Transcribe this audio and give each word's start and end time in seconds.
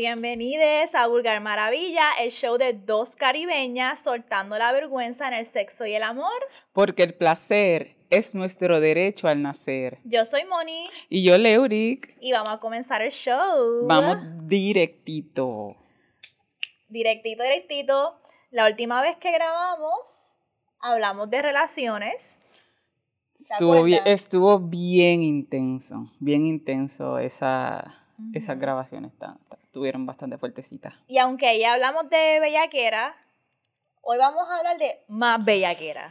Bienvenidos 0.00 0.94
a 0.94 1.08
Vulgar 1.08 1.40
Maravilla, 1.40 2.04
el 2.20 2.30
show 2.30 2.56
de 2.56 2.72
dos 2.72 3.16
caribeñas 3.16 3.98
soltando 3.98 4.56
la 4.56 4.70
vergüenza 4.70 5.26
en 5.26 5.34
el 5.34 5.44
sexo 5.44 5.86
y 5.86 5.94
el 5.94 6.04
amor. 6.04 6.30
Porque 6.72 7.02
el 7.02 7.14
placer 7.14 7.96
es 8.08 8.32
nuestro 8.36 8.78
derecho 8.78 9.26
al 9.26 9.42
nacer. 9.42 9.98
Yo 10.04 10.24
soy 10.24 10.44
Moni. 10.44 10.84
Y 11.08 11.24
yo, 11.24 11.36
Leuric. 11.36 12.16
Y 12.20 12.30
vamos 12.30 12.52
a 12.52 12.58
comenzar 12.58 13.02
el 13.02 13.10
show. 13.10 13.88
Vamos 13.88 14.18
directito. 14.46 15.74
Directito, 16.88 17.42
directito. 17.42 18.20
La 18.52 18.68
última 18.68 19.02
vez 19.02 19.16
que 19.16 19.32
grabamos, 19.32 19.98
hablamos 20.78 21.28
de 21.28 21.42
relaciones. 21.42 22.38
Estuvo 23.34 23.82
bien, 23.82 24.02
estuvo 24.06 24.60
bien 24.60 25.24
intenso, 25.24 26.12
bien 26.20 26.46
intenso 26.46 27.18
esa, 27.18 28.06
esas 28.32 28.60
grabaciones 28.60 29.10
estuvieron 29.68 30.06
bastante 30.06 30.38
fuertecitas. 30.38 30.94
Y 31.06 31.18
aunque 31.18 31.58
ya 31.58 31.74
hablamos 31.74 32.08
de 32.08 32.40
bellaquera, 32.40 33.14
hoy 34.00 34.16
vamos 34.16 34.48
a 34.48 34.56
hablar 34.56 34.78
de 34.78 35.04
más 35.08 35.44
bellaquera. 35.44 36.06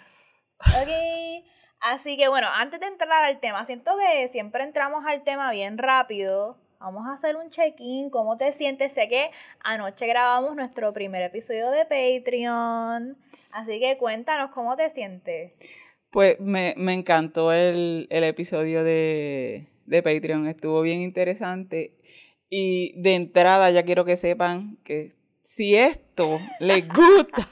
Ok. 0.59 1.43
Así 1.79 2.17
que 2.17 2.27
bueno, 2.27 2.47
antes 2.53 2.79
de 2.79 2.87
entrar 2.87 3.23
al 3.23 3.39
tema, 3.39 3.65
siento 3.65 3.91
que 3.97 4.27
siempre 4.27 4.63
entramos 4.63 5.03
al 5.05 5.23
tema 5.23 5.51
bien 5.51 5.79
rápido. 5.79 6.57
Vamos 6.79 7.07
a 7.07 7.13
hacer 7.13 7.35
un 7.35 7.49
check-in, 7.49 8.11
¿cómo 8.11 8.37
te 8.37 8.53
sientes? 8.53 8.93
Sé 8.93 9.07
que 9.07 9.31
anoche 9.63 10.05
grabamos 10.05 10.55
nuestro 10.55 10.93
primer 10.93 11.23
episodio 11.23 11.71
de 11.71 11.85
Patreon, 11.85 13.17
así 13.51 13.79
que 13.79 13.97
cuéntanos 13.97 14.51
cómo 14.51 14.75
te 14.75 14.91
sientes. 14.91 15.53
Pues 16.11 16.39
me, 16.39 16.75
encantó 16.93 17.51
el, 17.51 18.07
episodio 18.11 18.83
de, 18.83 19.67
de 19.87 20.03
Patreon, 20.03 20.47
estuvo 20.47 20.81
bien 20.81 21.01
interesante 21.01 21.96
y 22.49 22.99
de 23.01 23.15
entrada 23.15 23.69
ya 23.71 23.83
quiero 23.83 24.05
que 24.05 24.17
sepan 24.17 24.77
que 24.83 25.13
si 25.41 25.75
esto 25.75 26.39
les 26.59 26.87
gusta, 26.93 27.49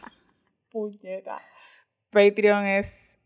puñeta, 0.69 1.41
Patreon 2.09 2.65
es, 2.65 3.19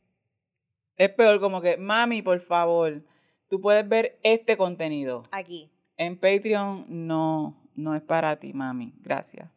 es 0.96 1.10
peor 1.12 1.40
como 1.40 1.62
que, 1.62 1.78
mami, 1.78 2.22
por 2.22 2.40
favor, 2.40 3.04
tú 3.48 3.62
puedes 3.62 3.88
ver 3.88 4.20
este 4.24 4.58
contenido. 4.58 5.24
Aquí. 5.32 5.72
En 5.96 6.18
Patreon 6.18 6.86
no, 6.88 7.56
no 7.76 7.96
es 7.96 8.02
para 8.02 8.38
ti, 8.38 8.54
mami. 8.54 8.94
Gracias. 9.02 9.50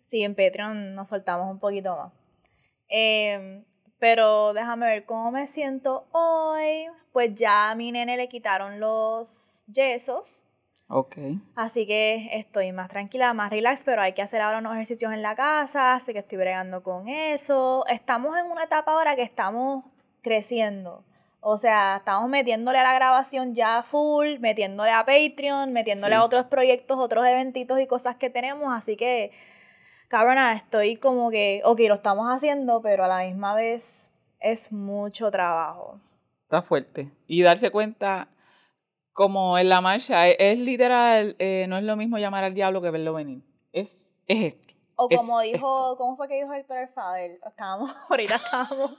Sí, 0.00 0.22
en 0.22 0.34
Patreon 0.34 0.94
nos 0.94 1.08
soltamos 1.08 1.50
un 1.50 1.58
poquito 1.58 1.96
más. 1.96 2.12
Em, 2.88 3.64
pero 3.98 4.52
déjame 4.52 4.86
ver 4.86 5.06
cómo 5.06 5.30
me 5.30 5.46
siento 5.46 6.06
hoy. 6.12 6.86
Pues 7.12 7.34
ya 7.34 7.70
a 7.70 7.74
mi 7.74 7.92
nene 7.92 8.16
le 8.16 8.28
quitaron 8.28 8.80
los 8.80 9.64
yesos. 9.66 10.43
Ok. 10.88 11.16
Así 11.56 11.86
que 11.86 12.28
estoy 12.32 12.72
más 12.72 12.88
tranquila, 12.88 13.32
más 13.32 13.50
relax, 13.50 13.84
pero 13.84 14.02
hay 14.02 14.12
que 14.12 14.22
hacer 14.22 14.42
ahora 14.42 14.58
unos 14.58 14.74
ejercicios 14.74 15.12
en 15.12 15.22
la 15.22 15.34
casa, 15.34 15.94
así 15.94 16.12
que 16.12 16.18
estoy 16.18 16.38
bregando 16.38 16.82
con 16.82 17.08
eso. 17.08 17.84
Estamos 17.88 18.36
en 18.38 18.50
una 18.50 18.64
etapa 18.64 18.92
ahora 18.92 19.16
que 19.16 19.22
estamos 19.22 19.84
creciendo. 20.22 21.04
O 21.40 21.58
sea, 21.58 21.96
estamos 21.96 22.28
metiéndole 22.30 22.78
a 22.78 22.82
la 22.82 22.94
grabación 22.94 23.54
ya 23.54 23.82
full, 23.82 24.38
metiéndole 24.40 24.90
a 24.90 25.04
Patreon, 25.04 25.72
metiéndole 25.72 26.14
a 26.14 26.24
otros 26.24 26.46
proyectos, 26.46 26.98
otros 26.98 27.26
eventitos 27.26 27.78
y 27.80 27.86
cosas 27.86 28.16
que 28.16 28.30
tenemos. 28.30 28.74
Así 28.74 28.96
que, 28.96 29.30
cabrona, 30.08 30.54
estoy 30.54 30.96
como 30.96 31.30
que, 31.30 31.60
ok, 31.64 31.80
lo 31.80 31.94
estamos 31.94 32.28
haciendo, 32.28 32.80
pero 32.80 33.04
a 33.04 33.08
la 33.08 33.18
misma 33.18 33.54
vez 33.54 34.10
es 34.40 34.72
mucho 34.72 35.30
trabajo. 35.30 36.00
Está 36.44 36.62
fuerte. 36.62 37.10
Y 37.26 37.42
darse 37.42 37.70
cuenta 37.70 38.28
como 39.14 39.56
en 39.56 39.68
la 39.68 39.80
marcha, 39.80 40.28
e, 40.28 40.36
es, 40.38 40.58
literal, 40.58 41.36
eh, 41.38 41.66
no 41.68 41.78
es 41.78 41.84
lo 41.84 41.96
mismo 41.96 42.18
llamar 42.18 42.44
al 42.44 42.52
diablo 42.52 42.82
que 42.82 42.90
verlo 42.90 43.14
venir. 43.14 43.42
Es, 43.72 44.20
es 44.26 44.54
esto. 44.54 44.74
O 44.96 45.08
como 45.08 45.40
dijo, 45.40 45.96
¿cómo 45.96 46.16
fue 46.16 46.28
que 46.28 46.34
dijo 46.34 46.52
el 46.52 46.64
Fader? 46.88 47.38
Estábamos, 47.46 47.94
ahorita 48.10 48.34
estábamos, 48.34 48.96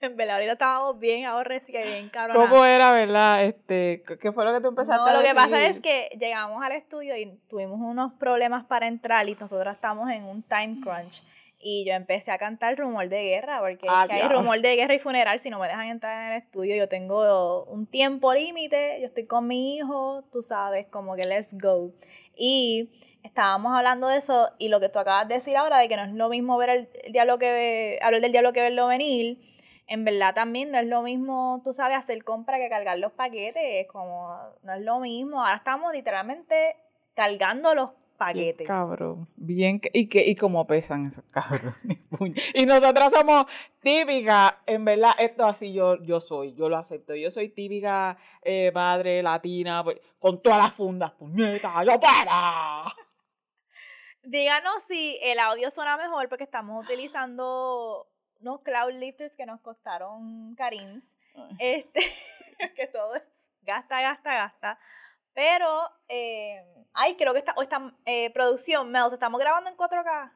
en 0.00 0.16
verdad, 0.16 0.36
ahorita 0.36 0.52
estábamos 0.52 0.98
bien 0.98 1.26
ahorres 1.26 1.62
que 1.64 1.84
bien 1.84 2.08
cabrón. 2.08 2.36
¿Cómo 2.36 2.64
era, 2.64 2.92
verdad? 2.92 3.44
Este, 3.44 4.02
¿Qué 4.20 4.32
fue 4.32 4.44
lo 4.44 4.54
que 4.54 4.60
tú 4.60 4.68
empezaste 4.68 5.02
no, 5.02 5.06
a 5.06 5.12
lo 5.12 5.22
que 5.22 5.34
pasa 5.34 5.66
es 5.66 5.80
que 5.80 6.08
llegamos 6.18 6.62
al 6.64 6.72
estudio 6.72 7.16
y 7.16 7.38
tuvimos 7.48 7.78
unos 7.78 8.12
problemas 8.14 8.64
para 8.64 8.88
entrar 8.88 9.28
y 9.28 9.34
nosotros 9.34 9.74
estamos 9.74 10.10
en 10.10 10.24
un 10.24 10.42
time 10.42 10.80
crunch. 10.82 11.22
Y 11.64 11.84
yo 11.86 11.94
empecé 11.94 12.32
a 12.32 12.38
cantar 12.38 12.76
rumor 12.76 13.08
de 13.08 13.22
guerra, 13.22 13.60
porque 13.60 13.86
ah, 13.88 14.08
hay 14.10 14.22
rumor 14.22 14.60
de 14.60 14.74
guerra 14.74 14.94
y 14.94 14.98
funeral. 14.98 15.38
Si 15.38 15.48
no 15.48 15.60
me 15.60 15.68
dejan 15.68 15.86
entrar 15.86 16.26
en 16.26 16.32
el 16.32 16.42
estudio, 16.42 16.74
yo 16.74 16.88
tengo 16.88 17.64
un 17.64 17.86
tiempo 17.86 18.34
límite, 18.34 18.98
yo 19.00 19.06
estoy 19.06 19.26
con 19.26 19.46
mi 19.46 19.76
hijo, 19.76 20.24
tú 20.32 20.42
sabes, 20.42 20.86
como 20.88 21.14
que 21.14 21.22
let's 21.22 21.56
go. 21.56 21.92
Y 22.36 22.90
estábamos 23.22 23.72
hablando 23.76 24.08
de 24.08 24.16
eso, 24.16 24.50
y 24.58 24.68
lo 24.68 24.80
que 24.80 24.88
tú 24.88 24.98
acabas 24.98 25.28
de 25.28 25.36
decir 25.36 25.56
ahora, 25.56 25.78
de 25.78 25.88
que 25.88 25.96
no 25.96 26.02
es 26.02 26.12
lo 26.12 26.28
mismo 26.28 26.56
ver 26.56 26.70
el, 26.70 26.88
diablo 27.12 27.38
que 27.38 28.00
hablar 28.02 28.20
del 28.20 28.32
diablo 28.32 28.52
que 28.52 28.60
verlo 28.60 28.88
venir, 28.88 29.38
en 29.86 30.04
verdad 30.04 30.34
también 30.34 30.72
no 30.72 30.78
es 30.78 30.86
lo 30.86 31.02
mismo, 31.02 31.60
tú 31.62 31.72
sabes, 31.72 31.96
hacer 31.96 32.24
compra 32.24 32.58
que 32.58 32.68
cargar 32.68 32.98
los 32.98 33.12
paquetes, 33.12 33.86
como 33.86 34.36
no 34.62 34.74
es 34.74 34.82
lo 34.82 34.98
mismo. 34.98 35.44
Ahora 35.44 35.58
estamos 35.58 35.92
literalmente 35.92 36.76
cargando 37.14 37.74
los 37.74 37.90
paquete. 38.24 38.64
Cabrón. 38.64 39.28
Bien, 39.36 39.80
y, 39.92 40.08
que, 40.08 40.26
y 40.26 40.34
cómo 40.34 40.66
pesan 40.66 41.06
esos 41.06 41.24
cabros. 41.30 41.74
y 42.54 42.66
nosotras 42.66 43.12
somos 43.12 43.46
típicas, 43.80 44.54
en 44.66 44.84
verdad, 44.84 45.12
esto 45.18 45.44
así 45.44 45.72
yo, 45.72 46.02
yo 46.02 46.20
soy, 46.20 46.54
yo 46.54 46.68
lo 46.68 46.76
acepto. 46.76 47.14
Yo 47.14 47.30
soy 47.30 47.48
típica 47.48 48.16
eh, 48.42 48.70
madre 48.74 49.22
latina, 49.22 49.82
pues, 49.84 49.98
con 50.18 50.42
todas 50.42 50.58
las 50.58 50.72
fundas, 50.72 51.12
puñeta, 51.12 51.84
yo 51.84 51.98
para. 51.98 52.84
Díganos 54.22 54.84
si 54.86 55.18
el 55.22 55.38
audio 55.40 55.70
suena 55.70 55.96
mejor 55.96 56.28
porque 56.28 56.44
estamos 56.44 56.84
utilizando 56.84 58.08
unos 58.40 58.60
cloud 58.62 58.92
lifters 58.92 59.36
que 59.36 59.46
nos 59.46 59.60
costaron 59.60 60.54
carins. 60.54 61.16
Este, 61.58 62.00
que 62.76 62.86
todo 62.86 63.14
gasta, 63.62 64.00
gasta, 64.00 64.34
gasta. 64.34 64.78
Pero, 65.34 65.90
eh, 66.08 66.64
ay, 66.92 67.16
creo 67.16 67.32
que 67.32 67.38
esta, 67.38 67.54
esta 67.60 67.94
eh, 68.04 68.30
producción, 68.30 68.90
Mel, 68.90 69.04
¿estamos 69.12 69.40
grabando 69.40 69.70
en 69.70 69.76
4K? 69.76 70.32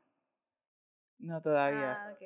No, 1.18 1.40
todavía. 1.42 1.92
Ah, 1.92 2.12
ok. 2.12 2.22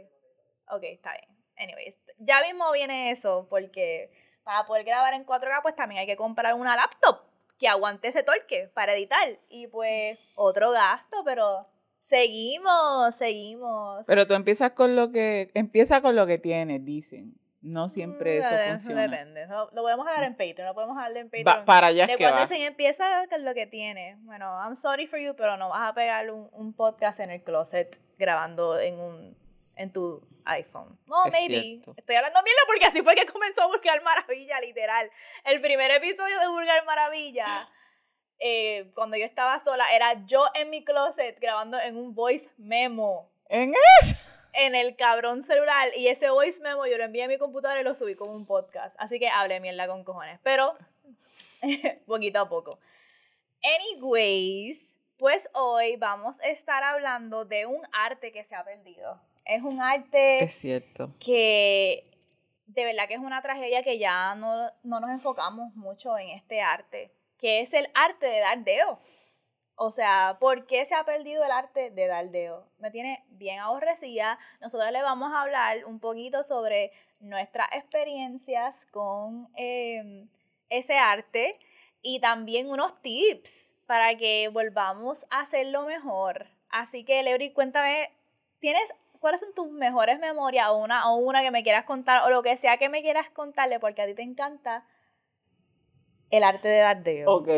Ok, 0.76 0.82
está 0.84 1.12
bien. 1.12 1.36
Anyways, 1.56 1.96
ya 2.18 2.40
mismo 2.42 2.70
viene 2.72 3.10
eso, 3.10 3.46
porque 3.50 4.10
para 4.44 4.66
poder 4.66 4.84
grabar 4.84 5.14
en 5.14 5.26
4K, 5.26 5.62
pues 5.62 5.74
también 5.74 6.00
hay 6.00 6.06
que 6.06 6.16
comprar 6.16 6.54
una 6.54 6.76
laptop 6.76 7.22
que 7.58 7.68
aguante 7.68 8.08
ese 8.08 8.22
torque 8.22 8.70
para 8.72 8.94
editar. 8.94 9.38
Y 9.48 9.66
pues, 9.66 10.18
otro 10.34 10.70
gasto, 10.70 11.22
pero 11.24 11.66
seguimos, 12.08 13.14
seguimos. 13.16 14.06
Pero 14.06 14.26
tú 14.26 14.34
empiezas 14.34 14.70
con 14.70 14.96
lo 14.96 15.12
que, 15.12 15.50
empieza 15.54 16.00
con 16.00 16.16
lo 16.16 16.26
que 16.26 16.38
tienes, 16.38 16.84
dicen. 16.84 17.34
No 17.62 17.88
siempre 17.88 18.38
eso 18.38 18.48
funciona. 18.48 19.04
Eso 19.04 19.10
depende. 19.10 19.46
Lo, 19.46 19.68
podemos 19.70 20.06
dejar 20.06 20.24
en 20.24 20.32
Patreon, 20.32 20.66
lo 20.66 20.74
podemos 20.74 20.96
dejar 20.96 21.16
en 21.16 21.30
Patreon. 21.30 21.64
para 21.66 21.88
allá 21.88 22.06
de 22.06 22.16
que 22.16 22.24
cuando 22.24 22.46
se 22.46 22.64
empieza 22.64 23.26
con 23.28 23.44
lo 23.44 23.52
que 23.52 23.66
tiene. 23.66 24.16
Bueno, 24.20 24.46
I'm 24.62 24.76
sorry 24.76 25.06
for 25.06 25.18
you, 25.18 25.34
pero 25.36 25.56
no 25.56 25.68
vas 25.68 25.90
a 25.90 25.94
pegar 25.94 26.30
un, 26.30 26.48
un 26.52 26.72
podcast 26.72 27.20
en 27.20 27.30
el 27.30 27.42
closet 27.42 28.00
grabando 28.16 28.78
en 28.78 28.98
un 28.98 29.36
en 29.80 29.92
tu 29.92 30.22
iPhone. 30.44 30.98
No, 31.06 31.24
maybe. 31.32 31.80
Estoy 31.96 32.16
hablando 32.16 32.42
mierda 32.42 32.60
porque 32.66 32.84
así 32.84 33.02
fue 33.02 33.14
que 33.14 33.24
comenzó 33.26 33.66
Vulgar 33.68 34.02
Maravilla, 34.02 34.60
literal. 34.60 35.10
El 35.44 35.60
primer 35.60 35.90
episodio 35.90 36.38
de 36.38 36.48
Vulgar 36.48 36.84
Maravilla, 36.84 37.68
eh, 38.38 38.90
cuando 38.94 39.16
yo 39.16 39.24
estaba 39.24 39.58
sola, 39.60 39.84
era 39.92 40.26
yo 40.26 40.44
en 40.54 40.70
mi 40.70 40.84
closet 40.84 41.38
grabando 41.40 41.78
en 41.78 41.96
un 41.96 42.14
voice 42.14 42.50
memo. 42.58 43.32
¿En 43.48 43.74
eso? 44.00 44.16
En 44.52 44.74
el 44.74 44.96
cabrón 44.96 45.42
celular 45.42 45.90
y 45.96 46.08
ese 46.08 46.30
voice 46.30 46.60
memo 46.60 46.86
yo 46.86 46.98
lo 46.98 47.04
envié 47.04 47.24
a 47.24 47.28
mi 47.28 47.38
computadora 47.38 47.80
y 47.80 47.84
lo 47.84 47.94
subí 47.94 48.14
como 48.14 48.32
un 48.32 48.46
podcast. 48.46 48.94
Así 48.98 49.18
que 49.18 49.28
hablé 49.28 49.60
mierda 49.60 49.86
con 49.86 50.04
cojones. 50.04 50.38
Pero 50.42 50.76
poquito 52.06 52.40
a 52.40 52.48
poco. 52.48 52.78
Anyways, 53.62 54.94
pues 55.18 55.48
hoy 55.52 55.96
vamos 55.96 56.40
a 56.40 56.48
estar 56.48 56.82
hablando 56.82 57.44
de 57.44 57.66
un 57.66 57.82
arte 57.92 58.32
que 58.32 58.44
se 58.44 58.54
ha 58.54 58.64
perdido. 58.64 59.20
Es 59.44 59.62
un 59.62 59.80
arte. 59.80 60.44
Es 60.44 60.54
cierto. 60.54 61.14
Que 61.18 62.10
de 62.66 62.84
verdad 62.84 63.08
que 63.08 63.14
es 63.14 63.20
una 63.20 63.42
tragedia 63.42 63.82
que 63.82 63.98
ya 63.98 64.34
no, 64.34 64.70
no 64.82 65.00
nos 65.00 65.10
enfocamos 65.10 65.74
mucho 65.74 66.16
en 66.16 66.28
este 66.28 66.60
arte, 66.60 67.12
que 67.38 67.60
es 67.60 67.72
el 67.74 67.90
arte 67.94 68.26
de 68.26 68.40
dar 68.40 68.64
dedo. 68.64 69.00
O 69.82 69.92
sea, 69.92 70.36
¿por 70.38 70.66
qué 70.66 70.84
se 70.84 70.94
ha 70.94 71.06
perdido 71.06 71.42
el 71.42 71.50
arte 71.50 71.88
de 71.88 72.06
daldeo? 72.06 72.66
Me 72.80 72.90
tiene 72.90 73.24
bien 73.30 73.60
aborrecida. 73.60 74.38
Nosotros 74.60 74.92
le 74.92 75.00
vamos 75.00 75.32
a 75.32 75.40
hablar 75.40 75.86
un 75.86 76.00
poquito 76.00 76.44
sobre 76.44 76.92
nuestras 77.18 77.66
experiencias 77.72 78.84
con 78.90 79.48
em, 79.54 80.28
ese 80.68 80.98
arte 80.98 81.58
y 82.02 82.20
también 82.20 82.68
unos 82.68 83.00
tips 83.00 83.74
para 83.86 84.18
que 84.18 84.50
volvamos 84.52 85.24
a 85.30 85.40
hacerlo 85.40 85.86
mejor. 85.86 86.48
Así 86.68 87.02
que, 87.02 87.22
Leori, 87.22 87.54
cuéntame, 87.54 88.10
¿tienes 88.58 88.84
cuáles 89.18 89.40
son 89.40 89.54
tus 89.54 89.70
mejores 89.70 90.18
memorias 90.18 90.68
o 90.68 90.76
una, 90.76 91.10
o 91.10 91.16
una 91.16 91.40
que 91.40 91.50
me 91.50 91.62
quieras 91.62 91.86
contar 91.86 92.22
o 92.24 92.28
lo 92.28 92.42
que 92.42 92.58
sea 92.58 92.76
que 92.76 92.90
me 92.90 93.00
quieras 93.00 93.30
contarle 93.30 93.80
porque 93.80 94.02
a 94.02 94.06
ti 94.06 94.12
te 94.12 94.22
encanta 94.22 94.86
el 96.28 96.44
arte 96.44 96.68
de 96.68 96.80
daldeo? 96.80 97.30
Ok 97.34 97.48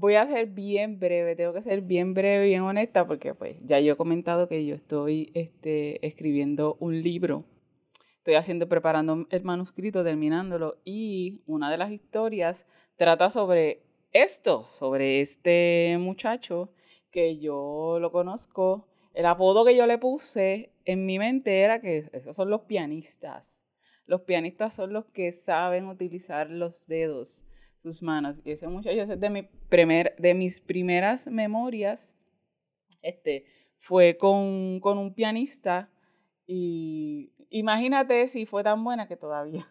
Voy 0.00 0.14
a 0.14 0.28
ser 0.28 0.46
bien 0.46 1.00
breve, 1.00 1.34
tengo 1.34 1.52
que 1.52 1.60
ser 1.60 1.80
bien 1.80 2.14
breve, 2.14 2.44
bien 2.46 2.62
honesta, 2.62 3.04
porque 3.04 3.34
pues 3.34 3.56
ya 3.64 3.80
yo 3.80 3.94
he 3.94 3.96
comentado 3.96 4.46
que 4.46 4.64
yo 4.64 4.76
estoy 4.76 5.32
este, 5.34 6.06
escribiendo 6.06 6.76
un 6.78 7.02
libro. 7.02 7.46
Estoy 8.18 8.34
haciendo, 8.34 8.68
preparando 8.68 9.26
el 9.28 9.42
manuscrito, 9.42 10.04
terminándolo, 10.04 10.80
y 10.84 11.42
una 11.46 11.68
de 11.68 11.78
las 11.78 11.90
historias 11.90 12.68
trata 12.94 13.28
sobre 13.28 13.82
esto, 14.12 14.66
sobre 14.68 15.20
este 15.20 15.96
muchacho 15.98 16.70
que 17.10 17.40
yo 17.40 17.98
lo 18.00 18.12
conozco. 18.12 18.86
El 19.14 19.26
apodo 19.26 19.64
que 19.64 19.76
yo 19.76 19.84
le 19.88 19.98
puse 19.98 20.70
en 20.84 21.06
mi 21.06 21.18
mente 21.18 21.62
era 21.62 21.80
que 21.80 22.08
esos 22.12 22.36
son 22.36 22.50
los 22.50 22.60
pianistas. 22.60 23.66
Los 24.06 24.20
pianistas 24.20 24.76
son 24.76 24.92
los 24.92 25.06
que 25.06 25.32
saben 25.32 25.86
utilizar 25.88 26.50
los 26.50 26.86
dedos, 26.86 27.47
sus 27.82 28.02
manos. 28.02 28.36
Y 28.44 28.52
ese 28.52 28.68
muchacho 28.68 29.02
es 29.02 29.20
de, 29.20 29.30
mi 29.30 29.42
primer, 29.68 30.14
de 30.18 30.34
mis 30.34 30.60
primeras 30.60 31.28
memorias. 31.28 32.16
Este, 33.02 33.46
fue 33.78 34.16
con, 34.16 34.80
con 34.80 34.98
un 34.98 35.14
pianista 35.14 35.90
y 36.46 37.32
imagínate 37.50 38.26
si 38.26 38.46
fue 38.46 38.64
tan 38.64 38.82
buena 38.82 39.06
que 39.06 39.16
todavía 39.16 39.66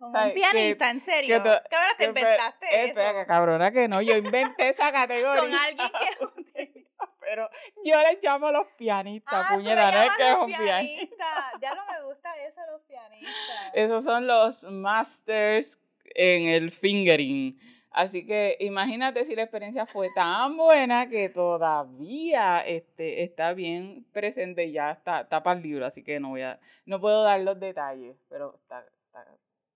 con 0.00 0.16
un 0.16 0.32
pianista, 0.32 0.90
en 0.90 1.00
serio. 1.00 1.42
¿Qué 1.42 1.48
hora 1.48 1.94
te 1.96 2.04
inventaste 2.06 2.66
eso? 2.66 3.00
Espera, 3.00 3.26
cabrona 3.26 3.70
que 3.70 3.86
no, 3.86 4.00
yo 4.00 4.16
inventé 4.16 4.70
esa 4.70 4.90
categoría. 4.92 5.40
Con 5.40 5.54
alguien 5.54 5.88
que 5.88 6.86
pero 7.20 7.48
yo 7.84 7.96
le 7.96 8.18
llamo 8.20 8.50
los 8.50 8.66
pianistas, 8.76 9.46
ah, 9.48 9.54
puñeta, 9.54 9.92
no 9.92 10.02
es 10.02 10.10
que 10.16 10.28
es 10.28 10.34
un 10.34 10.46
pianista. 10.46 11.52
Ya 11.60 11.74
no 11.76 11.82
me 11.86 12.02
gusta 12.04 12.30
eso, 12.44 12.60
los 12.72 12.82
pianistas. 12.82 13.70
Esos 13.72 14.02
son 14.02 14.26
los 14.26 14.64
masters 14.64 15.80
en 16.14 16.48
el 16.48 16.70
fingering. 16.70 17.58
Así 17.90 18.24
que 18.24 18.56
imagínate 18.60 19.24
si 19.24 19.34
la 19.34 19.42
experiencia 19.42 19.84
fue 19.84 20.10
tan 20.14 20.56
buena 20.56 21.08
que 21.08 21.28
todavía 21.28 22.60
este, 22.60 23.24
está 23.24 23.52
bien 23.52 24.06
presente 24.12 24.64
y 24.66 24.72
ya 24.72 24.92
está, 24.92 25.22
está 25.22 25.42
para 25.42 25.58
el 25.58 25.64
libro, 25.64 25.86
así 25.86 26.04
que 26.04 26.20
no 26.20 26.30
voy 26.30 26.42
a, 26.42 26.60
no 26.86 27.00
puedo 27.00 27.24
dar 27.24 27.40
los 27.40 27.58
detalles, 27.58 28.16
pero 28.28 28.54
está, 28.54 28.86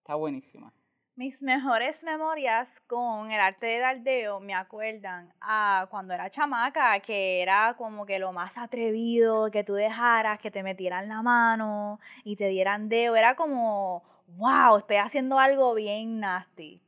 Está 0.04 0.16
buenísima. 0.16 0.70
Mis 1.16 1.42
mejores 1.42 2.04
memorias 2.04 2.80
con 2.80 3.30
el 3.30 3.40
arte 3.40 3.64
de 3.64 3.78
daldeo 3.78 4.38
me 4.38 4.52
acuerdan 4.52 5.32
a 5.40 5.86
cuando 5.90 6.12
era 6.12 6.28
chamaca, 6.28 7.00
que 7.00 7.40
era 7.40 7.74
como 7.78 8.04
que 8.04 8.18
lo 8.18 8.30
más 8.34 8.58
atrevido, 8.58 9.50
que 9.50 9.64
tú 9.64 9.72
dejaras 9.72 10.38
que 10.38 10.50
te 10.50 10.62
metieran 10.62 11.08
la 11.08 11.22
mano 11.22 12.00
y 12.22 12.36
te 12.36 12.48
dieran 12.48 12.90
deo. 12.90 13.16
Era 13.16 13.34
como, 13.34 14.02
wow, 14.26 14.78
estoy 14.78 14.96
haciendo 14.96 15.38
algo 15.38 15.74
bien 15.74 16.20
nasty. 16.20 16.82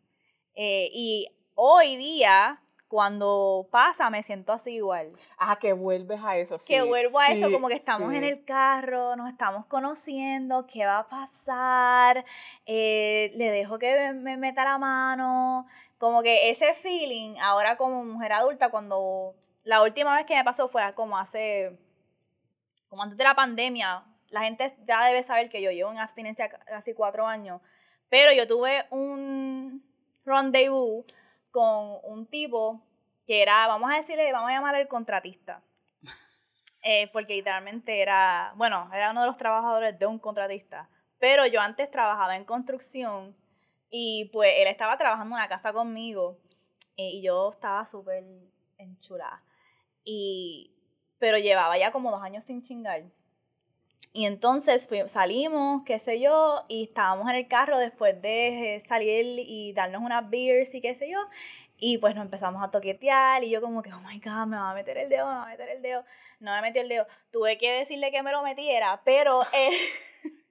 Eh, 0.54 0.88
y 0.92 1.28
hoy 1.54 1.96
día 1.96 2.62
cuando 2.88 3.68
pasa 3.70 4.10
me 4.10 4.22
siento 4.22 4.52
así 4.52 4.74
igual. 4.74 5.12
Ah, 5.38 5.58
que 5.58 5.72
vuelves 5.72 6.20
a 6.22 6.36
eso, 6.36 6.58
sí. 6.58 6.72
Que 6.72 6.82
vuelvo 6.82 7.18
a 7.18 7.28
eso, 7.28 7.50
como 7.50 7.68
que 7.68 7.74
estamos 7.74 8.12
en 8.14 8.24
el 8.24 8.44
carro, 8.44 9.16
nos 9.16 9.28
estamos 9.28 9.66
conociendo, 9.66 10.66
¿qué 10.66 10.86
va 10.86 11.00
a 11.00 11.08
pasar? 11.08 12.24
Eh, 12.64 13.32
le 13.34 13.50
dejo 13.50 13.78
que 13.78 14.12
me 14.12 14.36
meta 14.36 14.64
la 14.64 14.78
mano. 14.78 15.66
Como 15.98 16.22
que 16.22 16.50
ese 16.50 16.74
feeling, 16.74 17.36
ahora 17.40 17.76
como 17.76 18.04
mujer 18.04 18.32
adulta, 18.32 18.70
cuando 18.70 19.34
la 19.64 19.82
última 19.82 20.14
vez 20.14 20.26
que 20.26 20.36
me 20.36 20.44
pasó 20.44 20.68
fue 20.68 20.82
como 20.94 21.18
hace, 21.18 21.76
como 22.88 23.02
antes 23.02 23.18
de 23.18 23.24
la 23.24 23.34
pandemia, 23.34 24.04
la 24.36 24.42
gente 24.42 24.76
ya 24.84 25.02
debe 25.06 25.22
saber 25.22 25.48
que 25.48 25.62
yo 25.62 25.70
llevo 25.70 25.90
en 25.90 25.98
abstinencia 25.98 26.50
casi 26.50 26.92
cuatro 26.92 27.26
años, 27.26 27.62
pero 28.10 28.32
yo 28.34 28.46
tuve 28.46 28.84
un 28.90 29.82
rendezvous 30.26 31.06
con 31.50 32.00
un 32.02 32.26
tipo 32.26 32.82
que 33.26 33.40
era, 33.40 33.66
vamos 33.66 33.90
a 33.90 33.96
decirle, 33.96 34.30
vamos 34.32 34.50
a 34.50 34.54
llamarle 34.54 34.82
el 34.82 34.88
contratista. 34.88 35.62
Eh, 36.88 37.10
porque 37.12 37.34
literalmente 37.34 38.00
era, 38.00 38.52
bueno, 38.54 38.88
era 38.94 39.10
uno 39.10 39.22
de 39.22 39.26
los 39.26 39.36
trabajadores 39.36 39.98
de 39.98 40.06
un 40.06 40.20
contratista. 40.20 40.88
Pero 41.18 41.44
yo 41.44 41.60
antes 41.60 41.90
trabajaba 41.90 42.36
en 42.36 42.44
construcción 42.44 43.34
y 43.90 44.30
pues 44.32 44.52
él 44.58 44.68
estaba 44.68 44.96
trabajando 44.96 45.34
en 45.34 45.40
una 45.40 45.48
casa 45.48 45.72
conmigo 45.72 46.38
eh, 46.96 47.10
y 47.14 47.22
yo 47.22 47.50
estaba 47.50 47.86
súper 47.86 48.22
enchulada. 48.78 49.42
Y, 50.04 50.76
pero 51.18 51.38
llevaba 51.38 51.76
ya 51.76 51.90
como 51.90 52.12
dos 52.12 52.22
años 52.22 52.44
sin 52.44 52.62
chingar. 52.62 53.02
Y 54.16 54.24
entonces 54.24 54.88
salimos, 55.08 55.82
qué 55.84 55.98
sé 55.98 56.18
yo, 56.18 56.64
y 56.68 56.84
estábamos 56.84 57.28
en 57.28 57.36
el 57.36 57.48
carro 57.48 57.76
después 57.76 58.22
de 58.22 58.82
salir 58.88 59.38
y 59.38 59.74
darnos 59.74 60.00
unas 60.00 60.30
beers 60.30 60.74
y 60.74 60.80
qué 60.80 60.94
sé 60.94 61.10
yo. 61.10 61.18
Y 61.76 61.98
pues 61.98 62.14
nos 62.14 62.24
empezamos 62.24 62.62
a 62.64 62.70
toquetear 62.70 63.44
y 63.44 63.50
yo 63.50 63.60
como 63.60 63.82
que, 63.82 63.92
oh 63.92 64.00
my 64.00 64.18
God, 64.18 64.46
me 64.46 64.56
va 64.56 64.70
a 64.70 64.74
meter 64.74 64.96
el 64.96 65.10
dedo, 65.10 65.26
me 65.26 65.34
va 65.34 65.42
a 65.42 65.48
meter 65.48 65.68
el 65.68 65.82
dedo. 65.82 66.02
No 66.40 66.50
me 66.52 66.62
metió 66.62 66.80
el 66.80 66.88
dedo. 66.88 67.06
Tuve 67.30 67.58
que 67.58 67.70
decirle 67.70 68.10
que 68.10 68.22
me 68.22 68.32
lo 68.32 68.42
metiera, 68.42 69.02
pero... 69.04 69.42
Eh, 69.52 69.76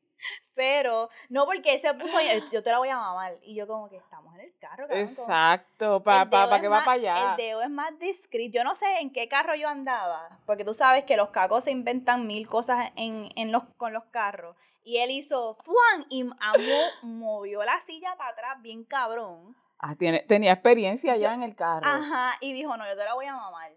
pero 0.56 1.10
no 1.30 1.46
porque 1.46 1.74
él 1.74 1.80
se 1.80 1.94
puso 1.94 2.18
yo 2.52 2.64
te 2.64 2.72
la 2.72 2.80
voy 2.80 2.90
a 2.90 2.98
mamar 2.98 3.38
y 3.44 3.56
yo 3.56 3.68
como 3.68 3.90
que 3.90 3.98
estamos 3.98 4.34
en 4.36 4.42
el 4.42 4.54
carro 4.60 4.88
exacto 4.90 6.02
para 6.02 6.30
pa, 6.30 6.50
pa, 6.50 6.62
que 6.62 6.68
va 6.68 6.80
para 6.80 6.94
allá. 6.94 7.32
el 7.32 7.38
dedo 7.38 7.62
es 7.62 7.70
más 7.70 7.98
discreto 8.00 8.58
yo 8.58 8.64
no 8.64 8.76
sé 8.76 8.86
en 9.02 9.12
qué 9.12 9.28
carro 9.28 9.56
yo 9.56 9.68
andaba 9.68 10.40
porque 10.46 10.64
tú 10.64 10.74
sabes 10.74 11.04
que 11.04 11.18
los 11.18 11.30
cacos 11.30 11.66
se 11.66 11.72
inventan 11.72 12.28
mil 12.28 12.48
cosas 12.48 12.92
en, 12.96 13.30
en 13.36 13.52
los, 13.52 13.64
con 13.78 13.94
los 13.94 14.06
carros. 14.06 14.56
Y 14.84 14.98
él 14.98 15.10
hizo 15.12 15.58
fuan 15.64 16.06
y 16.10 16.30
movió 17.02 17.64
la 17.64 17.80
silla 17.82 18.16
para 18.18 18.32
atrás 18.32 18.62
bien 18.62 18.84
cabrón. 18.84 19.56
Ah, 19.80 19.96
tiene, 19.96 20.22
tenía 20.22 20.54
experiencia 20.54 21.18
ya 21.18 21.34
en 21.34 21.44
el 21.44 21.56
carro. 21.56 21.88
Ajá, 21.88 22.38
y 22.40 22.54
dijo, 22.54 22.78
no, 22.78 22.88
yo 22.88 22.96
te 22.96 23.04
la 23.04 23.14
voy 23.14 23.26
a 23.26 23.36
mamar. 23.36 23.72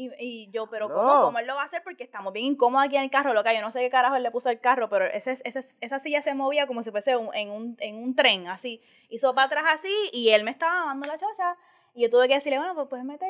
Y, 0.00 0.10
y 0.18 0.50
yo, 0.50 0.66
pero 0.70 0.88
¿cómo, 0.88 1.20
¿cómo, 1.24 1.38
él 1.38 1.46
lo 1.46 1.54
va 1.54 1.62
a 1.62 1.66
hacer? 1.66 1.82
Porque 1.82 2.04
estamos 2.04 2.32
bien 2.32 2.46
incómodos 2.46 2.86
aquí 2.86 2.96
en 2.96 3.02
el 3.02 3.10
carro, 3.10 3.34
loca. 3.34 3.52
Yo 3.52 3.60
no 3.60 3.70
sé 3.70 3.80
qué 3.80 3.90
carajo 3.90 4.16
él 4.16 4.22
le 4.22 4.30
puso 4.30 4.48
al 4.48 4.58
carro, 4.58 4.88
pero 4.88 5.04
ese, 5.04 5.38
ese, 5.44 5.62
esa 5.80 5.98
silla 5.98 6.22
se 6.22 6.32
movía 6.32 6.66
como 6.66 6.82
si 6.82 6.90
fuese 6.90 7.10
en, 7.10 7.50
un, 7.50 7.76
en 7.80 7.96
un 7.96 8.14
tren, 8.14 8.46
así. 8.48 8.80
Hizo 9.10 9.34
para 9.34 9.48
atrás 9.48 9.64
así 9.74 9.92
y 10.12 10.30
él 10.30 10.42
me 10.42 10.52
estaba 10.52 10.86
mamando 10.86 11.06
la 11.06 11.18
chocha. 11.18 11.58
Y 11.92 12.02
yo 12.02 12.10
tuve 12.10 12.28
que 12.28 12.34
decirle, 12.34 12.56
bueno, 12.56 12.74
pues 12.74 12.88
puedes 12.88 13.04
meter, 13.04 13.28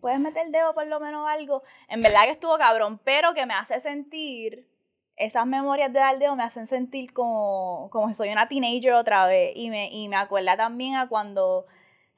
puedes 0.00 0.20
meter 0.20 0.46
el 0.46 0.52
dedo 0.52 0.72
por 0.72 0.86
lo 0.86 1.00
menos 1.00 1.28
algo. 1.28 1.64
En 1.88 2.00
verdad 2.00 2.24
que 2.26 2.30
estuvo 2.30 2.56
cabrón, 2.58 3.00
pero 3.02 3.34
que 3.34 3.44
me 3.44 3.54
hace 3.54 3.80
sentir 3.80 4.68
esas 5.16 5.46
memorias 5.46 5.92
de 5.92 6.00
Aldeo 6.00 6.36
me 6.36 6.44
hacen 6.44 6.66
sentir 6.66 7.12
como, 7.12 7.88
como 7.90 8.08
si 8.08 8.14
soy 8.14 8.30
una 8.30 8.48
teenager 8.48 8.94
otra 8.94 9.26
vez. 9.26 9.52
Y 9.56 9.70
me, 9.70 9.90
y 9.90 10.08
me 10.08 10.16
acuerda 10.16 10.56
también 10.56 10.94
a 10.94 11.08
cuando, 11.08 11.66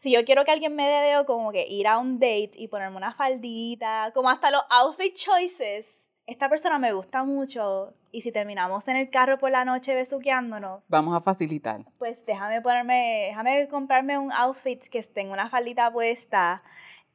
si 0.05 0.13
yo 0.13 0.23
quiero 0.27 0.45
que 0.45 0.51
alguien 0.51 0.77
me 0.77 0.87
dé 0.87 1.25
como 1.25 1.51
que 1.51 1.65
ir 1.67 1.89
a 1.89 1.97
un 1.97 2.19
date 2.19 2.51
y 2.57 2.69
ponerme 2.69 2.99
una 2.99 3.15
faldita, 3.15 4.11
como 4.13 4.29
hasta 4.29 4.51
los 4.51 4.61
outfit 4.69 5.15
choices. 5.15 6.07
Esta 6.27 6.51
persona 6.51 6.79
me 6.79 6.93
gusta 6.93 7.25
mucho 7.25 7.95
y 8.13 8.21
si 8.21 8.31
terminamos 8.31 8.87
en 8.89 8.97
el 8.97 9.09
carro 9.09 9.39
por 9.39 9.51
la 9.51 9.65
noche 9.65 9.95
besuqueándonos. 9.95 10.83
Vamos 10.89 11.17
a 11.17 11.23
facilitar. 11.23 11.87
Pues 11.97 12.23
déjame 12.27 12.61
ponerme, 12.61 13.29
déjame 13.29 13.67
comprarme 13.69 14.19
un 14.19 14.31
outfit 14.33 14.87
que 14.89 15.03
tenga 15.05 15.33
una 15.33 15.49
faldita 15.49 15.91
puesta. 15.91 16.63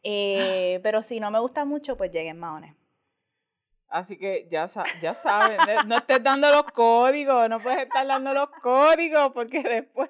Eh, 0.02 0.80
pero 0.84 1.04
si 1.04 1.20
no 1.20 1.30
me 1.30 1.38
gusta 1.38 1.66
mucho, 1.66 1.96
pues 1.96 2.10
lleguen 2.10 2.40
maones. 2.40 2.76
Así 3.88 4.18
que 4.18 4.48
ya, 4.50 4.68
ya 5.00 5.14
saben, 5.14 5.58
no 5.88 5.98
estés 5.98 6.24
dando 6.24 6.50
los 6.50 6.64
códigos, 6.64 7.48
no 7.50 7.60
puedes 7.60 7.84
estar 7.84 8.06
dando 8.08 8.34
los 8.34 8.50
códigos 8.64 9.32
porque 9.32 9.62
después... 9.62 10.10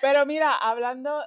Pero 0.00 0.26
mira, 0.26 0.54
hablando, 0.56 1.24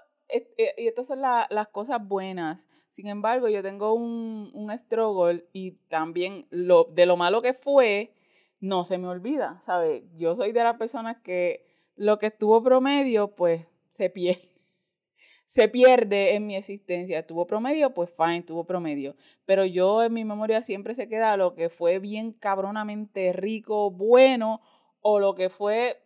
y 0.77 0.87
estas 0.87 1.07
son 1.07 1.21
las 1.21 1.67
cosas 1.69 2.05
buenas. 2.05 2.67
Sin 2.91 3.07
embargo, 3.07 3.49
yo 3.49 3.63
tengo 3.63 3.93
un, 3.93 4.51
un 4.53 4.77
struggle 4.77 5.47
y 5.51 5.71
también 5.89 6.45
lo, 6.51 6.85
de 6.85 7.05
lo 7.05 7.17
malo 7.17 7.41
que 7.41 7.53
fue, 7.53 8.13
no 8.59 8.85
se 8.85 8.97
me 8.97 9.07
olvida, 9.07 9.59
¿sabes? 9.61 10.03
Yo 10.15 10.35
soy 10.35 10.51
de 10.51 10.63
las 10.63 10.77
personas 10.77 11.17
que 11.23 11.65
lo 11.95 12.19
que 12.19 12.27
estuvo 12.27 12.61
promedio, 12.63 13.35
pues 13.35 13.65
se 13.89 14.09
pierde 14.09 14.49
se 15.47 15.69
pierde 15.69 16.35
en 16.35 16.47
mi 16.47 16.55
existencia. 16.55 17.27
Tuvo 17.27 17.45
promedio, 17.45 17.93
pues 17.93 18.09
fine, 18.15 18.41
tuvo 18.41 18.63
promedio. 18.63 19.15
Pero 19.45 19.65
yo 19.65 20.03
en 20.03 20.13
mi 20.13 20.25
memoria 20.25 20.61
siempre 20.61 20.95
se 20.95 21.07
queda 21.07 21.37
lo 21.37 21.53
que 21.53 21.69
fue 21.69 21.99
bien 21.99 22.31
cabronamente 22.31 23.33
rico, 23.33 23.91
bueno, 23.91 24.61
o 25.01 25.19
lo 25.19 25.35
que 25.35 25.49
fue 25.49 26.01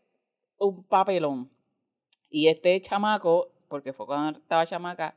un 0.58 0.84
papelón. 0.84 1.50
Y 2.30 2.48
este 2.48 2.82
chamaco, 2.82 3.54
porque 3.68 3.94
fue 3.94 4.06
cuando 4.06 4.40
estaba 4.40 4.66
chamaca, 4.66 5.16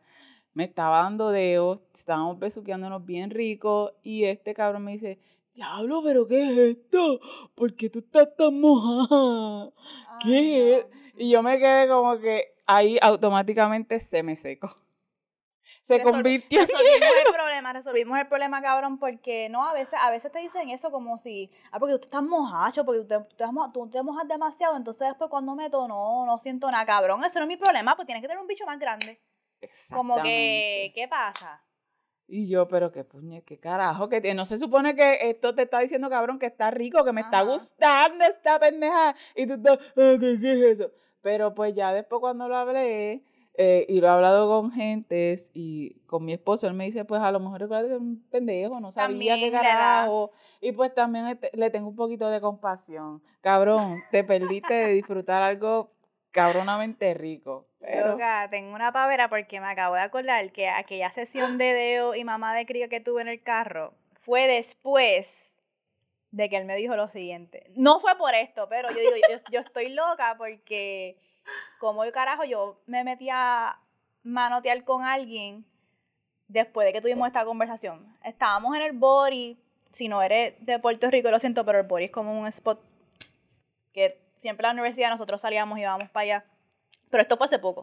me 0.55 0.65
estaba 0.65 1.03
dando 1.03 1.31
dedos, 1.31 1.83
estábamos 1.95 2.39
besuqueándonos 2.39 3.05
bien 3.05 3.31
ricos, 3.31 3.93
y 4.03 4.25
este 4.25 4.55
cabrón 4.55 4.85
me 4.85 4.93
dice, 4.93 5.19
diablo, 5.55 6.03
pero 6.05 6.27
¿qué 6.27 6.43
es 6.43 6.77
esto? 6.77 7.21
¿Por 7.55 7.75
qué 7.75 7.89
tú 7.91 8.01
estás 8.01 8.35
tan 8.37 8.61
mojada? 8.61 9.71
¿Qué 10.23 10.79
es? 10.79 10.87
Y 11.17 11.31
yo 11.31 11.43
me 11.43 11.59
quedé 11.59 11.89
como 11.89 12.19
que, 12.19 12.55
ahí 12.67 12.99
automáticamente 13.01 14.01
se 14.01 14.23
me 14.23 14.37
secó. 14.37 14.75
Se 15.83 16.03
convirtió 16.03 16.61
en 16.61 16.69
Resolvimos 16.69 17.09
el 17.27 17.33
problema, 17.33 17.73
resolvimos 17.73 18.19
el 18.19 18.29
problema, 18.29 18.63
cabrón, 18.63 18.99
porque 18.99 19.49
no, 19.49 19.67
a 19.67 19.73
veces, 19.73 19.99
a 20.01 20.11
veces 20.11 20.31
te 20.31 20.39
dicen 20.39 20.69
eso 20.71 20.91
como 20.91 21.19
si, 21.19 21.51
ah, 21.73 21.79
porque 21.79 21.97
tú 21.99 22.05
estás 22.05 22.23
mojacho, 22.23 22.85
porque 22.85 23.01
tú 23.01 23.07
te, 23.09 23.19
tú 23.73 23.89
te 23.91 24.03
mojas 24.03 24.29
demasiado, 24.29 24.77
entonces 24.77 25.09
después 25.09 25.31
cuando 25.31 25.55
meto, 25.55 25.89
no, 25.89 26.27
no 26.27 26.39
siento 26.39 26.71
nada, 26.71 26.85
cabrón, 26.87 27.25
ese 27.25 27.39
no 27.39 27.45
es 27.45 27.49
mi 27.49 27.57
problema, 27.57 27.97
pues 27.97 28.07
tienes 28.07 28.23
que 28.23 28.29
tener 28.29 28.41
un 28.41 28.47
bicho 28.47 28.67
más 28.67 28.79
grande. 28.79 29.21
Como 29.93 30.23
que, 30.23 30.93
¿qué 30.95 31.09
pasa? 31.09 31.63
Y 32.33 32.49
yo, 32.49 32.69
pero 32.69 32.93
qué 32.93 33.03
puñet, 33.03 33.45
qué 33.45 33.59
carajo, 33.59 34.09
que 34.09 34.35
no 34.35 34.47
se 34.47 34.57
supone 34.59 34.95
que 34.95 35.31
esto 35.31 35.53
te 35.55 35.63
está 35.63 35.81
diciendo, 35.81 36.09
cabrón, 36.09 36.39
que 36.39 36.47
está 36.47 36.71
rico, 36.71 37.05
que 37.05 37.13
me 37.13 37.23
está 37.23 37.43
gustando 37.43 38.25
esta 38.25 38.61
pendeja. 38.61 39.17
Y 39.35 39.49
tú 39.49 39.55
estás, 39.55 39.79
ah, 39.81 40.17
¿qué, 40.21 40.39
¿qué, 40.41 40.53
es 40.53 40.81
eso? 40.81 40.93
Pero 41.23 41.55
pues 41.55 41.75
ya 41.75 41.93
después 41.93 42.21
cuando 42.21 42.49
lo 42.49 42.57
hablé, 42.57 43.25
eh, 43.63 43.85
y 43.91 44.01
lo 44.01 44.07
he 44.07 44.11
hablado 44.11 44.49
con 44.49 44.73
gentes 44.73 45.51
y 45.53 46.01
con 46.07 46.25
mi 46.25 46.33
esposo, 46.33 46.67
él 46.67 46.73
me 46.73 46.87
dice, 46.87 47.05
pues 47.05 47.21
a 47.21 47.31
lo 47.31 47.41
mejor 47.41 47.65
es 47.65 47.93
un 47.93 48.27
pendejo, 48.31 48.81
no 48.81 48.91
sabía 48.91 49.37
qué 49.37 49.53
carajo. 49.53 50.31
Y 50.63 50.73
pues 50.73 50.95
también 50.95 51.27
este, 51.27 51.51
le 51.53 51.69
tengo 51.69 51.91
un 51.91 51.95
poquito 51.95 52.31
de 52.31 52.41
compasión. 52.41 53.23
Cabrón, 53.43 54.01
te 54.11 54.25
perdiste 54.25 54.73
de 54.73 54.93
disfrutar 54.95 55.43
algo 55.43 55.93
cabronamente 56.31 57.13
rico. 57.13 57.69
Pero... 57.81 58.17
tengo 58.51 58.75
una 58.75 58.93
pavera 58.93 59.29
porque 59.29 59.61
me 59.61 59.67
acabo 59.67 59.95
de 59.95 60.01
acordar 60.01 60.53
que 60.53 60.71
aquella 60.71 61.11
sesión 61.11 61.59
de 61.59 61.75
Deo 61.75 62.15
y 62.15 62.25
mamá 62.25 62.55
de 62.55 62.65
cría 62.65 62.89
que 62.89 63.01
tuve 63.01 63.21
en 63.21 63.29
el 63.29 63.43
carro 63.43 63.93
fue 64.15 64.47
después 64.47 65.55
de 66.31 66.49
que 66.49 66.57
él 66.57 66.65
me 66.65 66.77
dijo 66.77 66.97
lo 66.97 67.09
siguiente. 67.09 67.71
No 67.77 68.01
fue 68.01 68.17
por 68.17 68.35
esto, 68.35 68.71
pero 68.71 68.89
yo 68.89 69.01
digo, 69.01 69.17
yo, 69.31 69.37
yo 69.53 69.61
estoy 69.61 69.91
loca 69.91 70.37
porque 70.39 71.19
como 71.79 72.05
yo 72.05 72.13
carajo 72.13 72.45
yo 72.45 72.81
me 72.87 73.05
metí 73.05 73.29
a 73.31 73.81
manotear 74.23 74.85
con 74.85 75.03
alguien 75.03 75.65
después 76.49 76.87
de 76.87 76.93
que 76.93 77.01
tuvimos 77.01 77.27
esta 77.27 77.45
conversación. 77.45 78.17
Estábamos 78.25 78.77
en 78.77 78.83
el 78.83 78.93
Bori, 78.93 79.59
si 79.93 80.09
no 80.09 80.23
eres 80.23 80.55
de 80.65 80.79
Puerto 80.79 81.11
Rico, 81.11 81.31
lo 81.31 81.41
siento, 81.41 81.65
pero 81.65 81.79
el 81.79 81.87
Bori 81.87 82.07
es 82.07 82.11
como 82.11 82.39
un 82.39 82.47
spot 82.49 82.81
que 83.93 84.21
siempre 84.37 84.65
la 84.65 84.73
universidad 84.73 85.11
nosotros 85.11 85.41
salíamos 85.41 85.79
y 85.79 85.83
íbamos 85.83 86.09
para 86.11 86.23
allá. 86.23 86.45
Pero 87.11 87.23
esto 87.23 87.37
fue 87.37 87.47
hace 87.47 87.59
poco. 87.59 87.83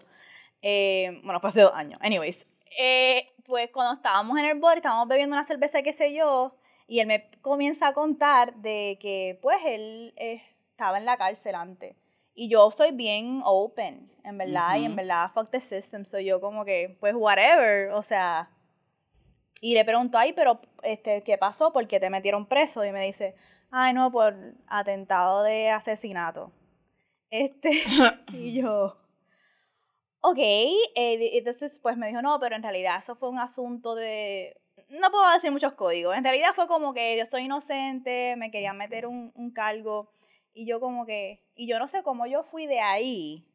Eh, 0.62 1.20
bueno, 1.24 1.40
fue 1.40 1.50
hace 1.50 1.62
dos 1.62 1.74
años. 1.74 2.00
Anyways, 2.02 2.48
eh, 2.78 3.34
pues 3.46 3.70
cuando 3.72 3.96
estábamos 3.96 4.38
en 4.40 4.46
el 4.46 4.60
Bori, 4.60 4.78
estábamos 4.78 5.08
bebiendo 5.08 5.36
una 5.36 5.44
cerveza, 5.44 5.82
qué 5.82 5.94
sé 5.94 6.14
yo, 6.14 6.56
y 6.88 7.00
él 7.00 7.08
me 7.08 7.30
comienza 7.42 7.88
a 7.88 7.94
contar 7.94 8.56
de 8.56 8.98
que, 9.02 9.40
pues, 9.42 9.58
él 9.66 10.14
eh, 10.18 10.42
estaba 10.72 10.98
en 10.98 11.06
la 11.06 11.18
cárcel 11.18 11.56
antes. 11.56 11.96
Y 12.40 12.50
yo 12.50 12.70
soy 12.70 12.92
bien 12.92 13.42
open, 13.44 14.12
en 14.24 14.38
verdad, 14.38 14.76
y 14.78 14.86
en 14.86 14.96
verdad, 14.96 15.32
fuck 15.34 15.50
the 15.50 15.60
system. 15.60 16.06
Soy 16.06 16.26
yo 16.26 16.40
como 16.40 16.66
que, 16.66 16.96
pues, 17.00 17.16
whatever, 17.16 17.90
o 17.94 18.04
sea. 18.04 18.52
Y 19.60 19.74
le 19.74 19.84
pregunto, 19.84 20.20
ay, 20.20 20.34
pero, 20.34 20.62
este, 20.84 21.24
¿qué 21.24 21.40
pasó? 21.40 21.74
¿Por 21.74 21.88
qué 21.88 22.00
te 22.00 22.12
metieron 22.12 22.46
preso? 22.46 22.86
Y 22.86 22.92
me 22.92 23.04
dice, 23.04 23.34
ay, 23.72 23.92
no, 23.96 24.12
por 24.12 24.36
atentado 24.68 25.42
de 25.42 25.72
asesinato. 25.72 26.52
Este, 27.32 27.72
y 28.32 28.62
yo, 28.62 28.96
ok, 30.22 30.38
eh, 30.38 30.84
entonces, 31.40 31.80
pues 31.80 31.98
me 31.98 32.08
dijo, 32.08 32.22
no, 32.22 32.40
pero 32.40 32.56
en 32.56 32.62
realidad 32.62 33.00
eso 33.00 33.16
fue 33.16 33.30
un 33.30 33.40
asunto 33.40 33.96
de, 33.96 34.62
no 34.90 35.10
puedo 35.10 35.34
decir 35.34 35.52
muchos 35.52 35.74
códigos, 35.74 36.16
en 36.16 36.24
realidad 36.24 36.50
fue 36.54 36.68
como 36.68 36.94
que 36.94 37.18
yo 37.18 37.26
soy 37.26 37.46
inocente, 37.46 38.36
me 38.38 38.52
querían 38.52 38.78
meter 38.78 39.08
un, 39.08 39.32
un 39.34 39.50
cargo 39.50 40.12
y 40.58 40.66
yo 40.66 40.80
como 40.80 41.06
que, 41.06 41.44
y 41.54 41.68
yo 41.68 41.78
no 41.78 41.88
sé 41.88 42.02
cómo 42.02 42.26
yo 42.26 42.44
fui 42.44 42.66
de 42.66 42.80
ahí 42.80 43.48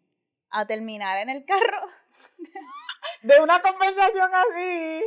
a 0.50 0.66
terminar 0.66 1.18
en 1.18 1.30
el 1.30 1.44
carro. 1.44 1.80
de 3.22 3.40
una 3.40 3.60
conversación 3.60 4.30
así 4.32 5.02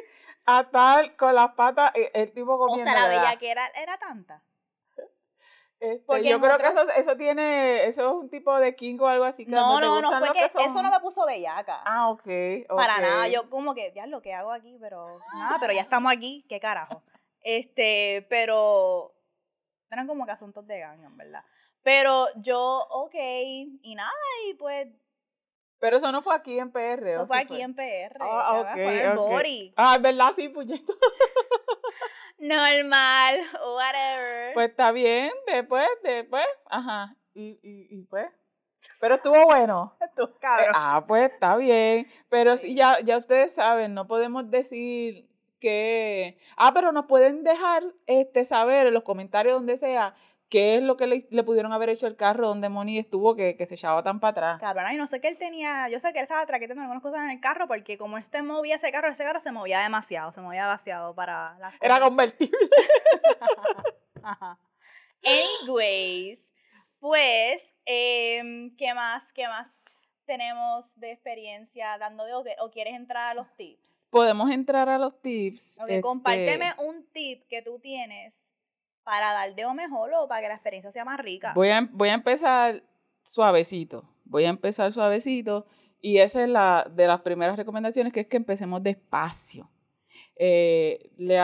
a 0.45 0.61
estar 0.61 1.15
con 1.15 1.33
las 1.33 1.53
patas, 1.53 1.91
eh, 1.95 2.11
el, 2.13 2.33
tipo 2.33 2.57
comiendo. 2.57 2.91
O 2.91 2.93
sea, 2.93 3.01
la 3.01 3.07
bella 3.07 3.39
que 3.39 3.49
era, 3.49 3.65
era 3.67 3.97
tanta. 3.97 4.43
Este, 5.79 6.23
yo 6.27 6.41
creo 6.41 6.57
que 6.57 6.67
eso, 6.67 6.89
eso 6.97 7.15
tiene, 7.15 7.85
eso 7.85 8.09
es 8.09 8.13
un 8.13 8.29
tipo 8.29 8.57
de 8.57 8.75
king 8.75 8.97
o 8.99 9.07
algo 9.07 9.23
así. 9.23 9.45
Que 9.45 9.51
no, 9.51 9.79
no, 9.79 10.01
no, 10.01 10.19
fue 10.19 10.33
que, 10.33 10.45
eso 10.45 10.81
no 10.81 10.91
me 10.91 10.99
puso 10.99 11.25
bellaca. 11.25 11.81
Ah, 11.85 12.09
ok. 12.09 12.27
Para 12.75 12.99
nada, 12.99 13.27
yo 13.29 13.49
como 13.49 13.73
que, 13.73 13.93
ya 13.95 14.05
lo 14.07 14.21
que 14.21 14.33
hago 14.33 14.51
aquí, 14.51 14.77
pero 14.81 15.17
nada, 15.33 15.59
pero 15.61 15.71
ya 15.71 15.81
estamos 15.81 16.11
aquí, 16.11 16.45
qué 16.49 16.59
carajo. 16.59 17.03
Este, 17.41 18.25
pero 18.29 19.13
eran 19.91 20.07
como 20.07 20.25
que 20.25 20.31
asuntos 20.31 20.67
de 20.67 20.79
gang, 20.79 21.03
en 21.03 21.15
verdad. 21.15 21.43
Pero 21.85 22.25
yo, 22.37 22.87
ok, 22.89 23.13
y 23.13 23.93
nada, 23.93 24.09
y 24.49 24.55
pues... 24.55 24.87
Pero 25.77 25.97
eso 25.97 26.11
no 26.11 26.23
fue 26.23 26.33
aquí 26.33 26.57
en 26.57 26.71
PR, 26.71 27.07
Eso 27.09 27.27
fue 27.27 27.37
aquí 27.37 27.61
en 27.61 27.75
PR. 27.75 28.17
Ah, 28.21 28.59
ok, 28.59 28.71
fue 28.73 29.01
en 29.01 29.11
el 29.11 29.15
Bori. 29.15 29.73
Ah, 29.77 29.93
es 29.97 30.01
verdad, 30.01 30.31
sí, 30.35 30.49
puñeto. 30.49 30.97
Normal, 32.39 33.39
whatever. 33.75 34.53
Pues 34.55 34.69
está 34.71 34.91
bien, 34.91 35.31
después, 35.45 35.87
después, 36.01 36.43
ajá, 36.71 37.15
y, 37.35 37.59
y, 37.61 37.87
y 37.91 38.01
pues... 38.01 38.29
Pero 38.99 39.15
estuvo 39.15 39.45
bueno. 39.45 39.95
Estuvo 40.01 40.33
cabrón. 40.39 40.73
Ah, 40.73 41.05
pues 41.07 41.31
está 41.31 41.55
bien. 41.55 42.07
Pero 42.29 42.57
sí, 42.57 42.73
ya, 42.73 42.99
ya 43.01 43.19
ustedes 43.19 43.53
saben, 43.53 43.93
no 43.93 44.07
podemos 44.07 44.49
decir 44.49 45.27
que. 45.59 46.39
Ah, 46.55 46.71
pero 46.73 46.91
nos 46.91 47.05
pueden 47.05 47.43
dejar 47.43 47.83
este 48.05 48.45
saber 48.45 48.87
en 48.87 48.93
los 48.93 49.03
comentarios 49.03 49.55
donde 49.55 49.77
sea 49.77 50.15
¿Qué 50.55 50.75
es 50.77 50.83
lo 50.83 50.95
que 50.95 51.05
le, 51.05 51.43
pudieron 51.43 51.73
haber 51.73 51.89
hecho 51.89 52.07
el 52.07 52.15
carro 52.15 52.47
donde 52.47 52.69
Moni 52.69 52.97
estuvo 52.97 53.35
que, 53.35 53.57
se 53.67 53.75
echaba 53.75 54.01
tan 54.03 54.21
para 54.21 54.31
atrás? 54.31 54.59
Cabrón, 54.61 54.93
y 54.93 54.95
no 54.95 55.05
sé 55.05 55.19
qué 55.19 55.27
él 55.27 55.37
tenía, 55.37 55.89
yo 55.89 55.99
sé 55.99 56.13
que 56.13 56.19
él 56.19 56.23
estaba 56.23 56.45
traquetando 56.45 56.81
algunas 56.81 57.03
cosas 57.03 57.25
en 57.25 57.31
el 57.31 57.41
carro 57.41 57.67
porque 57.67 57.97
como 57.97 58.17
este 58.17 58.41
movía 58.41 58.77
ese 58.77 58.89
carro, 58.89 59.09
ese 59.09 59.25
carro 59.25 59.41
se 59.41 59.51
movía 59.51 59.81
demasiado, 59.81 60.31
se 60.31 60.39
movía 60.39 60.61
demasiado 60.61 61.13
para 61.13 61.59
las 61.59 61.73
Era 61.81 61.99
convertible. 61.99 62.57
Anyways, 65.25 66.39
pues, 66.99 67.73
em, 67.83 68.73
¿qué 68.77 68.93
más? 68.93 69.29
¿Qué 69.33 69.49
más 69.49 69.67
tenemos 70.23 70.97
de 70.97 71.11
experiencia 71.11 71.97
dando 71.97 72.23
de 72.23 72.55
o, 72.61 72.71
quieres 72.71 72.93
entrar 72.93 73.31
a 73.31 73.33
los 73.33 73.53
tips? 73.57 74.07
Podemos 74.09 74.49
entrar 74.49 74.87
a 74.87 74.97
los 74.99 75.21
tips. 75.21 75.81
Ok, 75.81 75.99
compárteme 76.01 76.69
este 76.69 76.81
un 76.81 77.05
tip 77.11 77.45
que 77.49 77.61
tú 77.61 77.77
tienes 77.79 78.44
para 79.05 79.31
dar 79.31 79.55
de 79.55 79.65
mejor 79.73 80.11
o 80.15 80.27
para 80.27 80.41
que 80.41 80.47
la 80.49 80.55
experiencia 80.55 80.91
sea 80.91 81.05
más 81.05 81.19
rica. 81.19 81.53
Voy 81.55 81.69
a, 81.69 81.87
voy 81.93 82.09
a 82.09 82.15
empezar 82.15 82.83
suavecito. 83.23 84.09
Voy 84.25 84.43
a 84.45 84.49
empezar 84.49 84.91
suavecito. 84.91 85.67
Y 86.01 86.17
esa 86.17 86.43
es 86.43 86.49
la 86.49 86.91
de 86.91 87.07
las 87.07 87.21
primeras 87.21 87.55
recomendaciones, 87.55 88.11
que 88.11 88.21
es 88.21 88.27
que 88.27 88.37
empecemos 88.37 88.83
despacio. 88.83 89.69
Eh, 90.37 91.11
le, 91.17 91.37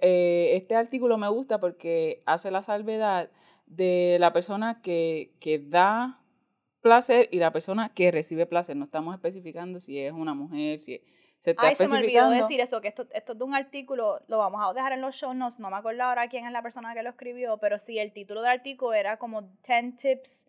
eh, 0.00 0.56
este 0.56 0.76
artículo 0.76 1.18
me 1.18 1.28
gusta 1.28 1.58
porque 1.58 2.22
hace 2.26 2.50
la 2.50 2.62
salvedad 2.62 3.30
de 3.66 4.18
la 4.20 4.32
persona 4.32 4.80
que, 4.82 5.34
que 5.40 5.58
da 5.58 6.22
placer 6.80 7.28
y 7.32 7.38
la 7.38 7.52
persona 7.52 7.88
que 7.94 8.10
recibe 8.10 8.46
placer. 8.46 8.76
No 8.76 8.84
estamos 8.84 9.14
especificando 9.14 9.80
si 9.80 9.98
es 9.98 10.12
una 10.12 10.34
mujer, 10.34 10.78
si 10.78 10.94
es 10.94 11.00
se 11.40 11.54
Ay, 11.56 11.76
se 11.76 11.86
me 11.86 11.98
olvidó 11.98 12.30
decir 12.30 12.60
eso, 12.60 12.80
que 12.80 12.88
esto, 12.88 13.06
esto 13.12 13.32
es 13.32 13.38
de 13.38 13.44
un 13.44 13.54
artículo, 13.54 14.20
lo 14.26 14.38
vamos 14.38 14.60
a 14.62 14.72
dejar 14.72 14.92
en 14.92 15.00
los 15.00 15.14
show 15.14 15.32
notes, 15.34 15.60
no 15.60 15.70
me 15.70 15.76
acuerdo 15.76 16.02
ahora 16.02 16.28
quién 16.28 16.46
es 16.46 16.52
la 16.52 16.62
persona 16.62 16.94
que 16.94 17.02
lo 17.02 17.10
escribió, 17.10 17.58
pero 17.58 17.78
sí, 17.78 17.98
el 17.98 18.12
título 18.12 18.42
del 18.42 18.50
artículo 18.50 18.92
era 18.92 19.18
como 19.18 19.42
10 19.42 19.96
tips 19.96 20.46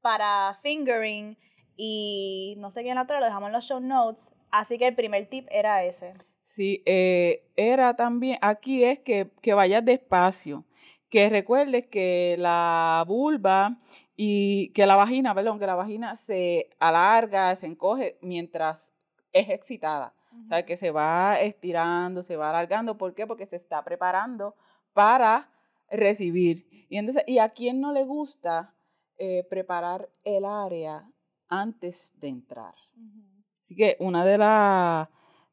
para 0.00 0.56
fingering 0.62 1.36
y 1.76 2.54
no 2.58 2.70
sé 2.70 2.82
quién 2.82 2.94
la 2.94 3.02
otra, 3.02 3.20
lo 3.20 3.26
dejamos 3.26 3.48
en 3.48 3.52
los 3.52 3.64
show 3.66 3.80
notes, 3.80 4.32
así 4.50 4.78
que 4.78 4.86
el 4.86 4.94
primer 4.94 5.28
tip 5.28 5.46
era 5.50 5.84
ese. 5.84 6.12
Sí, 6.42 6.82
eh, 6.86 7.44
era 7.56 7.94
también, 7.94 8.38
aquí 8.40 8.82
es 8.82 8.98
que, 8.98 9.30
que 9.42 9.52
vayas 9.52 9.84
despacio, 9.84 10.64
que 11.10 11.28
recuerdes 11.28 11.86
que 11.86 12.36
la 12.38 13.04
vulva 13.06 13.78
y 14.16 14.70
que 14.72 14.86
la 14.86 14.96
vagina, 14.96 15.34
perdón, 15.34 15.58
que 15.58 15.66
la 15.66 15.74
vagina 15.74 16.16
se 16.16 16.70
alarga, 16.78 17.54
se 17.56 17.66
encoge 17.66 18.16
mientras 18.22 18.94
es 19.32 19.50
excitada. 19.50 20.14
O 20.32 20.48
sea, 20.48 20.64
que 20.64 20.76
se 20.76 20.90
va 20.90 21.40
estirando, 21.40 22.22
se 22.22 22.36
va 22.36 22.50
alargando. 22.50 22.96
¿Por 22.96 23.14
qué? 23.14 23.26
Porque 23.26 23.46
se 23.46 23.56
está 23.56 23.82
preparando 23.84 24.54
para 24.92 25.48
recibir. 25.90 26.66
Y 26.88 26.96
entonces, 26.96 27.24
¿y 27.26 27.38
a 27.38 27.48
quién 27.50 27.80
no 27.80 27.92
le 27.92 28.04
gusta 28.04 28.74
eh, 29.18 29.46
preparar 29.48 30.08
el 30.24 30.44
área 30.44 31.08
antes 31.48 32.14
de 32.18 32.28
entrar? 32.28 32.74
Así 33.62 33.74
que 33.74 33.96
una 34.00 34.24
de, 34.24 34.32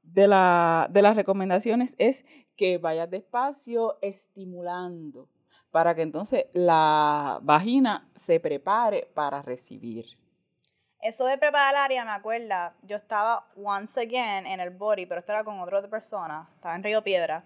de, 0.03 0.27
la, 0.27 0.87
de 0.91 1.01
las 1.01 1.15
recomendaciones 1.15 1.95
es 1.97 2.25
que 2.55 2.77
vayas 2.77 3.09
despacio 3.09 3.97
estimulando 4.01 5.29
para 5.71 5.93
que 5.93 6.01
entonces 6.01 6.45
la 6.53 7.39
vagina 7.43 8.09
se 8.15 8.39
prepare 8.39 9.09
para 9.13 9.41
recibir. 9.41 10.17
Eso 11.01 11.25
de 11.25 11.37
preparar 11.37 11.73
el 11.73 11.79
área, 11.79 12.05
me 12.05 12.11
acuerda, 12.11 12.73
yo 12.81 12.95
estaba 12.95 13.47
once 13.55 14.01
again 14.01 14.47
en 14.47 14.59
el 14.59 14.71
body, 14.71 15.05
pero 15.05 15.19
esto 15.19 15.31
era 15.31 15.43
con 15.43 15.59
otra 15.59 15.87
persona, 15.87 16.49
estaba 16.55 16.75
en 16.75 16.83
Río 16.83 17.03
Piedra, 17.03 17.43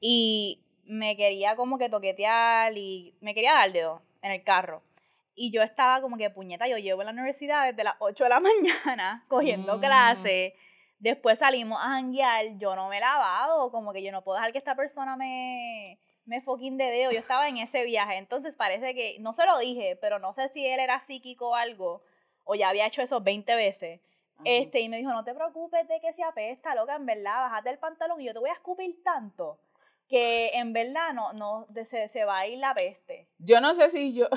y 0.00 0.62
me 0.84 1.16
quería 1.16 1.56
como 1.56 1.78
que 1.78 1.90
toquetear 1.90 2.76
y 2.76 3.14
me 3.20 3.34
quería 3.34 3.52
dar 3.52 3.72
dedo 3.72 4.02
en 4.22 4.32
el 4.32 4.42
carro. 4.42 4.82
Y 5.34 5.50
yo 5.50 5.62
estaba 5.62 6.00
como 6.00 6.16
que, 6.16 6.30
puñeta, 6.30 6.66
yo 6.66 6.78
llevo 6.78 7.02
en 7.02 7.06
la 7.06 7.12
universidad 7.12 7.66
desde 7.66 7.84
las 7.84 7.96
8 7.98 8.24
de 8.24 8.30
la 8.30 8.40
mañana 8.86 9.24
cogiendo 9.28 9.76
mm. 9.76 9.80
clase. 9.80 10.54
Después 10.98 11.38
salimos 11.38 11.78
a 11.78 11.88
janguear, 11.88 12.56
yo 12.56 12.74
no 12.74 12.88
me 12.88 12.96
he 12.96 13.00
lavado, 13.00 13.70
como 13.70 13.92
que 13.92 14.02
yo 14.02 14.12
no 14.12 14.24
puedo 14.24 14.36
dejar 14.36 14.52
que 14.52 14.58
esta 14.58 14.74
persona 14.74 15.16
me, 15.16 15.98
me 16.24 16.40
fucking 16.40 16.78
de 16.78 16.84
dedo. 16.84 17.12
Yo 17.12 17.18
estaba 17.18 17.48
en 17.48 17.58
ese 17.58 17.84
viaje, 17.84 18.16
entonces 18.16 18.56
parece 18.56 18.94
que, 18.94 19.18
no 19.20 19.34
se 19.34 19.44
lo 19.44 19.58
dije, 19.58 19.98
pero 20.00 20.18
no 20.18 20.32
sé 20.32 20.48
si 20.48 20.66
él 20.66 20.80
era 20.80 21.00
psíquico 21.00 21.50
o 21.50 21.54
algo 21.54 22.02
o 22.46 22.54
ya 22.54 22.70
había 22.70 22.86
hecho 22.86 23.02
eso 23.02 23.20
20 23.20 23.54
veces, 23.54 24.00
Este, 24.44 24.80
y 24.80 24.88
me 24.88 24.98
dijo, 24.98 25.10
no 25.12 25.24
te 25.24 25.34
preocupes 25.34 25.86
de 25.88 25.98
que 26.00 26.12
se 26.12 26.22
apesta, 26.22 26.74
loca, 26.74 26.96
en 26.96 27.06
verdad, 27.06 27.40
bájate 27.40 27.70
el 27.70 27.78
pantalón 27.78 28.20
y 28.20 28.24
yo 28.24 28.32
te 28.32 28.38
voy 28.38 28.50
a 28.50 28.54
escupir 28.54 29.02
tanto 29.02 29.58
que 30.08 30.50
en 30.54 30.72
verdad 30.72 31.12
no, 31.12 31.32
no 31.32 31.66
se, 31.84 32.08
se 32.08 32.24
va 32.24 32.38
a 32.38 32.46
ir 32.46 32.58
la 32.58 32.74
peste. 32.74 33.28
Yo 33.38 33.60
no 33.60 33.74
sé 33.74 33.90
si 33.90 34.14
yo, 34.14 34.28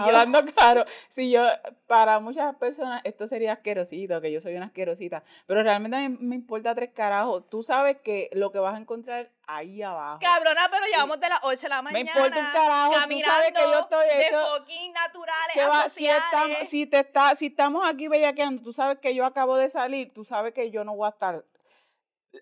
hablando 0.00 0.44
claro, 0.44 0.84
si 1.08 1.30
yo, 1.30 1.44
para 1.86 2.18
muchas 2.20 2.54
personas 2.56 3.00
esto 3.04 3.26
sería 3.26 3.52
asquerosito, 3.54 4.20
que 4.20 4.32
yo 4.32 4.40
soy 4.40 4.56
una 4.56 4.66
asquerosita, 4.66 5.22
pero 5.46 5.62
realmente 5.62 5.96
a 5.96 6.08
mí 6.08 6.16
me 6.20 6.34
importa 6.34 6.74
tres 6.74 6.90
carajos. 6.92 7.48
Tú 7.48 7.62
sabes 7.62 7.98
que 8.02 8.28
lo 8.32 8.50
que 8.50 8.58
vas 8.58 8.74
a 8.74 8.78
encontrar 8.78 9.30
ahí 9.46 9.82
abajo. 9.82 10.18
Cabrona, 10.20 10.68
pero 10.70 10.86
llevamos 10.86 11.20
de 11.20 11.28
las 11.28 11.40
8 11.42 11.60
de 11.60 11.68
la 11.68 11.82
mañana. 11.82 12.04
Me 12.04 12.10
importa 12.10 12.40
un 12.40 12.52
carajo, 12.52 12.92
caminando 12.94 13.26
tú 13.26 13.30
sabes 13.30 13.52
que 13.52 13.62
yo 13.62 13.78
estoy 13.80 14.06
de 14.08 14.30
fucking 14.30 14.92
naturales 14.92 15.92
si, 15.92 16.06
estamos, 16.06 16.58
si, 16.68 16.86
te 16.86 16.98
está, 17.00 17.34
si 17.36 17.46
estamos 17.46 17.88
aquí 17.88 18.08
bellaqueando, 18.08 18.62
tú 18.62 18.72
sabes 18.72 18.98
que 18.98 19.14
yo 19.14 19.24
acabo 19.24 19.56
de 19.56 19.70
salir, 19.70 20.12
tú 20.12 20.24
sabes 20.24 20.52
que 20.52 20.70
yo 20.70 20.84
no 20.84 20.96
voy 20.96 21.06
a 21.06 21.10
estar 21.10 21.44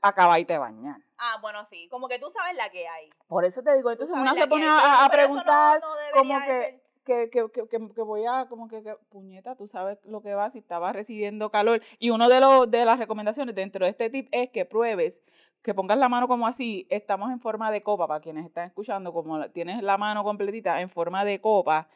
acaba 0.03 0.39
y 0.39 0.45
te 0.45 0.59
bañar. 0.59 0.97
Ah, 1.19 1.39
bueno, 1.41 1.65
sí, 1.65 1.89
como 1.89 2.09
que 2.09 2.19
tú 2.19 2.29
sabes 2.31 2.57
la 2.57 2.69
que 2.71 2.89
hay. 2.89 3.09
Por 3.27 3.45
eso 3.45 3.63
te 3.63 3.75
digo, 3.75 3.91
entonces 3.91 4.17
uno 4.17 4.35
se 4.35 4.47
pone 4.47 4.67
a, 4.69 5.09
preguntar 5.11 5.81
como 6.13 6.41
que, 6.41 6.84
que, 7.05 7.31
que, 7.31 7.47
que, 7.53 7.69
que, 7.69 8.03
voy 8.03 8.25
a, 8.27 8.47
como 8.49 8.69
que, 8.69 8.83
puñeta, 9.11 9.55
tú 9.57 9.67
sabes 9.67 9.99
lo 10.05 10.23
que 10.23 10.35
va 10.35 10.51
si 10.51 10.59
estaba 10.59 10.93
recibiendo 10.93 11.51
calor. 11.51 11.83
Y 11.99 12.11
uno 12.11 12.29
de, 12.29 12.41
los, 12.41 12.71
de 12.71 12.85
las 12.85 12.99
recomendaciones 12.99 13.55
dentro 13.55 13.85
de 13.85 13.91
este 13.91 14.11
tip 14.11 14.29
es 14.33 14.51
que 14.51 14.65
pruebes, 14.65 15.23
que 15.63 15.75
pongas 15.75 15.99
la 15.99 16.09
mano 16.09 16.29
como 16.29 16.47
así, 16.47 16.87
estamos 16.91 17.31
en 17.31 17.41
forma 17.41 17.71
de 17.71 17.83
copa, 17.83 18.09
para 18.09 18.21
quienes 18.21 18.45
están 18.47 18.67
escuchando, 18.67 19.13
como 19.13 19.49
tienes 19.51 19.83
la 19.83 19.99
mano 19.99 20.25
completita 20.25 20.81
en 20.81 20.91
forma 20.91 21.25
de 21.25 21.41
copa, 21.41 21.89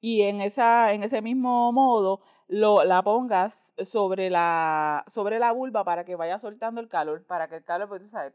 y 0.00 0.22
en, 0.22 0.40
esa, 0.40 0.92
en 0.92 1.02
ese 1.02 1.22
mismo 1.22 1.72
modo 1.72 2.20
lo, 2.48 2.84
la 2.84 3.02
pongas 3.02 3.74
sobre 3.78 4.30
la, 4.30 5.04
sobre 5.08 5.38
la 5.38 5.52
vulva 5.52 5.84
para 5.84 6.04
que 6.04 6.16
vaya 6.16 6.38
soltando 6.38 6.80
el 6.80 6.88
calor, 6.88 7.24
para 7.26 7.48
que 7.48 7.56
el 7.56 7.64
calor, 7.64 7.88
pues 7.88 8.02
tú 8.02 8.08
sabes, 8.08 8.34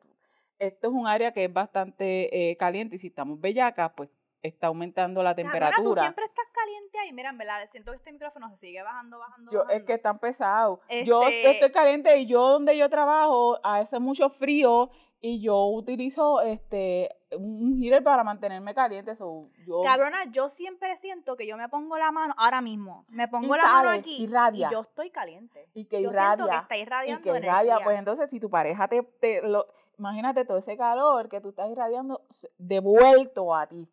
esto 0.59 0.87
es 0.87 0.93
un 0.93 1.07
área 1.07 1.31
que 1.33 1.45
es 1.45 1.53
bastante 1.53 2.51
eh, 2.51 2.57
caliente 2.57 2.95
y 2.95 2.99
si 2.99 3.07
estamos 3.07 3.39
bellacas, 3.39 3.91
pues 3.95 4.09
está 4.41 4.67
aumentando 4.67 5.23
la 5.23 5.35
temperatura. 5.35 5.83
tú 5.83 5.99
siempre 5.99 6.25
estás 6.25 6.45
caliente 6.53 6.99
ahí. 6.99 7.13
Mira, 7.13 7.29
en 7.29 7.37
verdad, 7.37 7.67
siento 7.71 7.91
que 7.91 7.97
este 7.97 8.11
micrófono 8.11 8.49
se 8.49 8.57
sigue 8.57 8.81
bajando, 8.81 9.19
bajando, 9.19 9.51
yo, 9.51 9.67
Es 9.69 9.83
que 9.83 9.93
están 9.93 10.19
pesados. 10.19 10.79
Yo 11.05 11.23
este 11.23 11.51
estoy 11.51 11.71
caliente 11.71 12.17
y 12.17 12.25
yo 12.25 12.49
donde 12.49 12.77
yo 12.77 12.89
trabajo 12.89 13.59
hace 13.63 13.99
mucho 13.99 14.29
frío 14.29 14.89
y 15.23 15.39
yo 15.39 15.65
utilizo 15.65 16.41
este 16.41 17.09
un 17.37 17.79
heater 17.79 18.03
para 18.03 18.23
mantenerme 18.23 18.73
caliente. 18.73 19.15
So, 19.15 19.49
yo... 19.65 19.81
Cabrona, 19.83 20.25
yo 20.31 20.49
siempre 20.49 20.97
siento 20.97 21.37
que 21.37 21.45
yo 21.45 21.55
me 21.55 21.69
pongo 21.69 21.97
la 21.97 22.11
mano, 22.11 22.33
ahora 22.37 22.59
mismo, 22.59 23.05
me 23.07 23.27
pongo 23.27 23.55
la 23.55 23.63
mano 23.63 23.89
aquí 23.89 24.25
y 24.25 24.67
yo 24.71 24.81
estoy 24.81 25.11
caliente. 25.11 25.69
Y 25.73 25.85
que 25.85 26.01
yo 26.01 26.09
irradia. 26.09 26.45
que 26.45 26.57
está 26.57 26.77
irradiando 26.77 27.29
y 27.29 27.31
que 27.31 27.37
irradia, 27.37 27.79
pues 27.83 27.99
entonces 27.99 28.29
si 28.29 28.39
tu 28.39 28.49
pareja 28.49 28.87
te, 28.87 29.03
te 29.03 29.41
lo, 29.47 29.67
imagínate 29.97 30.43
todo 30.43 30.57
ese 30.57 30.75
calor 30.75 31.29
que 31.29 31.39
tú 31.39 31.49
estás 31.49 31.69
irradiando 31.69 32.25
devuelto 32.57 33.55
a 33.55 33.67
ti. 33.67 33.87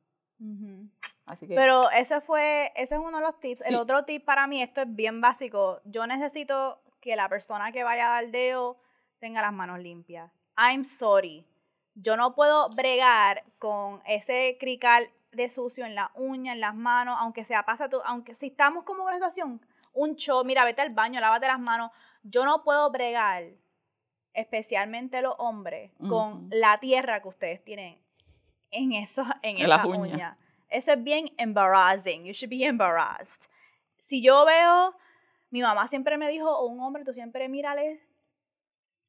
Así 1.26 1.46
que... 1.46 1.54
Pero 1.54 1.90
ese 1.90 2.20
fue, 2.20 2.72
ese 2.74 2.94
es 2.94 3.00
uno 3.00 3.18
de 3.18 3.24
los 3.24 3.38
tips. 3.38 3.66
El 3.66 3.76
otro 3.76 4.04
tip 4.04 4.24
para 4.24 4.46
mí, 4.46 4.62
esto 4.62 4.82
es 4.82 4.94
bien 4.94 5.20
básico. 5.20 5.80
Yo 5.84 6.06
necesito 6.06 6.80
que 7.00 7.16
la 7.16 7.28
persona 7.28 7.72
que 7.72 7.84
vaya 7.84 8.06
a 8.06 8.22
dar 8.22 8.30
dedo 8.30 8.78
tenga 9.18 9.42
las 9.42 9.52
manos 9.52 9.78
limpias. 9.80 10.30
I'm 10.56 10.84
sorry. 10.84 11.46
Yo 11.94 12.16
no 12.16 12.34
puedo 12.34 12.68
bregar 12.70 13.44
con 13.58 14.02
ese 14.06 14.56
crical 14.60 15.10
de 15.32 15.50
sucio 15.50 15.84
en 15.84 15.94
la 15.94 16.10
uña, 16.14 16.52
en 16.52 16.60
las 16.60 16.74
manos, 16.74 17.16
aunque 17.20 17.44
sea 17.44 17.64
pasa 17.64 17.88
tú, 17.88 18.00
aunque 18.04 18.34
si 18.34 18.46
estamos 18.46 18.84
como 18.84 19.02
en 19.02 19.08
una 19.08 19.16
situación, 19.16 19.60
un 19.92 20.16
show, 20.16 20.44
mira, 20.44 20.64
vete 20.64 20.82
al 20.82 20.90
baño, 20.90 21.20
lávate 21.20 21.48
las 21.48 21.60
manos. 21.60 21.90
Yo 22.22 22.44
no 22.44 22.62
puedo 22.62 22.90
bregar, 22.90 23.44
especialmente 24.32 25.20
los 25.22 25.34
hombres, 25.38 25.92
con 26.08 26.48
la 26.50 26.78
tierra 26.78 27.20
que 27.20 27.28
ustedes 27.28 27.64
tienen 27.64 27.98
en, 28.70 28.92
eso, 28.92 29.24
en, 29.42 29.58
esa 29.58 29.86
uña. 29.86 30.38
Eso 30.68 30.92
es 30.92 31.02
bien 31.02 31.30
embarrassing. 31.38 32.24
You 32.24 32.32
should 32.32 32.50
be 32.50 32.64
embarrassed. 32.64 33.50
Si 33.96 34.22
yo 34.22 34.44
veo, 34.44 34.94
mi 35.50 35.62
mamá 35.62 35.88
siempre 35.88 36.18
me 36.18 36.28
dijo, 36.28 36.50
o 36.50 36.66
un 36.66 36.80
hombre, 36.80 37.04
tú 37.04 37.14
siempre 37.14 37.48
mírale 37.48 38.00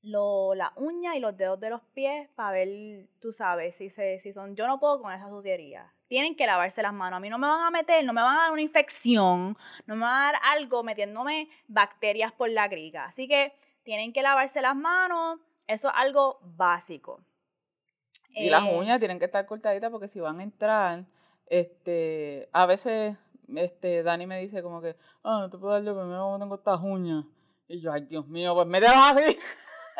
lo, 0.02 0.56
la 0.56 0.72
uña 0.76 1.15
y 1.15 1.19
los 1.19 1.36
dedos 1.36 1.60
de 1.60 1.69
los 1.69 1.82
pies 1.93 2.30
para 2.36 2.52
ver, 2.52 3.08
tú 3.19 3.34
sabes, 3.34 3.76
si, 3.76 3.89
se, 3.89 4.19
si 4.19 4.32
son, 4.32 4.56
yo 4.56 4.67
no 4.67 4.80
puedo 4.80 5.02
con 5.02 5.13
esa 5.13 5.30
suciería. 5.30 5.93
Tienen 6.08 6.36
que 6.36 6.48
lavarse 6.48 6.82
las 6.82 6.93
manos. 6.93 7.17
A 7.17 7.19
mí 7.19 7.30
no 7.30 7.38
me 7.38 7.48
van 7.48 7.62
a 7.62 7.72
meter, 7.72 8.04
no 8.04 8.13
me 8.13 8.22
van 8.22 8.36
a 8.36 8.41
dar 8.41 8.52
una 8.52 8.62
infección, 8.62 9.58
no 9.86 9.95
me 9.95 10.02
van 10.02 10.13
a 10.13 10.32
dar 10.32 10.41
algo 10.56 10.82
metiéndome 10.84 11.50
bacterias 11.67 12.32
por 12.32 12.50
la 12.50 12.67
griga. 12.67 13.06
Así 13.06 13.28
que 13.28 13.54
tienen 13.84 14.12
que 14.12 14.24
lavarse 14.24 14.62
las 14.62 14.76
manos. 14.76 15.39
Eso 15.67 15.89
es 15.89 15.93
algo 15.95 16.39
básico. 16.41 17.22
Y 18.39 18.49
las 18.49 18.63
eh, 18.63 18.78
uñas 18.78 18.99
tienen 18.99 19.19
que 19.19 19.25
estar 19.25 19.45
cortaditas 19.45 19.89
porque 19.91 20.08
si 20.08 20.19
van 20.19 20.39
a 20.39 20.43
entrar, 20.43 21.06
este, 21.47 22.49
a 22.54 22.65
veces, 22.65 23.17
este, 23.56 24.04
Dani 24.04 24.28
me 24.28 24.39
dice 24.39 24.62
como 24.62 24.82
que, 24.82 24.95
ah, 25.23 25.39
no 25.41 25.49
te 25.49 25.58
puedo 25.58 25.73
dar 25.73 25.84
yo 25.84 25.95
primero 25.95 26.38
tengo 26.39 26.56
estas 26.56 26.80
uñas. 26.82 27.25
Y 27.67 27.82
yo, 27.82 27.91
ay, 27.91 28.02
Dios 28.02 28.28
mío, 28.28 28.56
pues 28.56 28.67
mételas 28.67 29.17
así. 29.17 29.38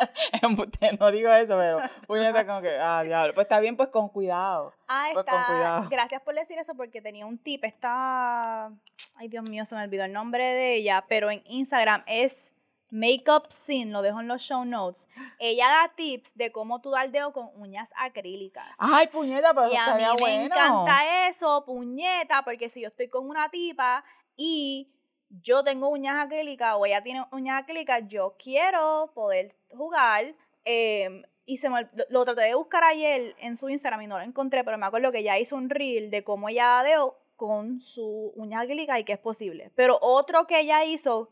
no 1.00 1.10
digo 1.10 1.30
eso, 1.30 1.56
pero 1.56 1.80
puñeta 2.06 2.46
como 2.46 2.60
que, 2.62 2.76
ah, 2.78 3.02
diablo. 3.02 3.34
Pues 3.34 3.44
está 3.44 3.60
bien, 3.60 3.76
pues 3.76 3.90
con 3.90 4.08
cuidado. 4.08 4.72
Ah, 4.88 5.08
pues 5.12 5.26
está. 5.26 5.32
Con 5.32 5.56
cuidado. 5.56 5.88
Gracias 5.90 6.22
por 6.22 6.34
decir 6.34 6.58
eso 6.58 6.74
porque 6.74 7.02
tenía 7.02 7.26
un 7.26 7.38
tip. 7.38 7.64
Está, 7.64 8.72
ay 9.16 9.28
Dios 9.28 9.48
mío, 9.48 9.64
se 9.64 9.74
me 9.74 9.82
olvidó 9.82 10.04
el 10.04 10.12
nombre 10.12 10.44
de 10.44 10.76
ella, 10.76 11.04
pero 11.08 11.30
en 11.30 11.42
Instagram 11.46 12.02
es 12.06 12.52
Makeup 12.90 13.46
Sin, 13.50 13.92
lo 13.92 14.02
dejo 14.02 14.20
en 14.20 14.28
los 14.28 14.42
show 14.42 14.64
notes. 14.64 15.08
Ella 15.38 15.66
da 15.68 15.92
tips 15.94 16.36
de 16.36 16.52
cómo 16.52 16.80
tú 16.80 16.90
dar 16.90 17.10
dedo 17.10 17.32
con 17.32 17.50
uñas 17.56 17.90
acrílicas. 17.96 18.66
Ay, 18.78 19.06
puñeta, 19.08 19.54
pero 19.54 19.72
y 19.72 19.76
a 19.76 19.94
mí 19.94 20.04
me 20.22 20.44
encanta 20.44 21.28
eso, 21.28 21.64
puñeta, 21.64 22.42
porque 22.44 22.68
si 22.68 22.80
yo 22.80 22.88
estoy 22.88 23.08
con 23.08 23.28
una 23.28 23.48
tipa 23.48 24.04
y 24.36 24.90
yo 25.28 25.62
tengo 25.62 25.88
uñas 25.88 26.24
acrílicas 26.24 26.74
o 26.76 26.86
ella 26.86 27.02
tiene 27.02 27.24
uñas 27.30 27.62
acrílicas, 27.62 28.02
yo 28.06 28.34
quiero 28.38 29.12
poder 29.14 29.56
jugar. 29.70 30.34
Em, 30.64 31.22
y 31.46 31.56
se 31.56 31.68
lo, 32.10 32.24
traté 32.24 32.42
de 32.42 32.54
buscar 32.54 32.84
ayer 32.84 33.34
en 33.38 33.56
su 33.56 33.68
Instagram 33.68 34.02
y 34.02 34.06
no 34.06 34.18
lo 34.18 34.24
encontré, 34.24 34.62
pero 34.62 34.78
me 34.78 34.86
acuerdo 34.86 35.10
que 35.10 35.18
ella 35.18 35.38
hizo 35.38 35.56
un 35.56 35.70
reel 35.70 36.10
de 36.10 36.22
cómo 36.22 36.48
ella 36.48 36.66
da 36.66 36.82
dedo 36.84 37.18
con 37.36 37.80
su 37.80 38.32
uña 38.36 38.60
acrílica 38.60 38.98
y 38.98 39.04
que 39.04 39.14
es 39.14 39.18
posible. 39.18 39.72
Pero 39.74 39.98
otro 40.00 40.46
que 40.46 40.60
ella 40.60 40.84
hizo 40.84 41.30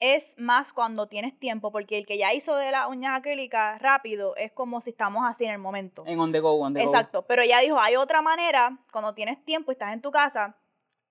es 0.00 0.34
más 0.38 0.72
cuando 0.72 1.06
tienes 1.08 1.38
tiempo, 1.38 1.70
porque 1.70 1.98
el 1.98 2.06
que 2.06 2.16
ya 2.16 2.32
hizo 2.32 2.56
de 2.56 2.72
la 2.72 2.88
uña 2.88 3.14
acrílica 3.14 3.78
rápido 3.78 4.34
es 4.36 4.50
como 4.50 4.80
si 4.80 4.90
estamos 4.90 5.24
así 5.26 5.44
en 5.44 5.52
el 5.52 5.58
momento. 5.58 6.04
En 6.06 6.18
on 6.18 6.32
the 6.32 6.40
go, 6.40 6.52
on 6.54 6.72
the 6.72 6.82
Exacto, 6.82 7.26
pero 7.26 7.42
ella 7.42 7.60
dijo, 7.60 7.78
hay 7.78 7.96
otra 7.96 8.22
manera, 8.22 8.78
cuando 8.90 9.14
tienes 9.14 9.44
tiempo 9.44 9.70
y 9.70 9.74
estás 9.74 9.92
en 9.92 10.00
tu 10.00 10.10
casa, 10.10 10.56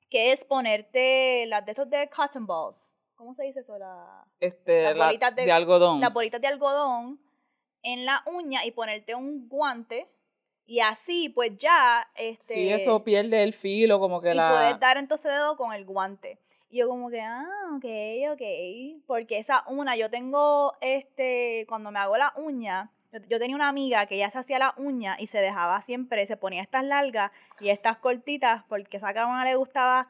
que 0.10 0.32
es 0.32 0.44
ponerte 0.44 1.46
las 1.46 1.64
de 1.66 1.72
estos 1.72 1.90
de 1.90 2.10
cotton 2.10 2.48
balls. 2.48 2.96
¿Cómo 3.14 3.36
se 3.36 3.44
dice 3.44 3.60
eso? 3.60 3.78
La, 3.78 4.26
este, 4.40 4.84
las 4.84 4.98
bolitas 4.98 5.36
de, 5.36 5.52
algodón. 5.52 6.00
Las 6.00 6.12
bolitas 6.12 6.42
de 6.42 6.48
algodón 6.48 7.22
en 7.84 8.06
la 8.06 8.24
uña 8.26 8.66
y 8.66 8.72
ponerte 8.72 9.14
un 9.14 9.48
guante 9.48 10.10
y 10.66 10.82
así 10.82 11.30
pues 11.30 11.58
ya 11.58 12.08
este 12.16 12.54
sí 12.54 12.70
eso 12.70 13.04
pierde 13.04 13.42
el 13.42 13.54
filo 13.54 14.00
como 14.00 14.22
que 14.22 14.32
y 14.32 14.34
la 14.34 14.52
puedes 14.52 14.80
dar 14.80 14.98
entonces 14.98 15.32
dedo 15.32 15.58
con 15.58 15.74
el 15.74 15.86
guante 15.86 16.40
y 16.70 16.78
yo 16.78 16.88
como 16.88 17.10
que, 17.10 17.22
ah, 17.22 17.46
ok, 17.76 17.86
ok. 18.34 19.04
Porque 19.08 19.40
esa 19.40 19.64
una, 19.68 19.96
yo 19.96 20.10
tengo, 20.10 20.74
este, 20.82 21.66
cuando 21.68 21.92
me 21.92 22.00
hago 22.00 22.18
la 22.18 22.34
uña, 22.36 22.92
yo, 23.28 23.40
tenía 23.40 23.56
una 23.56 23.68
amiga 23.68 24.06
que 24.06 24.18
ya 24.20 24.30
se 24.30 24.38
hacía 24.38 24.60
la 24.60 24.76
uña 24.78 25.18
y 25.20 25.28
se 25.28 25.40
dejaba 25.40 25.82
siempre, 25.82 26.28
se 26.28 26.38
ponía 26.38 26.62
estas 26.62 26.84
largas 26.84 27.32
y 27.60 27.70
estas 27.70 27.98
cortitas, 27.98 28.64
porque 28.70 28.98
esa 28.98 29.14
cámara 29.14 29.50
le 29.50 29.56
gustaba 29.56 30.08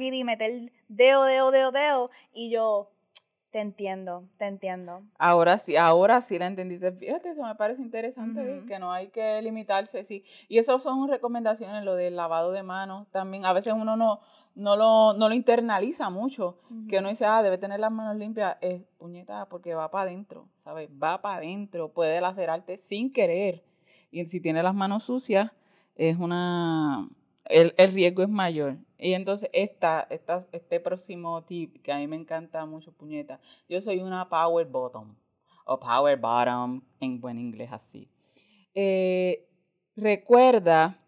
y 0.00 0.24
meter 0.24 0.72
dedo, 0.88 1.24
dedo, 1.24 1.50
dedo, 1.50 1.70
dedo. 1.70 2.10
Y 2.32 2.50
yo, 2.50 2.90
te 3.50 3.60
entiendo, 3.60 4.24
te 4.36 4.46
entiendo. 4.46 5.02
Ahora 5.18 5.58
sí, 5.58 5.76
ahora 5.76 6.20
sí 6.20 6.38
la 6.38 6.46
entendiste. 6.46 6.92
Fíjate, 6.92 7.30
eso 7.30 7.42
me 7.42 7.54
parece 7.56 7.82
interesante, 7.82 8.62
que 8.66 8.78
no 8.78 8.92
hay 8.92 9.08
que 9.08 9.42
limitarse, 9.42 10.04
sí. 10.04 10.24
Y 10.48 10.58
eso 10.58 10.78
son 10.78 11.08
recomendaciones, 11.08 11.84
lo 11.84 11.94
del 11.94 12.16
lavado 12.16 12.52
de 12.52 12.62
manos. 12.62 13.08
También 13.10 13.44
a 13.44 13.52
veces 13.52 13.74
uno 13.74 13.96
no, 13.96 14.20
no 14.54 14.76
lo, 14.76 15.12
no 15.14 15.28
lo 15.28 15.34
internaliza 15.34 16.10
mucho, 16.10 16.58
que 16.88 16.98
uno 16.98 17.08
dice, 17.08 17.24
ah, 17.24 17.42
debe 17.42 17.58
tener 17.58 17.80
las 17.80 17.92
manos 17.92 18.16
limpias, 18.16 18.56
es 18.60 18.82
puñeta, 18.98 19.48
porque 19.48 19.74
va 19.74 19.90
para 19.90 20.10
adentro, 20.10 20.48
¿sabes? 20.58 20.90
Va 20.90 21.22
para 21.22 21.36
adentro, 21.36 21.92
puede 21.92 22.20
lacerarte 22.20 22.76
sin 22.76 23.12
querer. 23.12 23.62
Y 24.10 24.24
si 24.26 24.40
tiene 24.40 24.62
las 24.62 24.74
manos 24.74 25.04
sucias, 25.04 25.52
es 25.94 26.18
una, 26.18 27.08
el, 27.44 27.74
el 27.76 27.92
riesgo 27.92 28.22
es 28.22 28.28
mayor. 28.28 28.76
Y 28.98 29.14
entonces 29.14 29.48
esta, 29.52 30.06
esta, 30.10 30.44
este 30.52 30.80
próximo 30.80 31.42
tip, 31.44 31.82
que 31.82 31.92
a 31.92 31.98
mí 31.98 32.06
me 32.06 32.16
encanta 32.16 32.66
mucho, 32.66 32.92
puñeta, 32.92 33.40
yo 33.68 33.80
soy 33.80 34.00
una 34.00 34.28
power 34.28 34.66
bottom, 34.66 35.14
o 35.64 35.78
power 35.78 36.18
bottom, 36.18 36.82
en 37.00 37.20
buen 37.20 37.38
inglés 37.38 37.70
así. 37.72 38.10
Eh, 38.74 39.48
recuerda 39.96 40.99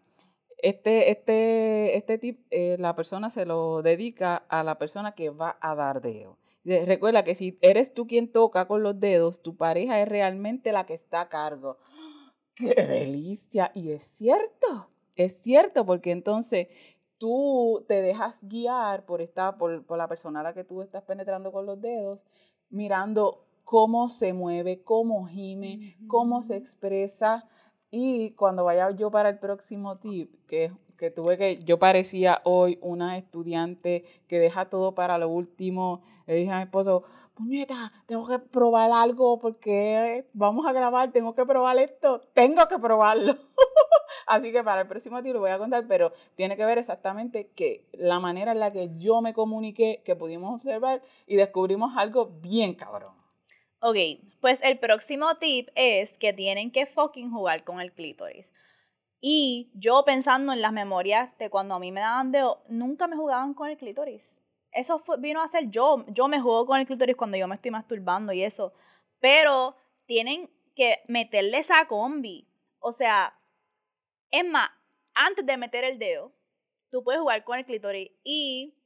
este, 0.63 1.11
este, 1.11 1.97
este 1.97 2.17
tip, 2.17 2.45
eh, 2.49 2.77
la 2.79 2.95
persona 2.95 3.29
se 3.29 3.45
lo 3.45 3.81
dedica 3.81 4.37
a 4.47 4.63
la 4.63 4.77
persona 4.77 5.13
que 5.13 5.29
va 5.29 5.57
a 5.61 5.75
dar 5.75 6.01
dedo. 6.01 6.37
Recuerda 6.63 7.25
que 7.25 7.35
si 7.35 7.59
eres 7.61 7.93
tú 7.93 8.07
quien 8.07 8.31
toca 8.31 8.65
con 8.65 8.81
los 8.81 8.97
dedos, 8.97 9.43
tu 9.43 9.57
pareja 9.57 9.99
es 10.01 10.07
realmente 10.07 10.71
la 10.71 10.85
que 10.85 10.93
está 10.93 11.21
a 11.21 11.29
cargo. 11.29 11.77
¡Qué 12.55 12.73
delicia! 12.75 13.71
Y 13.75 13.91
es 13.91 14.03
cierto, 14.03 14.89
es 15.15 15.41
cierto, 15.41 15.85
porque 15.85 16.11
entonces 16.11 16.69
tú 17.17 17.83
te 17.87 18.01
dejas 18.01 18.47
guiar 18.47 19.05
por, 19.05 19.21
esta, 19.21 19.57
por, 19.57 19.85
por 19.85 19.97
la 19.97 20.07
persona 20.07 20.39
a 20.39 20.43
la 20.43 20.53
que 20.53 20.63
tú 20.63 20.81
estás 20.81 21.03
penetrando 21.03 21.51
con 21.51 21.65
los 21.65 21.81
dedos, 21.81 22.21
mirando 22.69 23.45
cómo 23.65 24.07
se 24.07 24.31
mueve, 24.31 24.81
cómo 24.83 25.25
gime, 25.25 25.97
cómo 26.07 26.41
se 26.41 26.55
expresa. 26.55 27.49
Y 27.95 28.31
cuando 28.31 28.63
vaya 28.63 28.89
yo 28.89 29.11
para 29.11 29.29
el 29.29 29.37
próximo 29.37 29.99
tip, 29.99 30.33
que, 30.47 30.71
que 30.97 31.11
tuve 31.11 31.37
que, 31.37 31.63
yo 31.63 31.77
parecía 31.77 32.41
hoy 32.43 32.79
una 32.81 33.19
estudiante 33.19 34.03
que 34.27 34.39
deja 34.39 34.67
todo 34.67 34.95
para 34.95 35.19
lo 35.19 35.29
último, 35.29 36.01
le 36.25 36.33
dije 36.33 36.51
a 36.51 36.57
mi 36.57 36.63
esposo, 36.63 37.03
puñeta, 37.35 37.93
tengo 38.07 38.27
que 38.27 38.39
probar 38.39 38.91
algo 38.91 39.37
porque 39.37 40.25
vamos 40.33 40.65
a 40.65 40.71
grabar, 40.71 41.11
tengo 41.11 41.35
que 41.35 41.45
probar 41.45 41.77
esto, 41.77 42.21
tengo 42.33 42.67
que 42.67 42.79
probarlo. 42.79 43.35
Así 44.25 44.51
que 44.51 44.63
para 44.63 44.81
el 44.81 44.87
próximo 44.87 45.21
tip 45.21 45.33
lo 45.33 45.41
voy 45.41 45.51
a 45.51 45.59
contar, 45.59 45.85
pero 45.87 46.13
tiene 46.33 46.57
que 46.57 46.65
ver 46.65 46.79
exactamente 46.79 47.51
que 47.53 47.85
la 47.91 48.19
manera 48.19 48.53
en 48.53 48.59
la 48.59 48.71
que 48.71 48.89
yo 48.97 49.21
me 49.21 49.35
comuniqué, 49.35 50.01
que 50.03 50.15
pudimos 50.15 50.55
observar 50.55 51.03
y 51.27 51.35
descubrimos 51.35 51.95
algo 51.95 52.31
bien 52.41 52.73
cabrón. 52.73 53.22
Ok, 53.85 53.97
pues 54.39 54.61
el 54.63 54.79
próximo 54.79 55.35
tip 55.35 55.67
es 55.75 56.17
que 56.17 56.31
tienen 56.31 56.71
que 56.71 56.85
fucking 56.85 57.29
jugar 57.33 57.65
con 57.65 57.81
el 57.81 57.91
clítoris. 57.91 58.53
Y 59.19 59.71
yo 59.73 60.05
pensando 60.05 60.53
en 60.53 60.61
las 60.61 60.71
memorias 60.71 61.37
de 61.37 61.49
cuando 61.49 61.75
a 61.75 61.79
mí 61.79 61.91
me 61.91 61.99
daban 61.99 62.31
dedo, 62.31 62.63
nunca 62.69 63.07
me 63.07 63.17
jugaban 63.17 63.53
con 63.53 63.67
el 63.69 63.75
clítoris. 63.75 64.39
Eso 64.71 65.03
vino 65.19 65.41
a 65.41 65.49
ser 65.49 65.69
yo. 65.69 66.05
Yo 66.07 66.29
me 66.29 66.39
juego 66.39 66.65
con 66.65 66.79
el 66.79 66.85
clítoris 66.85 67.17
cuando 67.17 67.35
yo 67.35 67.45
me 67.45 67.55
estoy 67.55 67.71
masturbando 67.71 68.31
y 68.31 68.43
eso. 68.43 68.71
Pero 69.19 69.75
tienen 70.05 70.49
que 70.77 71.03
meterle 71.09 71.57
esa 71.57 71.85
combi. 71.85 72.47
O 72.79 72.93
sea, 72.93 73.37
es 74.31 74.47
más, 74.47 74.69
antes 75.13 75.45
de 75.45 75.57
meter 75.57 75.83
el 75.83 75.99
dedo, 75.99 76.31
tú 76.89 77.03
puedes 77.03 77.19
jugar 77.19 77.43
con 77.43 77.57
el 77.57 77.65
clítoris 77.65 78.11
y 78.23 78.77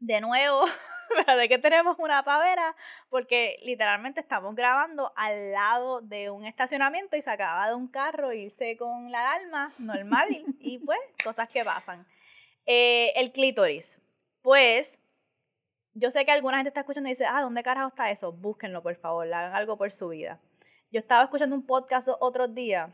de 0.00 0.20
nuevo, 0.20 0.64
de 1.38 1.48
que 1.48 1.58
tenemos 1.58 1.96
una 1.98 2.22
pavera, 2.22 2.74
porque 3.08 3.58
literalmente 3.62 4.20
estamos 4.20 4.54
grabando 4.54 5.12
al 5.16 5.52
lado 5.52 6.00
de 6.00 6.30
un 6.30 6.44
estacionamiento 6.44 7.16
y 7.16 7.22
se 7.22 7.30
acaba 7.30 7.68
de 7.68 7.74
un 7.74 7.88
carro 7.88 8.32
irse 8.32 8.76
con 8.76 9.10
la 9.10 9.32
alarma 9.32 9.72
normal 9.78 10.28
y, 10.60 10.78
pues 10.84 10.98
cosas 11.22 11.48
que 11.48 11.64
pasan. 11.64 12.06
Eh, 12.66 13.12
el 13.16 13.32
clítoris, 13.32 14.00
pues 14.42 14.98
yo 15.94 16.10
sé 16.10 16.24
que 16.24 16.32
alguna 16.32 16.58
gente 16.58 16.68
está 16.68 16.80
escuchando 16.80 17.08
y 17.08 17.12
dice, 17.12 17.26
ah, 17.28 17.40
¿dónde 17.40 17.62
carajo 17.62 17.88
está 17.88 18.10
eso? 18.10 18.32
Búsquenlo, 18.32 18.82
por 18.82 18.96
favor, 18.96 19.32
hagan 19.32 19.54
algo 19.54 19.76
por 19.76 19.92
su 19.92 20.08
vida. 20.08 20.40
Yo 20.90 21.00
estaba 21.00 21.24
escuchando 21.24 21.56
un 21.56 21.64
podcast 21.64 22.08
otros 22.20 22.54
días 22.54 22.90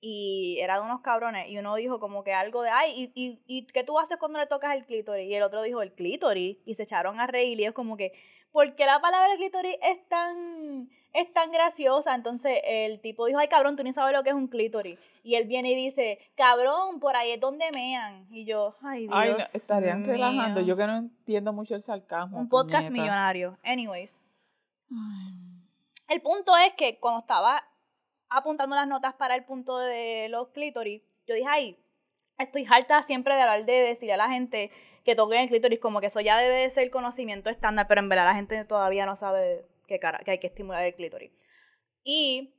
y 0.00 0.58
era 0.60 0.76
de 0.78 0.84
unos 0.84 1.00
cabrones 1.00 1.48
y 1.48 1.58
uno 1.58 1.74
dijo 1.74 1.98
como 1.98 2.22
que 2.22 2.32
algo 2.32 2.62
de, 2.62 2.70
ay, 2.70 3.12
¿y, 3.14 3.22
y, 3.22 3.40
y 3.46 3.66
qué 3.66 3.82
tú 3.84 3.98
haces 3.98 4.18
cuando 4.18 4.38
le 4.38 4.46
tocas 4.46 4.76
el 4.76 4.86
clítoris? 4.86 5.28
Y 5.28 5.34
el 5.34 5.42
otro 5.42 5.62
dijo, 5.62 5.82
el 5.82 5.92
clítoris, 5.92 6.58
y 6.64 6.74
se 6.74 6.84
echaron 6.84 7.18
a 7.20 7.26
reír 7.26 7.58
y 7.58 7.64
es 7.64 7.72
como 7.72 7.96
que, 7.96 8.12
¿por 8.52 8.74
qué 8.76 8.86
la 8.86 9.00
palabra 9.00 9.36
clítoris 9.36 9.76
es 9.82 10.08
tan, 10.08 10.88
es 11.12 11.32
tan 11.32 11.50
graciosa? 11.50 12.14
Entonces 12.14 12.60
el 12.64 13.00
tipo 13.00 13.26
dijo, 13.26 13.38
ay, 13.38 13.48
cabrón, 13.48 13.76
tú 13.76 13.82
ni 13.82 13.92
sabes 13.92 14.14
lo 14.14 14.22
que 14.22 14.30
es 14.30 14.36
un 14.36 14.48
clítoris. 14.48 15.00
Y 15.24 15.34
él 15.34 15.46
viene 15.46 15.72
y 15.72 15.74
dice, 15.74 16.18
cabrón, 16.36 17.00
por 17.00 17.16
ahí 17.16 17.32
es 17.32 17.40
donde 17.40 17.70
mean. 17.72 18.26
Y 18.30 18.44
yo, 18.44 18.76
ay, 18.82 19.08
Dios 19.08 19.14
Ay, 19.14 19.34
estarían 19.52 20.04
relajando, 20.04 20.60
yo 20.60 20.76
que 20.76 20.86
no 20.86 20.96
entiendo 20.96 21.52
mucho 21.52 21.74
el 21.74 21.82
sarcasmo. 21.82 22.38
Un 22.38 22.48
podcast 22.48 22.90
millonario. 22.90 23.58
Anyways. 23.64 24.16
El 26.08 26.22
punto 26.22 26.56
es 26.56 26.72
que 26.72 26.98
cuando 26.98 27.20
estaba 27.20 27.62
apuntando 28.30 28.76
las 28.76 28.86
notas 28.86 29.14
para 29.14 29.34
el 29.34 29.44
punto 29.44 29.78
de 29.78 30.28
los 30.28 30.48
clítoris, 30.48 31.02
yo 31.26 31.34
dije, 31.34 31.46
ay, 31.48 31.78
estoy 32.38 32.66
harta 32.70 33.02
siempre 33.02 33.34
de 33.34 33.42
hablar 33.42 33.64
de 33.64 33.72
decirle 33.72 34.14
a 34.14 34.16
la 34.18 34.28
gente 34.28 34.70
que 35.04 35.14
toquen 35.14 35.40
el 35.40 35.48
clítoris, 35.48 35.80
como 35.80 36.00
que 36.00 36.06
eso 36.06 36.20
ya 36.20 36.38
debe 36.38 36.54
de 36.54 36.70
ser 36.70 36.90
conocimiento 36.90 37.50
estándar, 37.50 37.86
pero 37.88 38.00
en 38.00 38.08
verdad 38.08 38.26
la 38.26 38.34
gente 38.34 38.64
todavía 38.64 39.06
no 39.06 39.16
sabe 39.16 39.66
que, 39.86 39.98
cara, 39.98 40.18
que 40.20 40.32
hay 40.32 40.38
que 40.38 40.46
estimular 40.46 40.84
el 40.84 40.94
clítoris. 40.94 41.32
Y 42.04 42.54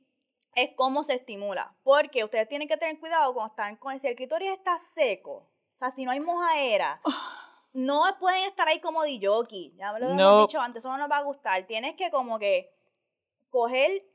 es 0.54 0.70
cómo 0.76 1.04
se 1.04 1.14
estimula, 1.14 1.76
porque 1.82 2.24
ustedes 2.24 2.48
tienen 2.48 2.68
que 2.68 2.76
tener 2.76 2.98
cuidado 2.98 3.32
cuando 3.32 3.52
están 3.52 3.76
con 3.76 3.92
el, 3.92 4.00
si 4.00 4.08
el 4.08 4.16
clítoris 4.16 4.50
está 4.50 4.78
seco, 4.94 5.32
o 5.32 5.76
sea, 5.76 5.90
si 5.90 6.04
no 6.04 6.10
hay 6.10 6.20
mojaera, 6.20 7.00
no 7.72 8.02
pueden 8.18 8.44
estar 8.44 8.68
ahí 8.68 8.80
como 8.80 9.02
de 9.02 9.18
jockey, 9.22 9.74
ya 9.76 9.92
me 9.92 10.00
lo 10.00 10.10
hemos 10.10 10.48
dicho 10.48 10.60
antes, 10.60 10.82
eso 10.82 10.90
no 10.90 10.98
nos 10.98 11.10
va 11.10 11.18
a 11.18 11.22
gustar, 11.22 11.66
tienes 11.66 11.94
que 11.94 12.10
como 12.10 12.38
que 12.38 12.72
coger 13.48 14.09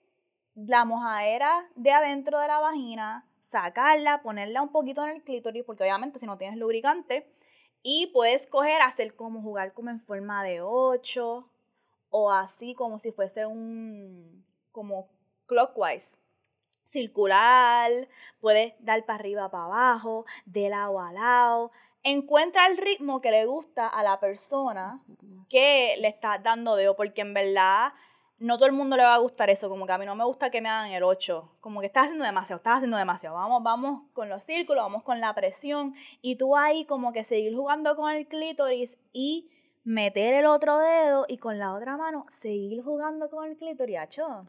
la 0.56 0.86
mojadera 0.86 1.70
de 1.76 1.92
adentro 1.92 2.40
de 2.40 2.48
la 2.48 2.60
vagina, 2.60 3.28
sacarla, 3.42 4.22
ponerla 4.24 4.62
un 4.62 4.72
poquito 4.72 5.04
en 5.04 5.16
el 5.16 5.24
clítoris, 5.24 5.64
porque 5.64 5.84
obviamente 5.84 6.20
si 6.20 6.26
no 6.26 6.38
tienes 6.38 6.58
lubricante, 6.58 7.32
y 7.84 8.08
puedes 8.08 8.48
coger, 8.48 8.82
hacer 8.82 9.16
como 9.16 9.42
jugar 9.42 9.74
como 9.74 9.92
en 9.92 10.00
forma 10.00 10.44
de 10.44 10.62
8 10.62 11.48
o 12.10 12.32
así 12.32 12.74
como 12.74 12.98
si 12.98 13.12
fuese 13.12 13.46
un, 13.46 14.44
como 14.72 15.10
clockwise, 15.46 16.18
circular, 16.84 18.08
puedes 18.40 18.74
dar 18.80 19.06
para 19.06 19.20
arriba, 19.20 19.52
para 19.52 19.66
abajo, 19.66 20.26
de 20.46 20.70
lado 20.70 21.00
a 21.00 21.12
lado. 21.12 21.72
Encuentra 22.04 22.68
el 22.68 22.78
ritmo 22.78 23.22
que 23.22 23.32
le 23.32 23.46
gusta 23.46 23.88
a 23.88 24.02
la 24.04 24.20
persona 24.20 25.04
que 25.50 25.96
le 26.00 26.08
está 26.08 26.40
dando 26.40 26.76
dedo, 26.76 26.96
porque 26.96 27.22
en 27.22 27.34
verdad 27.34 27.94
no 28.38 28.58
todo 28.58 28.68
el 28.68 28.74
mundo 28.74 28.98
le 28.98 29.04
va 29.04 29.16
a 29.16 29.20
gustar 29.20 29.50
eso, 29.50 29.70
como 29.70 29.86
que 29.86 29.94
a 29.94 29.98
mí 29.98 30.06
no 30.06 30.16
me 30.16 30.26
gusta 30.26 30.50
que 30.50 30.62
me 30.62 30.70
hagan 30.70 30.92
el 30.92 31.04
8, 31.04 31.58
como 31.62 31.80
que 31.80 31.88
estás 31.88 32.06
haciendo 32.06 32.26
demasiado, 32.26 32.58
estás 32.58 32.78
haciendo 32.78 32.98
demasiado, 32.98 33.36
vamos, 33.36 33.64
vamos 33.64 34.02
con 34.14 34.30
los 34.30 34.44
círculos, 34.44 34.84
vamos 34.84 35.04
con 35.04 35.22
la 35.22 35.34
presión, 35.34 35.94
y 36.22 36.36
tú 36.36 36.56
ahí 36.58 36.86
como 36.86 37.14
que 37.14 37.24
seguir 37.24 37.56
jugando 37.56 37.96
con 37.96 38.12
el 38.12 38.28
clítoris 38.28 38.98
y 39.14 39.50
meter 39.84 40.34
el 40.34 40.48
otro 40.48 40.80
dedo 40.80 41.26
y 41.28 41.38
con 41.38 41.60
la 41.60 41.74
otra 41.74 41.96
mano 41.96 42.26
seguir 42.42 42.84
jugando 42.84 43.30
con 43.30 43.50
el 43.50 43.56
clítoris, 43.56 43.98
hecho, 44.04 44.48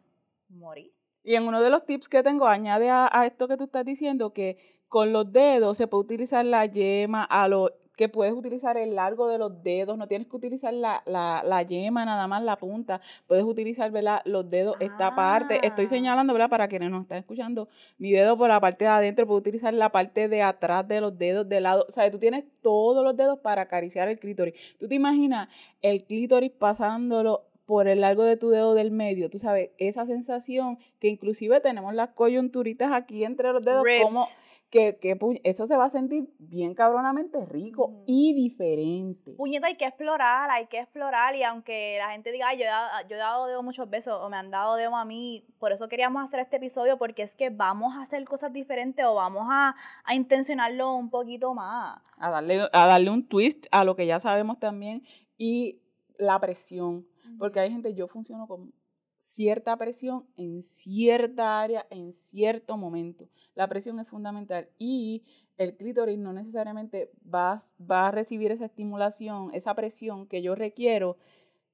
morí. 0.48 0.92
Y 1.22 1.34
en 1.34 1.46
uno 1.46 1.60
de 1.60 1.70
los 1.70 1.84
tips 1.84 2.08
que 2.08 2.22
tengo, 2.22 2.46
añade 2.46 2.88
a, 2.88 3.08
a 3.12 3.26
esto 3.26 3.48
que 3.48 3.56
tú 3.56 3.64
estás 3.64 3.84
diciendo, 3.84 4.32
que 4.32 4.58
con 4.88 5.12
los 5.12 5.32
dedos 5.32 5.76
se 5.76 5.86
puede 5.86 6.04
utilizar 6.04 6.44
la 6.44 6.66
yema 6.66 7.24
a 7.24 7.48
lo 7.48 7.70
que 7.96 8.08
puedes 8.08 8.34
utilizar 8.34 8.76
el 8.76 8.94
largo 8.94 9.26
de 9.26 9.38
los 9.38 9.62
dedos, 9.62 9.96
no 9.96 10.06
tienes 10.06 10.28
que 10.28 10.36
utilizar 10.36 10.72
la, 10.72 11.02
la, 11.06 11.42
la 11.44 11.62
yema, 11.62 12.04
nada 12.04 12.28
más 12.28 12.42
la 12.42 12.56
punta, 12.56 13.00
puedes 13.26 13.44
utilizar 13.44 13.90
¿verdad? 13.90 14.20
los 14.24 14.48
dedos, 14.48 14.76
esta 14.80 15.16
parte, 15.16 15.66
estoy 15.66 15.86
ah. 15.86 15.88
señalando 15.88 16.32
¿verdad? 16.32 16.50
para 16.50 16.68
quienes 16.68 16.90
nos 16.90 17.02
están 17.02 17.18
escuchando, 17.18 17.68
mi 17.98 18.12
dedo 18.12 18.36
por 18.36 18.48
la 18.48 18.60
parte 18.60 18.84
de 18.84 18.90
adentro, 18.90 19.26
puedo 19.26 19.38
utilizar 19.38 19.72
la 19.72 19.90
parte 19.90 20.28
de 20.28 20.42
atrás 20.42 20.86
de 20.86 21.00
los 21.00 21.18
dedos, 21.18 21.48
de 21.48 21.60
lado, 21.60 21.86
o 21.88 21.92
sea, 21.92 22.10
tú 22.10 22.18
tienes 22.18 22.44
todos 22.62 23.02
los 23.02 23.16
dedos 23.16 23.38
para 23.38 23.62
acariciar 23.62 24.08
el 24.08 24.18
clítoris. 24.18 24.54
¿Tú 24.78 24.86
te 24.88 24.94
imaginas 24.94 25.48
el 25.82 26.04
clítoris 26.04 26.50
pasándolo 26.50 27.44
por 27.66 27.88
el 27.88 28.00
largo 28.00 28.22
de 28.22 28.36
tu 28.36 28.50
dedo 28.50 28.74
del 28.74 28.92
medio, 28.92 29.28
tú 29.28 29.40
sabes, 29.40 29.70
esa 29.78 30.06
sensación 30.06 30.78
que 31.00 31.08
inclusive 31.08 31.60
tenemos 31.60 31.94
las 31.94 32.10
coyunturitas 32.10 32.92
aquí 32.92 33.24
entre 33.24 33.52
los 33.52 33.64
dedos, 33.64 33.84
como 34.02 34.24
que, 34.70 34.98
que 34.98 35.18
eso 35.42 35.66
se 35.66 35.76
va 35.76 35.86
a 35.86 35.88
sentir 35.88 36.28
bien 36.38 36.74
cabronamente 36.74 37.44
rico 37.44 38.04
y 38.06 38.34
diferente. 38.34 39.32
Puñeta, 39.32 39.66
hay 39.66 39.76
que 39.76 39.84
explorar, 39.84 40.48
hay 40.50 40.66
que 40.66 40.78
explorar 40.78 41.34
y 41.34 41.42
aunque 41.42 41.96
la 41.98 42.10
gente 42.10 42.30
diga, 42.30 42.54
yo, 42.54 42.62
he 42.62 42.66
dado, 42.66 42.88
yo 43.08 43.16
he 43.16 43.18
dado 43.18 43.46
dedo 43.46 43.62
muchos 43.64 43.90
besos 43.90 44.20
o 44.22 44.28
me 44.28 44.36
han 44.36 44.50
dado 44.52 44.76
dedo 44.76 44.94
a 44.94 45.04
mí, 45.04 45.44
por 45.58 45.72
eso 45.72 45.88
queríamos 45.88 46.22
hacer 46.22 46.38
este 46.38 46.56
episodio 46.56 46.98
porque 46.98 47.22
es 47.22 47.34
que 47.34 47.50
vamos 47.50 47.96
a 47.96 48.02
hacer 48.02 48.24
cosas 48.24 48.52
diferentes 48.52 49.04
o 49.04 49.14
vamos 49.14 49.46
a, 49.50 49.74
a 50.04 50.14
intencionarlo 50.14 50.94
un 50.94 51.10
poquito 51.10 51.52
más. 51.52 52.00
A 52.18 52.30
darle, 52.30 52.68
a 52.72 52.86
darle 52.86 53.10
un 53.10 53.26
twist 53.26 53.66
a 53.72 53.82
lo 53.82 53.96
que 53.96 54.06
ya 54.06 54.20
sabemos 54.20 54.60
también 54.60 55.02
y 55.36 55.80
la 56.18 56.40
presión 56.40 57.06
porque 57.38 57.60
hay 57.60 57.70
gente, 57.70 57.94
yo 57.94 58.08
funciono 58.08 58.46
con 58.46 58.72
cierta 59.18 59.76
presión 59.76 60.26
en 60.36 60.62
cierta 60.62 61.60
área, 61.60 61.86
en 61.90 62.12
cierto 62.12 62.76
momento. 62.76 63.28
La 63.54 63.68
presión 63.68 63.98
es 63.98 64.08
fundamental 64.08 64.68
y 64.78 65.24
el 65.56 65.76
clítoris 65.76 66.18
no 66.18 66.32
necesariamente 66.32 67.10
va, 67.22 67.56
va 67.90 68.08
a 68.08 68.10
recibir 68.10 68.52
esa 68.52 68.66
estimulación, 68.66 69.50
esa 69.54 69.74
presión 69.74 70.26
que 70.26 70.42
yo 70.42 70.54
requiero 70.54 71.16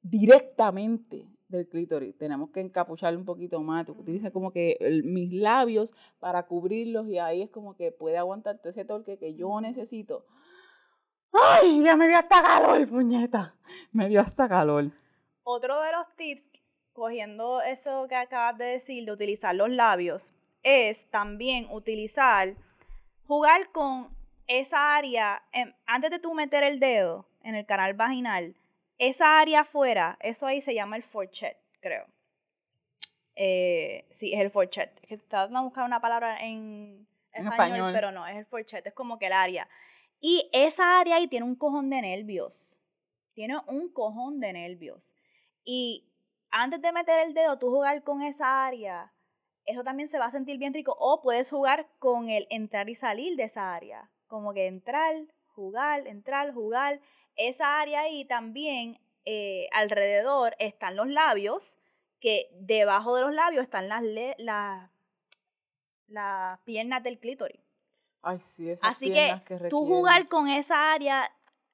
directamente 0.03 1.29
del 1.49 1.69
clítoris. 1.69 2.17
Tenemos 2.17 2.51
que 2.51 2.61
encapucharlo 2.61 3.19
un 3.19 3.27
poquito 3.27 3.61
más. 3.61 3.89
Utiliza 3.89 4.31
como 4.31 4.53
que 4.53 4.79
mis 5.05 5.33
labios 5.33 5.93
para 6.19 6.47
cubrirlos 6.47 7.09
y 7.09 7.19
ahí 7.19 7.43
es 7.43 7.51
como 7.51 7.77
que 7.77 7.93
puede 7.93 8.17
aguantar 8.17 8.59
todo 8.59 8.71
ese 8.71 8.85
torque 8.85 9.19
que 9.19 9.35
yo 9.35 9.61
necesito. 9.61 10.25
¡Ay! 11.33 11.83
Ya 11.83 11.97
me 11.97 12.09
dio 12.09 12.19
hasta 12.19 12.43
calor, 12.43 12.89
puñeta. 12.89 13.55
Me 13.91 14.09
dio 14.09 14.21
hasta 14.21 14.49
calor. 14.49 14.91
Otro 15.45 15.81
de 15.83 15.93
los 15.93 16.15
tips, 16.17 16.51
cogiendo 16.93 17.63
eso 17.63 18.07
que 18.09 18.15
acabas 18.15 18.59
de 18.59 18.65
decir, 18.67 19.05
de 19.05 19.13
utilizar 19.13 19.55
los 19.55 19.71
labios, 19.71 20.35
es 20.63 21.07
también 21.11 21.67
utilizar, 21.71 22.55
jugar 23.27 23.71
con 23.73 24.17
esa 24.47 24.97
área, 24.97 25.43
antes 25.87 26.11
de 26.11 26.19
tú 26.19 26.35
meter 26.35 26.63
el 26.63 26.79
dedo 26.79 27.27
en 27.43 27.55
el 27.55 27.67
canal 27.67 27.95
vaginal, 27.95 28.55
esa 28.99 29.41
área 29.41 29.61
afuera, 29.61 30.17
eso 30.21 30.47
ahí 30.47 30.61
se 30.61 30.75
llama 30.75 30.97
el 30.97 31.03
forchet, 31.03 31.57
creo. 31.81 32.07
Eh, 33.35 34.07
sí, 34.11 34.33
es 34.33 34.41
el 34.41 34.51
forchet. 34.51 35.01
que 35.01 35.15
estaba 35.15 35.59
a 35.59 35.63
buscar 35.63 35.85
una 35.85 36.01
palabra 36.01 36.39
en, 36.45 37.07
español, 37.33 37.93
pero 37.93 38.13
no, 38.13 38.27
es 38.27 38.37
el 38.37 38.47
forchet, 38.47 38.87
es 38.87 38.93
como 38.93 39.19
que 39.19 39.27
el 39.27 39.33
área. 39.33 39.69
Y 40.21 40.49
esa 40.53 41.01
área 41.01 41.17
ahí 41.17 41.27
tiene 41.27 41.47
un 41.47 41.57
cojón 41.57 41.89
de 41.91 42.01
nervios. 42.01 42.79
Tiene 43.35 43.57
un 43.67 43.89
cojón 43.89 44.39
de 44.39 44.53
nervios. 44.53 45.17
Y 45.65 46.09
antes 46.51 46.81
de 46.83 46.93
meter 46.93 47.27
el 47.27 47.35
dedo, 47.35 47.59
tú 47.59 47.71
jugar 47.71 48.03
con 48.03 48.23
esa 48.23 48.67
área, 48.67 49.13
eso 49.65 49.85
también 49.85 50.09
se 50.09 50.19
va 50.19 50.27
a 50.27 50.31
sentir 50.31 50.59
bien 50.59 50.75
rico. 50.75 50.95
O 50.99 51.21
puedes 51.23 51.51
jugar 51.51 51.89
con 51.99 52.29
el 52.29 52.47
entrar 52.51 52.89
y 52.89 52.95
salir 52.95 53.37
de 53.37 53.45
esa 53.45 53.75
área. 53.75 54.11
Como 54.27 54.53
que 54.53 54.67
entrar, 54.67 55.15
jugar, 55.47 56.07
entrar, 56.07 56.53
jugar. 56.53 57.01
Esa 57.37 57.81
área 57.81 58.01
ahí 58.01 58.25
también, 58.25 59.01
eh, 59.25 59.69
alrededor 59.73 60.55
están 60.59 60.97
los 60.97 61.09
labios, 61.09 61.79
que 62.21 62.49
debajo 62.53 63.17
de 63.17 63.23
los 63.23 63.35
labios 63.35 63.63
están 63.63 63.89
las, 63.89 64.03
las, 64.39 64.91
las 66.07 66.59
piernas 66.61 67.03
del 67.03 67.19
clítoris. 67.19 67.61
Ay, 68.23 68.39
sí, 68.39 68.71
esas 68.71 68.91
Así 68.91 69.13
que, 69.13 69.35
que 69.45 69.69
tú 69.69 69.85
jugar 69.85 70.29
con 70.29 70.49
esa 70.49 70.93
área 70.93 71.29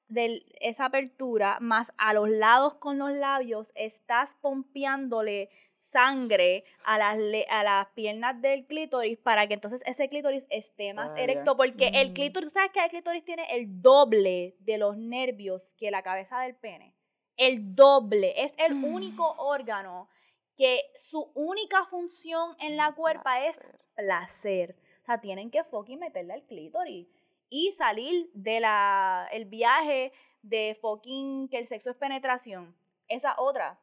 de 0.09 0.45
esa 0.59 0.85
apertura, 0.85 1.57
más 1.61 1.93
a 1.97 2.13
los 2.13 2.29
lados 2.29 2.75
con 2.75 2.97
los 2.97 3.11
labios, 3.11 3.71
estás 3.75 4.35
pompeándole 4.41 5.49
sangre 5.81 6.65
a 6.83 6.97
las, 6.97 7.17
a 7.49 7.63
las 7.63 7.87
piernas 7.89 8.41
del 8.41 8.65
clítoris 8.67 9.17
para 9.17 9.47
que 9.47 9.53
entonces 9.53 9.81
ese 9.85 10.09
clítoris 10.09 10.45
esté 10.49 10.93
más 10.93 11.17
erecto, 11.17 11.55
porque 11.55 11.91
el 11.93 12.13
clítoris, 12.13 12.53
¿sabes 12.53 12.71
que 12.71 12.83
el 12.83 12.89
clítoris 12.89 13.23
tiene 13.23 13.45
el 13.51 13.81
doble 13.81 14.55
de 14.59 14.77
los 14.77 14.97
nervios 14.97 15.73
que 15.77 15.91
la 15.91 16.03
cabeza 16.03 16.41
del 16.41 16.55
pene? 16.55 16.95
El 17.37 17.75
doble, 17.75 18.33
es 18.43 18.53
el 18.57 18.73
único 18.83 19.23
órgano 19.37 20.09
que 20.57 20.81
su 20.97 21.31
única 21.35 21.85
función 21.85 22.55
en 22.59 22.75
la 22.75 22.93
cuerpa 22.93 23.45
es 23.45 23.57
placer. 23.95 24.75
O 25.03 25.05
sea, 25.05 25.21
tienen 25.21 25.49
que 25.49 25.63
fucking 25.63 25.99
meterle 25.99 26.33
al 26.33 26.45
clítoris 26.45 27.07
y 27.49 27.71
salir 27.73 28.29
de 28.33 28.59
la 28.59 29.27
el 29.31 29.45
viaje 29.45 30.11
de 30.41 30.77
fucking 30.79 31.49
que 31.49 31.57
el 31.57 31.67
sexo 31.67 31.91
es 31.91 31.95
penetración. 31.95 32.75
Esa 33.07 33.35
otra. 33.37 33.79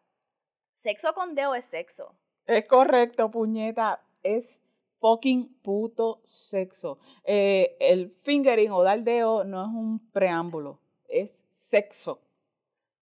Sexo 0.72 1.14
con 1.14 1.34
dedo 1.34 1.54
es 1.54 1.64
sexo. 1.64 2.14
Es 2.46 2.66
correcto, 2.66 3.30
puñeta. 3.30 4.04
Es 4.22 4.62
fucking 5.00 5.48
puto 5.62 6.20
sexo. 6.24 6.98
Eh, 7.24 7.76
el 7.80 8.10
fingering 8.22 8.70
o 8.72 8.82
dar 8.82 9.02
dedo 9.02 9.44
no 9.44 9.62
es 9.62 9.68
un 9.68 10.10
preámbulo. 10.10 10.80
Es 11.08 11.44
sexo. 11.50 12.20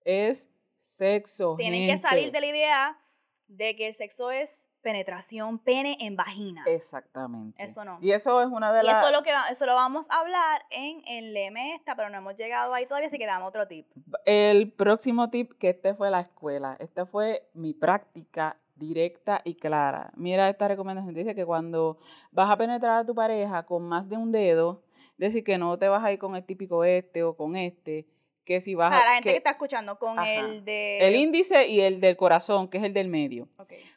Es 0.04 0.50
sexo. 0.78 1.54
Tienen 1.56 1.88
que 1.88 1.98
salir 1.98 2.30
de 2.30 2.40
la 2.40 2.46
idea 2.46 3.00
de 3.48 3.76
que 3.76 3.88
el 3.88 3.94
sexo 3.94 4.30
es 4.30 4.68
penetración 4.84 5.58
pene 5.58 5.96
en 5.98 6.14
vagina. 6.14 6.62
Exactamente. 6.66 7.60
Eso 7.60 7.84
no. 7.84 7.98
Y 8.00 8.12
eso 8.12 8.40
es 8.40 8.46
una 8.46 8.72
de 8.72 8.84
las... 8.84 9.02
Y 9.02 9.04
eso 9.04 9.10
lo, 9.10 9.22
que, 9.24 9.32
eso 9.50 9.66
lo 9.66 9.74
vamos 9.74 10.08
a 10.10 10.20
hablar 10.20 10.62
en 10.70 11.02
el 11.08 11.34
leme 11.34 11.74
esta, 11.74 11.96
pero 11.96 12.10
no 12.10 12.18
hemos 12.18 12.36
llegado 12.36 12.72
ahí 12.72 12.86
todavía, 12.86 13.08
así 13.08 13.18
que 13.18 13.26
damos 13.26 13.48
otro 13.48 13.66
tip. 13.66 13.88
El 14.24 14.70
próximo 14.72 15.30
tip, 15.30 15.54
que 15.58 15.70
este 15.70 15.94
fue 15.94 16.10
la 16.10 16.20
escuela. 16.20 16.76
Esta 16.78 17.06
fue 17.06 17.48
mi 17.54 17.72
práctica 17.72 18.58
directa 18.76 19.40
y 19.44 19.54
clara. 19.54 20.12
Mira 20.16 20.48
esta 20.48 20.68
recomendación. 20.68 21.14
Dice 21.14 21.34
que 21.34 21.46
cuando 21.46 21.98
vas 22.30 22.50
a 22.50 22.56
penetrar 22.56 23.00
a 23.00 23.06
tu 23.06 23.14
pareja 23.14 23.64
con 23.64 23.88
más 23.88 24.08
de 24.08 24.16
un 24.16 24.30
dedo, 24.30 24.84
decir 25.16 25.44
que 25.44 25.58
no 25.58 25.78
te 25.78 25.88
vas 25.88 26.04
a 26.04 26.12
ir 26.12 26.18
con 26.18 26.36
el 26.36 26.44
típico 26.44 26.84
este 26.84 27.22
o 27.22 27.36
con 27.36 27.56
este, 27.56 28.06
que 28.44 28.60
si 28.60 28.74
vas 28.74 28.92
o 28.92 28.96
sea, 28.96 29.04
la 29.04 29.14
gente 29.14 29.30
que, 29.30 29.36
está 29.36 29.50
escuchando 29.50 29.98
con 29.98 30.18
el 30.18 30.64
de... 30.64 30.98
El 30.98 31.16
índice 31.16 31.66
y 31.66 31.80
el 31.80 32.00
del 32.00 32.16
corazón, 32.16 32.68
que 32.68 32.78
es 32.78 32.84
el 32.84 32.92
del 32.92 33.08
medio. 33.08 33.48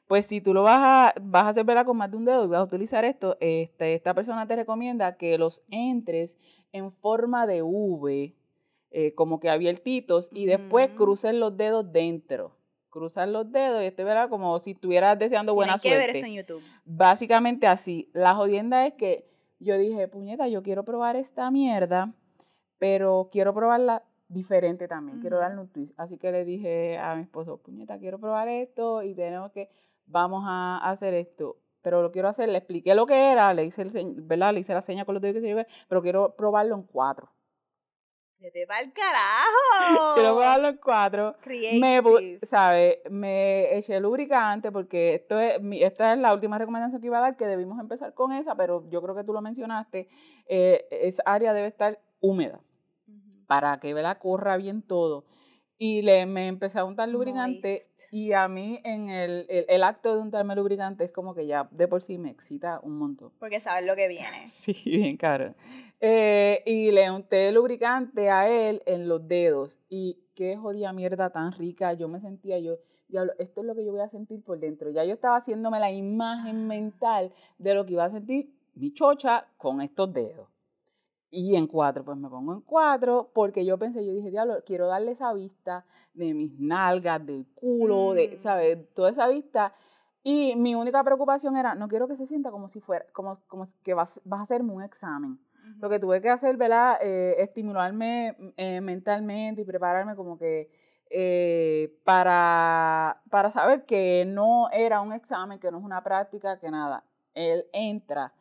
Pues 0.07 0.25
si 0.25 0.39
tú 0.39 0.53
lo 0.53 0.63
vas 0.63 0.79
a, 0.81 1.13
vas 1.21 1.45
a 1.45 1.49
hacer 1.49 1.65
verla 1.65 1.83
con 1.83 1.97
más 1.97 2.09
de 2.09 2.17
un 2.17 2.25
dedo 2.25 2.45
y 2.45 2.47
vas 2.47 2.61
a 2.61 2.63
utilizar 2.63 3.03
esto, 3.03 3.37
este, 3.41 3.93
esta 3.93 4.13
persona 4.13 4.47
te 4.47 4.55
recomienda 4.55 5.17
que 5.17 5.37
los 5.37 5.63
entres 5.69 6.37
en 6.71 6.91
forma 6.93 7.45
de 7.45 7.61
V, 7.61 8.35
eh, 8.91 9.13
como 9.15 9.39
que 9.39 9.49
abiertitos, 9.49 10.29
y 10.33 10.45
después 10.45 10.89
cruces 10.95 11.33
los 11.33 11.57
dedos 11.57 11.91
dentro. 11.91 12.55
Cruzar 12.89 13.27
los 13.27 13.51
dedos 13.51 13.83
y 13.83 13.85
este 13.85 14.03
verá 14.03 14.29
como 14.29 14.57
si 14.59 14.71
estuvieras 14.71 15.19
deseando 15.19 15.53
buena 15.53 15.77
suerte. 15.77 15.89
que 15.89 16.07
ver 16.07 16.15
esto 16.15 16.27
en 16.27 16.33
YouTube. 16.33 16.63
Básicamente 16.85 17.67
así. 17.67 18.09
La 18.13 18.33
jodienda 18.33 18.87
es 18.87 18.93
que 18.93 19.29
yo 19.59 19.77
dije, 19.77 20.07
puñeta, 20.07 20.47
yo 20.47 20.63
quiero 20.63 20.83
probar 20.83 21.15
esta 21.15 21.51
mierda, 21.51 22.13
pero 22.79 23.29
quiero 23.31 23.53
probarla 23.53 24.03
diferente 24.29 24.87
también, 24.87 25.19
quiero 25.19 25.37
darle 25.37 25.61
un 25.61 25.69
twist. 25.69 25.97
Así 25.99 26.17
que 26.17 26.31
le 26.31 26.45
dije 26.45 26.97
a 26.97 27.15
mi 27.15 27.23
esposo, 27.23 27.57
puñeta, 27.57 27.97
quiero 27.97 28.19
probar 28.19 28.47
esto 28.47 29.03
y 29.03 29.15
tenemos 29.15 29.51
que, 29.51 29.69
vamos 30.05 30.43
a 30.45 30.77
hacer 30.77 31.13
esto. 31.13 31.57
Pero 31.81 32.01
lo 32.01 32.11
quiero 32.11 32.27
hacer, 32.27 32.49
le 32.49 32.57
expliqué 32.57 32.95
lo 32.95 33.05
que 33.05 33.31
era, 33.31 33.53
le 33.53 33.65
hice, 33.65 33.83
el, 33.83 34.15
¿verdad? 34.21 34.53
Le 34.53 34.59
hice 34.59 34.73
la 34.73 34.81
seña 34.81 35.05
con 35.05 35.13
los 35.15 35.21
dedos 35.21 35.35
que 35.35 35.41
se 35.41 35.47
lleve, 35.47 35.67
pero 35.87 36.01
quiero 36.01 36.35
probarlo 36.35 36.75
en 36.75 36.83
cuatro. 36.83 37.31
te 38.39 38.65
va 38.65 38.79
el 38.81 38.91
carajo! 38.91 40.15
quiero 40.15 40.35
probarlo 40.35 40.67
en 40.67 40.77
cuatro. 40.77 41.35
Me, 41.79 42.01
¿sabe? 42.41 43.01
Me 43.09 43.77
eché 43.77 44.01
lubricante 44.01 44.71
porque 44.71 45.15
esto 45.15 45.39
es, 45.39 45.61
esta 45.79 46.11
es 46.11 46.19
la 46.19 46.33
última 46.33 46.57
recomendación 46.57 46.99
que 46.99 47.07
iba 47.07 47.19
a 47.19 47.21
dar, 47.21 47.37
que 47.37 47.47
debimos 47.47 47.79
empezar 47.79 48.13
con 48.13 48.33
esa, 48.33 48.55
pero 48.55 48.89
yo 48.89 49.01
creo 49.01 49.15
que 49.15 49.23
tú 49.23 49.31
lo 49.31 49.41
mencionaste. 49.41 50.09
Eh, 50.47 50.87
esa 50.91 51.23
área 51.25 51.53
debe 51.53 51.67
estar 51.67 52.01
húmeda 52.19 52.59
para 53.47 53.79
que 53.79 53.93
la 53.93 54.19
corra 54.19 54.57
bien 54.57 54.81
todo. 54.81 55.25
Y 55.79 56.01
le, 56.01 56.25
me 56.25 56.47
empecé 56.47 56.79
a 56.79 56.85
untar 56.85 57.07
lubricante 57.07 57.81
y 58.09 58.33
a 58.33 58.47
mí 58.47 58.79
en 58.83 59.09
el, 59.09 59.45
el, 59.47 59.83
acto 59.83 60.15
de 60.15 60.21
untarme 60.21 60.55
lubricante 60.55 61.03
es 61.03 61.11
como 61.11 61.35
que 61.35 61.45
ya 61.45 61.69
de 61.69 61.87
por 61.87 62.01
sí 62.01 62.17
me 62.17 62.31
excita 62.31 62.79
un 62.81 62.97
montón. 62.97 63.31
Porque 63.37 63.59
sabes 63.59 63.85
lo 63.85 63.95
que 63.95 64.07
viene. 64.07 64.47
Sí, 64.47 64.73
bien 64.85 65.17
caro. 65.17 65.53
Eh, 65.99 66.63
y 66.65 66.89
le 66.89 67.11
unté 67.11 67.51
lubricante 67.51 68.31
a 68.31 68.49
él 68.49 68.81
en 68.87 69.07
los 69.07 69.27
dedos 69.27 69.79
y 69.87 70.19
qué 70.33 70.57
jodida 70.57 70.93
mierda 70.93 71.29
tan 71.29 71.51
rica. 71.51 71.93
Yo 71.93 72.07
me 72.07 72.21
sentía 72.21 72.57
yo, 72.57 72.77
diablo, 73.07 73.33
esto 73.37 73.61
es 73.61 73.67
lo 73.67 73.75
que 73.75 73.85
yo 73.85 73.91
voy 73.91 74.01
a 74.01 74.09
sentir 74.09 74.43
por 74.43 74.59
dentro. 74.59 74.89
Ya 74.89 75.05
yo 75.05 75.13
estaba 75.13 75.37
haciéndome 75.37 75.79
la 75.79 75.91
imagen 75.91 76.65
mental 76.65 77.31
de 77.59 77.75
lo 77.75 77.85
que 77.85 77.93
iba 77.93 78.05
a 78.05 78.09
sentir 78.09 78.51
mi 78.73 78.93
chocha 78.93 79.47
con 79.57 79.81
estos 79.81 80.11
dedos. 80.11 80.56
Y 81.29 81.55
en 81.55 81.67
cuatro, 81.67 82.05
pues 82.05 82.17
me 82.17 82.29
pongo 82.29 82.53
en 82.53 82.61
cuatro, 82.61 83.31
porque 83.33 83.65
yo 83.65 83.77
pensé, 83.77 84.05
yo 84.05 84.13
dije, 84.13 84.31
diablo, 84.31 84.63
quiero 84.65 84.87
darle 84.87 85.11
esa 85.11 85.33
vista 85.33 85.85
de 86.13 86.33
mis 86.33 86.57
nalgas, 86.57 87.25
del 87.25 87.45
culo, 87.53 88.13
de, 88.13 88.35
mm. 88.35 88.39
¿sabes? 88.39 88.93
Toda 88.93 89.09
esa 89.09 89.27
vista. 89.27 89.73
Y 90.23 90.55
mi 90.55 90.75
única 90.75 91.03
preocupación 91.03 91.57
era, 91.57 91.75
no 91.75 91.87
quiero 91.87 92.07
que 92.07 92.15
se 92.15 92.25
sienta 92.25 92.49
como 92.51 92.67
si 92.69 92.79
fuera, 92.79 93.05
como, 93.11 93.41
como 93.47 93.65
que 93.83 93.93
vas, 93.93 94.21
vas 94.23 94.39
a 94.39 94.43
hacerme 94.43 94.73
un 94.73 94.81
examen. 94.81 95.39
Lo 95.79 95.89
que 95.89 95.99
tuve 95.99 96.21
que 96.21 96.29
hacer, 96.29 96.55
¿verdad? 96.55 96.97
Eh, 97.01 97.35
estimularme 97.39 98.37
eh, 98.55 98.79
mentalmente 98.79 99.61
y 99.61 99.65
prepararme 99.65 100.15
como 100.15 100.37
que 100.37 100.71
eh, 101.09 101.99
para, 102.03 103.21
para 103.29 103.51
saber 103.51 103.85
que 103.85 104.25
no 104.27 104.69
era 104.71 105.01
un 105.01 105.13
examen, 105.13 105.59
que 105.59 105.71
no 105.71 105.77
es 105.79 105.83
una 105.83 106.03
práctica, 106.03 106.59
que 106.59 106.71
nada. 106.71 107.03
Él 107.33 107.65
entra 107.73 108.33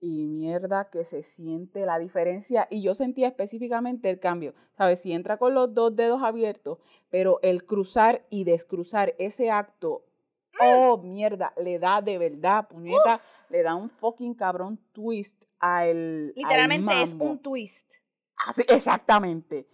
y 0.00 0.26
mierda 0.26 0.90
que 0.90 1.04
se 1.04 1.22
siente 1.22 1.86
la 1.86 1.98
diferencia. 1.98 2.66
Y 2.70 2.82
yo 2.82 2.94
sentía 2.94 3.28
específicamente 3.28 4.10
el 4.10 4.20
cambio. 4.20 4.54
¿Sabes? 4.76 5.00
Si 5.00 5.12
entra 5.12 5.36
con 5.36 5.54
los 5.54 5.74
dos 5.74 5.94
dedos 5.96 6.22
abiertos, 6.22 6.78
pero 7.10 7.38
el 7.42 7.64
cruzar 7.64 8.26
y 8.30 8.44
descruzar 8.44 9.14
ese 9.18 9.50
acto, 9.50 10.04
mm. 10.54 10.66
oh 10.66 10.98
mierda, 10.98 11.52
le 11.56 11.78
da 11.78 12.02
de 12.02 12.18
verdad, 12.18 12.68
puñeta, 12.68 13.20
le 13.48 13.62
da 13.62 13.74
un 13.74 13.90
fucking 13.90 14.34
cabrón 14.34 14.78
twist 14.92 15.44
al. 15.58 16.32
Literalmente 16.34 17.02
es 17.02 17.14
un 17.18 17.38
twist. 17.38 17.94
Así, 18.36 18.62
exactamente. 18.68 19.66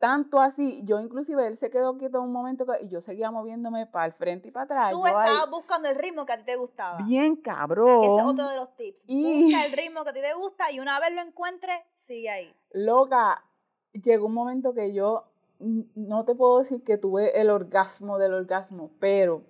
Tanto 0.00 0.40
así, 0.40 0.80
yo 0.84 0.98
inclusive 0.98 1.46
él 1.46 1.58
se 1.58 1.68
quedó 1.68 1.98
quieto 1.98 2.22
un 2.22 2.32
momento 2.32 2.64
y 2.80 2.88
yo 2.88 3.02
seguía 3.02 3.30
moviéndome 3.30 3.86
para 3.86 4.06
el 4.06 4.14
frente 4.14 4.48
y 4.48 4.50
para 4.50 4.64
atrás. 4.64 4.92
Tú 4.92 5.06
estabas 5.06 5.50
buscando 5.50 5.90
el 5.90 5.94
ritmo 5.96 6.24
que 6.24 6.32
a 6.32 6.38
ti 6.38 6.44
te 6.46 6.56
gustaba. 6.56 6.96
Bien 7.04 7.36
cabrón. 7.36 8.04
Ese 8.04 8.16
es 8.16 8.24
otro 8.24 8.48
de 8.48 8.56
los 8.56 8.74
tips. 8.76 9.02
Busca 9.06 9.66
el 9.66 9.72
ritmo 9.76 10.02
que 10.02 10.08
a 10.08 10.12
ti 10.14 10.22
te 10.22 10.32
gusta 10.32 10.72
y 10.72 10.80
una 10.80 10.98
vez 11.00 11.12
lo 11.12 11.20
encuentres, 11.20 11.82
sigue 11.98 12.30
ahí. 12.30 12.56
Loca, 12.72 13.44
llegó 13.92 14.24
un 14.24 14.32
momento 14.32 14.72
que 14.72 14.94
yo 14.94 15.26
no 15.58 16.24
te 16.24 16.34
puedo 16.34 16.60
decir 16.60 16.82
que 16.82 16.96
tuve 16.96 17.38
el 17.38 17.50
orgasmo 17.50 18.16
del 18.16 18.32
orgasmo, 18.32 18.92
pero 19.00 19.44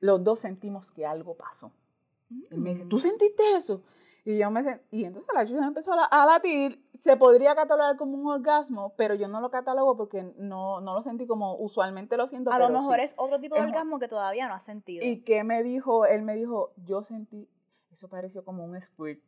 los 0.00 0.22
dos 0.22 0.40
sentimos 0.40 0.92
que 0.92 1.06
algo 1.06 1.38
pasó. 1.38 1.72
Él 2.50 2.58
me 2.58 2.74
dice, 2.74 2.84
¿tú 2.84 2.96
mm. 2.96 3.00
sentiste 3.00 3.42
eso? 3.56 3.82
Y 4.26 4.38
yo 4.38 4.50
me 4.50 4.60
y 4.90 5.04
entonces 5.04 5.32
la 5.32 5.46
chucha 5.46 5.64
empezó 5.64 5.92
a, 5.92 6.26
latir. 6.26 6.84
Se 6.96 7.16
podría 7.16 7.54
catalogar 7.54 7.96
como 7.96 8.18
un 8.18 8.26
orgasmo, 8.26 8.92
pero 8.96 9.14
yo 9.14 9.28
no 9.28 9.40
lo 9.40 9.52
catalogo 9.52 9.96
porque 9.96 10.34
no, 10.36 10.80
no 10.80 10.94
lo 10.94 11.02
sentí 11.02 11.28
como 11.28 11.54
usualmente 11.54 12.16
lo 12.16 12.26
siento. 12.26 12.50
A 12.50 12.58
lo 12.58 12.70
mejor 12.70 12.98
es 12.98 13.14
otro 13.18 13.38
tipo 13.38 13.54
de 13.54 13.60
orgasmo 13.60 14.00
que 14.00 14.08
todavía 14.08 14.48
no 14.48 14.54
has 14.54 14.64
sentido. 14.64 15.06
¿Y 15.06 15.22
qué 15.22 15.44
me 15.44 15.62
dijo? 15.62 16.06
Él 16.06 16.22
me 16.22 16.34
dijo, 16.34 16.72
yo 16.74 17.04
sentí, 17.04 17.48
eso 17.92 18.08
pareció 18.08 18.44
como 18.44 18.64
un 18.64 18.80
squirt. 18.80 19.22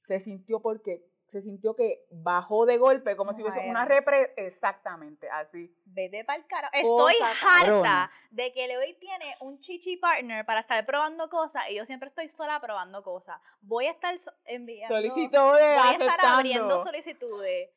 Se 0.00 0.18
sintió 0.18 0.58
porque 0.58 1.08
se 1.32 1.40
sintió 1.40 1.74
que 1.74 2.06
bajó 2.10 2.66
de 2.66 2.76
golpe, 2.76 3.16
como 3.16 3.32
si 3.32 3.40
fuese 3.40 3.60
una 3.60 3.86
repre... 3.86 4.34
Exactamente, 4.36 5.30
así. 5.30 5.74
Vete 5.86 6.26
para 6.26 6.38
el 6.38 6.46
caro. 6.46 6.68
Estoy 6.74 7.14
harta 7.42 8.10
de 8.30 8.52
que 8.52 8.66
Leoy 8.68 8.92
tiene 9.00 9.34
un 9.40 9.58
chichi 9.58 9.96
partner 9.96 10.44
para 10.44 10.60
estar 10.60 10.84
probando 10.84 11.30
cosas 11.30 11.70
y 11.70 11.76
yo 11.76 11.86
siempre 11.86 12.10
estoy 12.10 12.28
sola 12.28 12.60
probando 12.60 13.02
cosas. 13.02 13.40
Voy 13.62 13.86
a 13.86 13.92
estar 13.92 14.14
enviando... 14.44 14.94
Solicitudes, 14.94 15.78
Voy 15.78 15.88
a 15.88 15.92
estar 15.92 16.20
abriendo 16.22 16.84
solicitudes. 16.84 17.70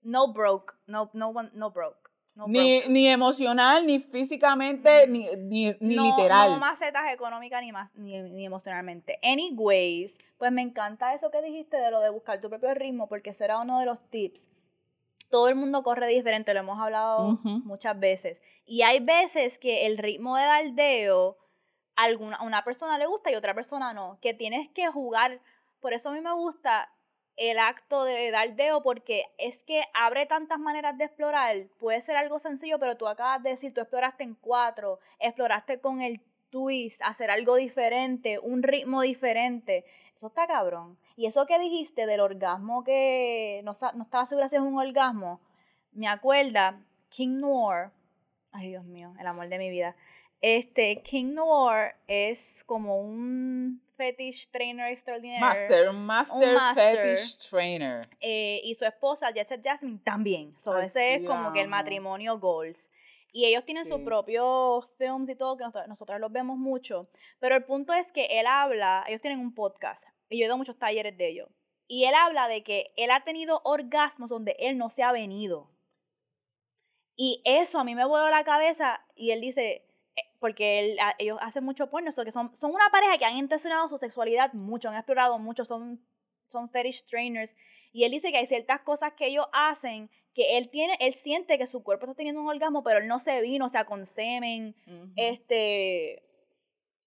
No 0.00 0.32
broke, 0.32 0.72
no, 0.86 1.10
no, 1.12 1.34
no 1.52 1.70
broke 1.70 2.11
ni, 2.34 2.80
ni, 2.88 3.08
emocional, 3.08 3.86
ni 3.86 4.00
físicamente, 4.00 5.06
ni, 5.06 5.28
ni, 5.36 5.76
ni 5.80 5.96
literal. 5.96 6.50
No 6.50 6.58
macetas 6.58 7.12
económicas 7.12 7.62
ni, 7.62 7.72
más, 7.72 7.94
ni, 7.94 8.20
ni, 8.22 8.46
emocionalmente. 8.46 9.18
Anyways, 9.22 10.16
pues 10.38 10.50
me 10.50 10.62
encanta 10.62 11.14
eso 11.14 11.30
que 11.30 11.42
dijiste 11.42 11.76
de 11.76 11.90
lo 11.90 12.00
de 12.00 12.10
buscar 12.10 12.40
tu 12.40 12.48
propio 12.48 12.72
ritmo, 12.74 13.08
porque 13.08 13.34
será 13.34 13.58
uno 13.58 13.78
de 13.78 13.86
los 13.86 14.00
tips. 14.10 14.48
Todo 15.28 15.48
el 15.48 15.54
mundo 15.54 15.82
corre 15.82 16.06
diferente, 16.08 16.52
lo 16.52 16.60
hemos 16.60 16.78
hablado 16.78 17.38
muchas 17.64 17.98
veces. 17.98 18.42
Y 18.66 18.82
hay 18.82 19.00
veces 19.00 19.58
que 19.58 19.86
el 19.86 19.98
ritmo 19.98 20.36
de 20.36 20.44
daldeo, 20.44 21.38
alguna, 21.96 22.36
a 22.36 22.44
una 22.44 22.64
persona 22.64 22.98
le 22.98 23.06
gusta 23.06 23.30
y 23.30 23.34
otra 23.34 23.54
persona 23.54 23.94
no. 23.94 24.18
Que 24.20 24.34
tienes 24.34 24.68
que 24.68 24.88
jugar. 24.88 25.40
Por 25.80 25.94
eso 25.94 26.10
a 26.10 26.12
mí 26.12 26.20
me 26.20 26.32
gusta 26.32 26.92
el 27.36 27.58
acto 27.58 28.04
de 28.04 28.30
dar 28.30 28.54
deo 28.54 28.82
porque 28.82 29.24
es 29.38 29.64
que 29.64 29.82
abre 29.94 30.26
tantas 30.26 30.58
maneras 30.58 30.96
de 30.98 31.04
explorar. 31.04 31.56
Puede 31.78 32.00
ser 32.02 32.16
algo 32.16 32.38
sencillo, 32.38 32.78
pero 32.78 32.96
tú 32.96 33.08
acabas 33.08 33.42
de 33.42 33.50
decir, 33.50 33.72
tú 33.72 33.80
exploraste 33.80 34.24
en 34.24 34.34
cuatro, 34.34 34.98
exploraste 35.18 35.80
con 35.80 36.02
el 36.02 36.20
twist, 36.50 37.00
hacer 37.02 37.30
algo 37.30 37.56
diferente, 37.56 38.38
un 38.38 38.62
ritmo 38.62 39.00
diferente. 39.02 39.84
Eso 40.16 40.26
está 40.26 40.46
cabrón. 40.46 40.98
Y 41.16 41.26
eso 41.26 41.46
que 41.46 41.58
dijiste 41.58 42.06
del 42.06 42.20
orgasmo 42.20 42.84
que 42.84 43.62
no, 43.64 43.72
no 43.94 44.04
estaba 44.04 44.26
segura 44.26 44.48
si 44.48 44.56
es 44.56 44.62
un 44.62 44.78
orgasmo, 44.78 45.40
me 45.92 46.08
acuerda 46.08 46.80
King 47.08 47.40
Noir. 47.40 47.90
Ay, 48.52 48.68
Dios 48.68 48.84
mío, 48.84 49.14
el 49.18 49.26
amor 49.26 49.48
de 49.48 49.58
mi 49.58 49.70
vida. 49.70 49.96
Este, 50.42 51.02
King 51.02 51.34
Noir 51.34 51.94
es 52.06 52.64
como 52.66 53.00
un 53.00 53.80
fetish 54.02 54.50
trainer 54.50 54.90
extraordinario. 54.90 55.40
Master, 55.40 55.92
master, 55.92 56.56
fetish 56.74 57.48
trainer. 57.48 58.00
Eh, 58.20 58.60
y 58.64 58.74
su 58.74 58.84
esposa, 58.84 59.30
Jet 59.30 59.48
Jasmine, 59.62 60.00
también. 60.02 60.54
So, 60.58 60.78
ese 60.78 61.14
es 61.14 61.26
como 61.26 61.52
que 61.52 61.60
el 61.60 61.68
matrimonio 61.68 62.38
goals. 62.38 62.90
Y 63.32 63.46
ellos 63.46 63.64
tienen 63.64 63.86
sus 63.86 64.00
propios 64.00 64.90
films 64.98 65.30
y 65.30 65.36
todo, 65.36 65.56
que 65.56 65.64
nosotros, 65.86 66.20
los 66.20 66.32
vemos 66.32 66.58
mucho. 66.58 67.08
Pero 67.38 67.54
el 67.54 67.64
punto 67.64 67.92
es 67.94 68.12
que 68.12 68.26
él 68.26 68.46
habla, 68.46 69.04
ellos 69.06 69.22
tienen 69.22 69.40
un 69.40 69.54
podcast, 69.54 70.06
y 70.28 70.38
yo 70.38 70.42
he 70.42 70.46
ido 70.46 70.54
a 70.54 70.58
muchos 70.58 70.78
talleres 70.78 71.16
de 71.16 71.28
ellos. 71.28 71.48
Y 71.88 72.04
él 72.04 72.14
habla 72.14 72.48
de 72.48 72.62
que 72.62 72.92
él 72.96 73.10
ha 73.10 73.24
tenido 73.24 73.60
orgasmos 73.64 74.28
donde 74.28 74.56
él 74.58 74.76
no 74.76 74.90
se 74.90 75.02
ha 75.02 75.12
venido. 75.12 75.70
Y 77.16 77.42
eso 77.44 77.78
a 77.78 77.84
mí 77.84 77.94
me 77.94 78.04
voló 78.04 78.28
la 78.30 78.44
cabeza. 78.44 79.04
Y 79.14 79.30
él 79.30 79.40
dice, 79.40 79.84
porque 80.38 80.96
ellos 81.18 81.38
hacen 81.40 81.64
mucho 81.64 81.88
porno, 81.88 82.10
que 82.12 82.32
son, 82.32 82.54
son 82.54 82.72
una 82.72 82.88
pareja 82.90 83.18
que 83.18 83.24
han 83.24 83.36
intencionado 83.36 83.88
su 83.88 83.98
sexualidad 83.98 84.52
mucho, 84.52 84.88
han 84.88 84.96
explorado 84.96 85.38
mucho, 85.38 85.64
son, 85.64 86.04
son 86.48 86.68
fetish 86.68 87.06
trainers. 87.06 87.54
Y 87.92 88.04
él 88.04 88.10
dice 88.10 88.32
que 88.32 88.38
hay 88.38 88.46
ciertas 88.46 88.80
cosas 88.80 89.12
que 89.12 89.26
ellos 89.26 89.46
hacen 89.52 90.10
que 90.34 90.56
él 90.56 90.70
tiene, 90.70 90.96
él 91.00 91.12
siente 91.12 91.58
que 91.58 91.66
su 91.66 91.82
cuerpo 91.82 92.06
está 92.06 92.14
teniendo 92.16 92.40
un 92.40 92.48
orgasmo, 92.48 92.82
pero 92.82 93.00
él 93.00 93.06
no 93.06 93.20
se 93.20 93.40
vino, 93.42 93.66
o 93.66 93.68
sea, 93.68 93.84
con 93.84 94.06
semen, 94.06 94.74
este... 95.16 96.24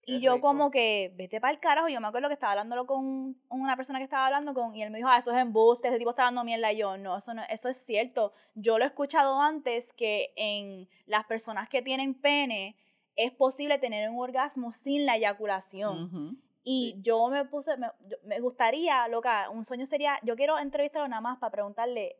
Y 0.08 0.20
yo 0.20 0.40
como 0.40 0.70
que, 0.70 1.12
vete 1.16 1.42
para 1.42 1.52
el 1.52 1.60
carajo, 1.60 1.90
yo 1.90 2.00
me 2.00 2.08
acuerdo 2.08 2.28
que 2.28 2.36
estaba 2.36 2.52
hablándolo 2.52 2.86
con 2.86 3.42
una 3.50 3.76
persona 3.76 3.98
que 3.98 4.04
estaba 4.04 4.28
hablando 4.28 4.54
con, 4.54 4.76
y 4.76 4.84
él 4.84 4.92
me 4.92 5.00
dijo, 5.00 5.10
ah, 5.10 5.18
eso 5.18 5.32
es 5.32 5.38
embuste, 5.38 5.88
ese 5.88 5.98
tipo 5.98 6.12
está 6.12 6.26
dando 6.26 6.44
mierda, 6.44 6.72
y 6.72 6.78
yo, 6.78 6.96
no, 6.96 7.18
eso 7.18 7.34
no, 7.34 7.42
eso 7.50 7.70
es 7.70 7.78
cierto. 7.78 8.32
Yo 8.54 8.78
lo 8.78 8.84
he 8.84 8.88
escuchado 8.88 9.42
antes 9.42 9.94
que 9.94 10.32
en 10.36 10.88
las 11.08 11.26
personas 11.26 11.68
que 11.70 11.82
tienen 11.82 12.14
pene, 12.14 12.76
es 13.16 13.32
posible 13.32 13.78
tener 13.78 14.10
un 14.10 14.20
orgasmo 14.20 14.74
sin 14.74 15.06
la 15.06 15.16
eyaculación. 15.16 16.40
Y 16.64 17.00
yo 17.02 17.28
me 17.30 17.46
puse, 17.46 17.74
me, 17.78 18.40
gustaría, 18.40 19.08
loca, 19.08 19.50
un 19.52 19.66
sueño 19.66 19.86
sería, 19.86 20.20
yo 20.24 20.36
quiero 20.36 20.58
entrevistarlo 20.58 21.08
nada 21.08 21.22
más 21.22 21.38
para 21.38 21.52
preguntarle 21.52 22.18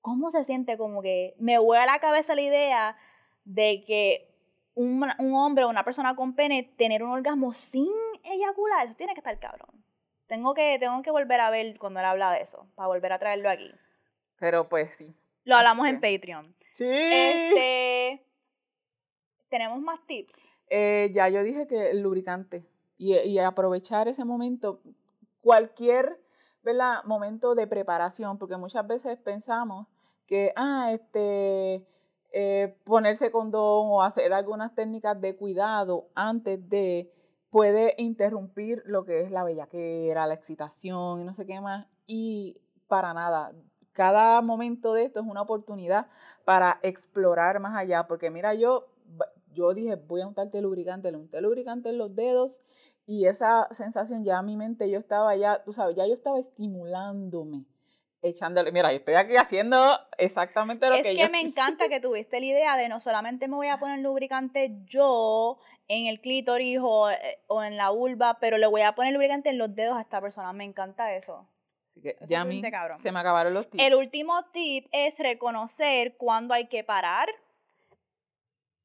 cómo 0.00 0.30
se 0.30 0.44
siente, 0.44 0.78
como 0.78 1.02
que 1.02 1.34
me 1.38 1.58
vuela 1.58 1.82
a 1.82 1.86
la 1.86 1.98
cabeza 1.98 2.34
la 2.34 2.42
idea 2.42 2.96
de 3.44 3.82
que 3.84 4.32
un, 4.74 5.04
un 5.18 5.34
hombre 5.34 5.64
o 5.64 5.68
una 5.68 5.84
persona 5.84 6.14
con 6.14 6.34
pene 6.34 6.62
tener 6.76 7.02
un 7.02 7.10
orgasmo 7.10 7.52
sin 7.52 7.90
eyacular, 8.22 8.86
eso 8.86 8.96
tiene 8.96 9.14
que 9.14 9.20
estar 9.20 9.38
cabrón. 9.38 9.84
Tengo 10.28 10.54
que, 10.54 10.78
tengo 10.78 11.02
que 11.02 11.10
volver 11.10 11.40
a 11.40 11.50
ver 11.50 11.76
cuando 11.76 11.98
él 11.98 12.06
habla 12.06 12.30
de 12.30 12.42
eso, 12.42 12.68
para 12.76 12.86
volver 12.86 13.12
a 13.12 13.18
traerlo 13.18 13.50
aquí. 13.50 13.72
Pero 14.38 14.68
pues 14.68 14.94
sí. 14.94 15.16
Lo 15.42 15.56
hablamos 15.56 15.88
en 15.88 16.00
Patreon. 16.00 16.54
Sí. 16.72 16.86
Este, 16.88 18.24
¿Tenemos 19.50 19.80
más 19.80 20.00
tips? 20.06 20.48
Eh, 20.68 21.10
ya 21.12 21.28
yo 21.28 21.42
dije 21.42 21.66
que 21.66 21.90
el 21.90 22.00
lubricante 22.00 22.64
y, 22.96 23.38
aprovechar 23.38 24.08
ese 24.08 24.24
momento, 24.24 24.80
cualquier 25.40 26.20
¿verdad? 26.62 27.02
momento 27.04 27.54
de 27.54 27.66
preparación, 27.66 28.38
porque 28.38 28.56
muchas 28.56 28.86
veces 28.86 29.18
pensamos 29.18 29.88
que, 30.26 30.52
ah, 30.54 30.92
este, 30.92 31.86
eh, 32.32 32.78
ponerse 32.84 33.32
condón 33.32 33.86
o 33.90 34.02
hacer 34.02 34.32
algunas 34.32 34.74
técnicas 34.74 35.20
de 35.20 35.36
cuidado 35.36 36.08
antes 36.14 36.68
de 36.68 37.10
puede 37.48 37.94
interrumpir 37.98 38.82
lo 38.86 39.04
que 39.04 39.22
es 39.22 39.32
la 39.32 39.42
bellaquera, 39.42 40.26
la 40.26 40.34
excitación 40.34 41.20
y 41.20 41.24
no 41.24 41.34
sé 41.34 41.46
qué 41.46 41.60
más. 41.60 41.88
Y 42.06 42.60
para 42.86 43.12
nada, 43.14 43.52
cada 43.92 44.40
momento 44.42 44.92
de 44.92 45.04
esto 45.04 45.20
es 45.20 45.26
una 45.26 45.42
oportunidad 45.42 46.06
para 46.44 46.78
explorar 46.82 47.58
más 47.58 47.76
allá, 47.76 48.06
porque 48.06 48.30
mira, 48.30 48.54
yo 48.54 48.89
yo 49.52 49.74
dije, 49.74 49.96
voy 49.96 50.20
a 50.20 50.26
untarte 50.26 50.60
lubricante, 50.60 51.10
le 51.10 51.18
unté 51.18 51.40
lubricante 51.40 51.90
en 51.90 51.98
los 51.98 52.14
dedos 52.14 52.62
y 53.06 53.26
esa 53.26 53.68
sensación 53.72 54.24
ya 54.24 54.38
a 54.38 54.42
mi 54.42 54.56
mente, 54.56 54.90
yo 54.90 54.98
estaba 54.98 55.34
ya, 55.36 55.62
tú 55.64 55.72
sabes, 55.72 55.96
ya 55.96 56.06
yo 56.06 56.14
estaba 56.14 56.38
estimulándome, 56.38 57.64
echándole, 58.22 58.70
mira, 58.72 58.92
yo 58.92 58.98
estoy 58.98 59.14
aquí 59.14 59.36
haciendo 59.36 59.76
exactamente 60.18 60.88
lo 60.88 60.96
que, 60.96 61.16
yo... 61.16 61.22
Es 61.22 61.26
que 61.26 61.32
me 61.32 61.40
encanta 61.48 61.88
que 61.88 62.00
tuviste 62.00 62.38
la 62.40 62.46
idea 62.46 62.76
de 62.76 62.88
no 62.88 63.00
solamente 63.00 63.48
me 63.48 63.56
voy 63.56 63.68
a 63.68 63.78
poner 63.78 63.98
lubricante 64.00 64.78
yo 64.84 65.58
en 65.88 66.06
el 66.06 66.20
clítoris 66.20 66.78
o, 66.82 67.10
eh, 67.10 67.16
o 67.48 67.62
en 67.64 67.76
la 67.76 67.90
vulva, 67.90 68.38
pero 68.40 68.58
le 68.58 68.66
voy 68.66 68.82
a 68.82 68.94
poner 68.94 69.12
lubricante 69.12 69.50
en 69.50 69.58
los 69.58 69.74
dedos 69.74 69.96
a 69.96 70.02
esta 70.02 70.20
persona, 70.20 70.52
me 70.52 70.64
encanta 70.64 71.14
eso. 71.14 71.48
Así 71.90 72.00
que 72.00 72.16
ya 72.28 72.42
a 72.42 72.44
mí 72.44 72.62
se 72.98 73.10
me 73.10 73.18
acabaron 73.18 73.52
los 73.52 73.68
tips. 73.68 73.82
El 73.82 73.96
último 73.96 74.44
tip 74.52 74.86
es 74.92 75.18
reconocer 75.18 76.16
cuándo 76.16 76.54
hay 76.54 76.68
que 76.68 76.84
parar 76.84 77.28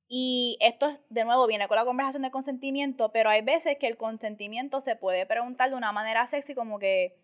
y 0.08 0.58
esto, 0.60 1.00
de 1.10 1.26
nuevo, 1.26 1.48
viene 1.48 1.68
con 1.68 1.78
la 1.78 1.86
conversación 1.86 2.24
de 2.24 2.32
consentimiento, 2.32 3.12
pero 3.12 3.30
hay 3.30 3.42
veces 3.42 3.78
que 3.78 3.88
el 3.88 3.98
consentimiento 3.98 4.82
se 4.82 4.96
puede 4.96 5.26
preguntar 5.26 5.70
de 5.70 5.76
una 5.76 5.92
manera 5.92 6.28
sexy 6.28 6.54
como 6.54 6.78
que, 6.78 7.18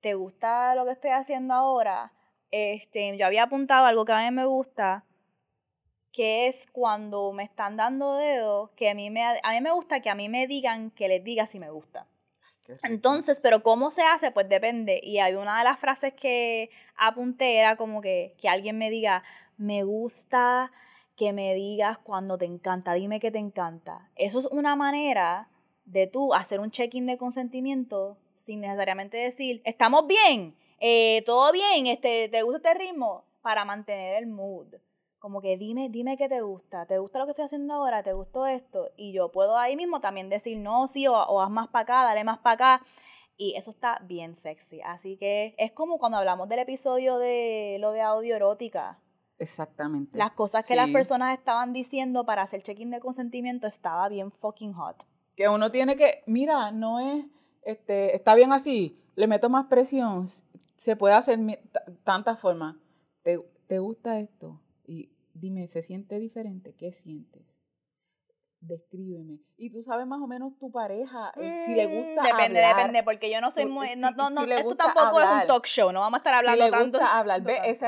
¿te 0.00 0.14
gusta 0.14 0.74
lo 0.74 0.84
que 0.86 0.92
estoy 0.92 1.10
haciendo 1.10 1.52
ahora? 1.54 2.12
Este, 2.50 3.16
yo 3.18 3.26
había 3.26 3.44
apuntado 3.44 3.86
algo 3.86 4.04
que 4.04 4.12
a 4.12 4.24
mí 4.24 4.34
me 4.34 4.46
gusta, 4.46 5.04
que 6.10 6.48
es 6.48 6.66
cuando 6.72 7.32
me 7.32 7.42
están 7.42 7.76
dando 7.76 8.14
dedos, 8.14 8.70
que 8.70 8.88
a 8.88 8.94
mí 8.94 9.10
me, 9.10 9.22
a 9.22 9.52
mí 9.52 9.60
me 9.60 9.72
gusta 9.72 10.00
que 10.00 10.08
a 10.08 10.14
mí 10.14 10.30
me 10.30 10.46
digan 10.46 10.90
que 10.90 11.08
les 11.08 11.22
diga 11.22 11.46
si 11.46 11.58
me 11.58 11.70
gusta. 11.70 12.06
Entonces, 12.82 13.40
pero 13.40 13.62
¿cómo 13.62 13.90
se 13.90 14.02
hace? 14.02 14.30
Pues 14.30 14.48
depende. 14.48 15.00
Y 15.02 15.18
hay 15.18 15.34
una 15.34 15.58
de 15.58 15.64
las 15.64 15.78
frases 15.78 16.14
que 16.14 16.70
apunté 16.96 17.58
era 17.58 17.76
como 17.76 18.00
que, 18.00 18.34
que 18.40 18.48
alguien 18.48 18.78
me 18.78 18.90
diga, 18.90 19.22
me 19.56 19.84
gusta 19.84 20.72
que 21.16 21.32
me 21.32 21.54
digas 21.54 21.98
cuando 21.98 22.36
te 22.38 22.44
encanta, 22.44 22.92
dime 22.92 23.18
que 23.20 23.30
te 23.30 23.38
encanta. 23.38 24.10
Eso 24.16 24.38
es 24.38 24.46
una 24.46 24.76
manera 24.76 25.48
de 25.86 26.06
tú 26.06 26.34
hacer 26.34 26.60
un 26.60 26.70
check-in 26.70 27.06
de 27.06 27.16
consentimiento 27.16 28.18
sin 28.36 28.60
necesariamente 28.60 29.16
decir, 29.16 29.62
estamos 29.64 30.06
bien, 30.06 30.54
eh, 30.78 31.22
todo 31.24 31.50
bien, 31.52 31.86
este, 31.86 32.28
¿te 32.28 32.42
gusta 32.42 32.72
este 32.72 32.84
ritmo? 32.84 33.24
Para 33.40 33.64
mantener 33.64 34.22
el 34.22 34.28
mood. 34.28 34.66
Como 35.18 35.40
que 35.40 35.56
dime, 35.56 35.88
dime 35.88 36.16
qué 36.16 36.28
te 36.28 36.42
gusta, 36.42 36.86
¿te 36.86 36.98
gusta 36.98 37.18
lo 37.18 37.24
que 37.24 37.30
estoy 37.30 37.46
haciendo 37.46 37.74
ahora? 37.74 38.02
¿Te 38.02 38.12
gustó 38.12 38.46
esto? 38.46 38.90
Y 38.96 39.12
yo 39.12 39.32
puedo 39.32 39.56
ahí 39.56 39.74
mismo 39.74 40.00
también 40.00 40.28
decir, 40.28 40.58
no, 40.58 40.86
sí, 40.86 41.06
o, 41.08 41.14
o 41.14 41.40
haz 41.40 41.50
más 41.50 41.68
para 41.68 41.82
acá, 41.82 42.04
dale 42.04 42.22
más 42.24 42.38
para 42.38 42.76
acá. 42.76 42.86
Y 43.38 43.54
eso 43.56 43.70
está 43.70 43.98
bien 44.04 44.36
sexy. 44.36 44.80
Así 44.82 45.16
que 45.16 45.54
es 45.58 45.72
como 45.72 45.98
cuando 45.98 46.18
hablamos 46.18 46.48
del 46.48 46.60
episodio 46.60 47.18
de 47.18 47.78
lo 47.80 47.92
de 47.92 48.02
audio 48.02 48.36
erótica 48.36 48.98
Exactamente. 49.38 50.16
Las 50.16 50.32
cosas 50.32 50.66
que 50.66 50.76
las 50.76 50.90
personas 50.90 51.36
estaban 51.36 51.72
diciendo 51.72 52.24
para 52.24 52.42
hacer 52.42 52.62
check-in 52.62 52.90
de 52.90 53.00
consentimiento 53.00 53.66
estaba 53.66 54.08
bien 54.08 54.32
fucking 54.32 54.72
hot. 54.72 55.04
Que 55.34 55.48
uno 55.48 55.70
tiene 55.70 55.96
que, 55.96 56.22
mira, 56.26 56.70
no 56.70 57.00
es, 57.00 57.26
este, 57.62 58.16
está 58.16 58.34
bien 58.34 58.52
así, 58.52 58.98
le 59.14 59.26
meto 59.26 59.50
más 59.50 59.66
presión, 59.66 60.26
se 60.76 60.96
puede 60.96 61.14
hacer 61.14 61.38
tantas 62.04 62.40
formas. 62.40 62.76
¿Te, 63.22 63.38
¿Te 63.66 63.78
gusta 63.78 64.18
esto? 64.20 64.60
Y 64.86 65.10
dime, 65.34 65.68
¿se 65.68 65.82
siente 65.82 66.18
diferente? 66.18 66.74
¿Qué 66.74 66.92
sientes? 66.92 67.42
Descríbeme. 68.60 69.38
Y 69.56 69.70
tú 69.70 69.82
sabes 69.82 70.06
más 70.06 70.20
o 70.20 70.26
menos 70.26 70.58
tu 70.58 70.70
pareja, 70.70 71.32
eh, 71.36 71.62
si 71.64 71.74
le 71.74 71.86
gusta 71.86 72.22
mm, 72.22 72.26
Depende, 72.26 72.60
depende, 72.60 73.02
porque 73.02 73.30
yo 73.30 73.40
no 73.40 73.50
soy 73.50 73.66
muy... 73.66 73.96
No, 73.96 74.10
no, 74.12 74.30
no, 74.30 74.42
esto 74.42 74.76
tampoco 74.76 75.20
es 75.20 75.26
un 75.26 75.46
talk 75.46 75.66
show, 75.66 75.92
no 75.92 76.00
vamos 76.00 76.18
a 76.18 76.18
estar 76.18 76.34
hablando 76.34 76.64
si 76.64 76.70
le 76.70 76.78
gusta 76.78 76.98
tanto. 76.98 77.14
hablar, 77.14 77.42
ve, 77.42 77.58
eso 77.64 77.86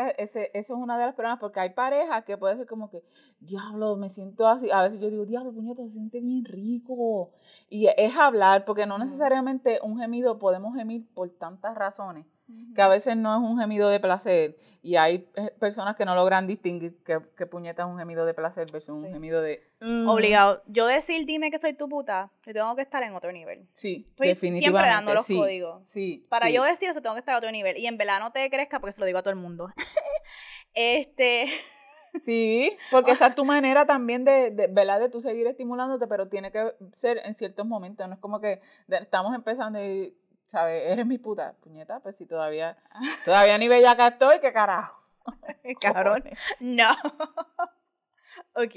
es 0.53 0.71
una 0.71 0.99
de 0.99 1.07
las 1.07 1.15
problemas, 1.15 1.41
porque 1.41 1.61
hay 1.61 1.71
parejas 1.71 2.25
que 2.25 2.37
puede 2.37 2.57
ser 2.57 2.67
como 2.67 2.91
que, 2.91 3.03
diablo, 3.41 3.97
me 3.97 4.09
siento 4.09 4.47
así, 4.47 4.71
a 4.71 4.83
veces 4.83 5.01
yo 5.01 5.11
digo, 5.11 5.27
diablo, 5.27 5.53
puñeta, 5.53 5.83
se 5.83 5.91
siente 5.91 6.21
bien 6.21 6.45
rico. 6.45 7.33
Y 7.69 7.89
es 7.97 8.17
hablar, 8.17 8.65
porque 8.65 8.87
no 8.87 8.99
necesariamente 8.99 9.81
un 9.83 9.99
gemido 9.99 10.39
podemos 10.39 10.75
gemir 10.75 11.07
por 11.13 11.31
tantas 11.31 11.75
razones 11.75 12.27
que 12.75 12.83
a 12.83 12.89
veces 12.89 13.17
no 13.17 13.35
es 13.35 13.41
un 13.41 13.59
gemido 13.59 13.89
de 13.89 14.01
placer 14.01 14.57
y 14.83 14.97
hay 14.97 15.29
eh, 15.35 15.51
personas 15.59 15.97
que 15.97 16.05
no 16.05 16.15
logran 16.15 16.47
distinguir 16.47 16.97
qué, 17.05 17.19
qué 17.37 17.45
puñeta 17.45 17.83
es 17.83 17.89
un 17.89 17.99
gemido 17.99 18.25
de 18.25 18.33
placer 18.35 18.67
versus 18.73 18.95
un 18.95 19.13
gemido 19.13 19.43
de... 19.43 19.63
Mm. 19.81 20.09
Obligado. 20.09 20.63
Yo 20.67 20.87
decir 20.87 21.27
dime 21.27 21.51
que 21.51 21.59
soy 21.59 21.75
tu 21.75 21.89
puta, 21.89 22.33
yo 22.47 22.53
tengo 22.53 22.75
que 22.77 22.83
estar 22.83 23.03
en 23.03 23.15
otro 23.15 23.33
nivel. 23.33 23.69
Sí, 23.73 24.07
Estoy 24.09 24.35
siempre 24.59 24.87
dando 24.87 25.13
los 25.13 25.27
códigos. 25.27 25.83
Sí, 25.87 26.27
Para 26.29 26.49
yo 26.51 26.63
decir 26.63 26.89
eso 26.89 27.03
tengo 27.03 27.15
que 27.15 27.21
estar 27.21 27.35
a 27.35 27.39
otro 27.39 27.51
nivel 27.51 27.77
y 27.77 27.87
en 27.87 27.99
verdad 27.99 28.21
no 28.21 28.33
te 28.33 28.49
crezca 28.49 28.81
porque 28.81 28.93
se 28.93 29.01
lo 29.01 29.07
digo 29.07 29.19
a 29.19 29.23
todo 29.23 29.33
el 29.33 29.41
mundo. 29.41 29.69
este... 30.75 31.47
Sí, 32.23 32.75
porque 32.91 33.11
esa 33.11 33.27
es 33.29 33.35
tu 33.35 33.45
manera 33.45 33.85
también 33.85 34.25
de, 34.25 34.51
de, 34.51 34.67
¿verdad? 34.67 34.99
De 34.99 35.11
tú 35.11 35.21
seguir 35.21 35.47
estimulándote, 35.47 36.07
pero 36.07 36.27
tiene 36.27 36.51
que 36.51 36.73
ser 36.93 37.21
en 37.23 37.35
ciertos 37.35 37.67
momentos. 37.67 38.09
No 38.09 38.15
es 38.15 38.21
como 38.21 38.41
que 38.41 38.61
estamos 38.89 39.35
empezando 39.35 39.79
y 39.79 40.17
¿sabes? 40.49 40.91
Eres 40.91 41.07
mi 41.07 41.19
puta, 41.19 41.55
puñeta, 41.61 42.01
pues 42.01 42.17
si 42.17 42.27
todavía, 42.27 42.77
todavía 43.25 43.59
ni 43.59 43.69
bellaca 43.69 44.09
estoy, 44.09 44.41
¿qué 44.41 44.53
carajo? 44.53 45.07
Cabrón. 45.81 46.25
No. 46.59 46.91
ok. 48.55 48.75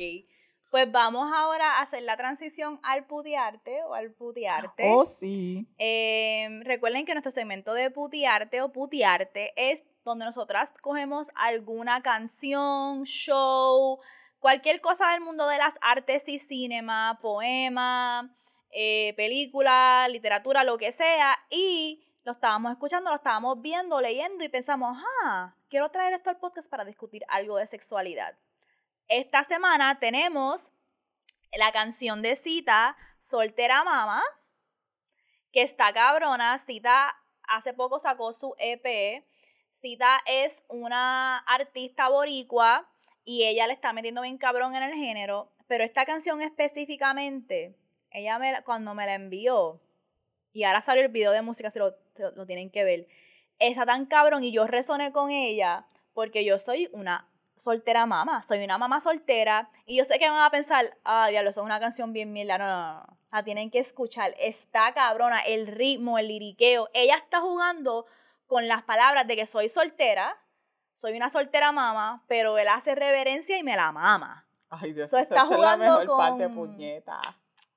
Pues 0.70 0.90
vamos 0.90 1.30
ahora 1.34 1.80
a 1.80 1.82
hacer 1.82 2.04
la 2.04 2.16
transición 2.16 2.80
al 2.84 3.06
putearte 3.06 3.84
o 3.84 3.94
al 3.94 4.12
putearte. 4.12 4.84
Oh, 4.88 5.06
sí. 5.06 5.68
Em, 5.78 6.62
recuerden 6.62 7.06
que 7.06 7.14
nuestro 7.14 7.32
segmento 7.32 7.74
de 7.74 7.92
putearte 7.92 8.62
o 8.62 8.72
putearte 8.72 9.52
es 9.58 9.84
donde 10.06 10.26
nosotras 10.26 10.74
cogemos 10.82 11.30
alguna 11.36 12.02
canción, 12.02 13.04
show, 13.04 14.00
cualquier 14.40 14.80
cosa 14.80 15.12
del 15.12 15.22
mundo 15.22 15.48
de 15.50 15.58
las 15.58 15.78
artes 15.82 16.28
y 16.30 16.40
cinema, 16.40 17.20
poema, 17.22 18.34
eh, 18.72 19.14
película, 19.16 20.08
literatura, 20.10 20.64
lo 20.64 20.78
que 20.78 20.92
sea, 20.92 21.38
y 21.50 22.04
lo 22.24 22.34
estábamos 22.34 22.72
escuchando, 22.72 23.10
lo 23.10 23.16
estábamos 23.18 23.62
viendo, 23.62 24.00
leyendo 24.00 24.44
y 24.44 24.50
pensamos, 24.50 24.98
ah, 25.24 25.56
quiero 25.70 25.90
traer 25.90 26.14
esto 26.14 26.30
al 26.30 26.38
podcast 26.38 26.70
para 26.70 26.86
discutir 26.86 27.24
algo 27.28 27.58
de 27.58 27.68
sexualidad. 27.68 28.38
Esta 29.08 29.44
semana 29.44 30.00
tenemos 30.00 30.72
la 31.58 31.72
canción 31.72 32.22
de 32.22 32.36
Cita, 32.36 32.96
Soltera 33.20 33.84
Mama, 33.84 34.22
que 35.52 35.64
está 35.64 35.92
cabrona. 35.92 36.60
Cita 36.60 37.16
hace 37.44 37.74
poco 37.74 38.00
sacó 38.00 38.34
su 38.34 38.56
EP. 38.58 39.26
Cita 39.74 40.20
es 40.26 40.64
una 40.70 41.40
artista 41.40 42.08
boricua 42.10 42.90
y 43.26 43.44
ella 43.44 43.68
le 43.68 43.74
está 43.74 43.94
metiendo 43.94 44.22
bien 44.22 44.38
cabrón 44.38 44.76
en 44.76 44.84
el 44.84 44.94
género, 44.94 45.52
pero 45.68 45.84
esta 45.84 46.06
canción 46.06 46.42
específicamente 46.42 47.76
ella 48.12 48.38
me, 48.40 48.62
cuando 48.64 48.94
me 48.94 49.06
la 49.06 49.16
envió, 49.16 49.82
y 50.54 50.64
ahora 50.64 50.82
salió 50.82 51.04
el 51.04 51.10
video 51.10 51.32
de 51.32 51.42
música, 51.42 51.72
se 51.72 51.80
lo, 51.80 51.96
lo, 52.36 52.46
tienen 52.46 52.70
que 52.70 52.84
ver, 52.84 53.08
está 53.60 53.86
tan 53.86 54.06
cabrón 54.06 54.44
y 54.44 54.52
yo 54.52 54.68
resoné 54.68 55.12
con 55.12 55.32
ella 55.32 55.88
porque 56.14 56.44
yo 56.44 56.60
soy 56.60 56.90
una 56.92 57.30
soltera 57.56 58.06
mamá, 58.06 58.44
soy 58.44 58.64
una 58.64 58.78
mamá 58.78 59.00
soltera 59.00 59.70
y 59.86 59.98
yo 59.98 60.04
sé 60.04 60.20
que 60.20 60.30
van 60.30 60.44
a 60.44 60.50
pensar, 60.50 60.98
ah, 61.06 61.28
diablo, 61.30 61.52
eso 61.52 61.62
es 61.62 61.66
una 61.66 61.80
canción 61.80 62.12
bien 62.12 62.34
mierda, 62.34 62.58
no, 62.58 62.68
no, 62.68 62.94
no, 62.94 63.18
la 63.32 63.44
tienen 63.44 63.72
que 63.72 63.80
escuchar, 63.80 64.34
está 64.40 64.94
cabrona, 64.94 65.40
el 65.40 65.68
ritmo, 65.68 66.20
el 66.20 66.28
liriqueo, 66.28 66.90
ella 66.94 67.16
está 67.16 67.40
jugando 67.40 68.06
con 68.46 68.68
las 68.68 68.84
palabras 68.84 69.26
de 69.28 69.38
que 69.38 69.46
soy 69.46 69.70
soltera, 69.70 70.38
soy 70.96 71.14
una 71.14 71.30
soltera 71.30 71.72
mamá, 71.72 72.26
pero 72.28 72.58
él 72.58 72.68
hace 72.68 72.94
reverencia 72.94 73.58
y 73.58 73.64
me 73.64 73.76
la 73.78 73.92
mama. 73.92 74.46
Ay, 74.70 74.94
Dios, 74.94 75.12
está 75.14 75.46
jugando 75.46 75.86
es 75.86 75.92
la 75.92 76.00
mejor 76.00 76.18
parte, 76.18 76.50
puñeta 76.50 77.22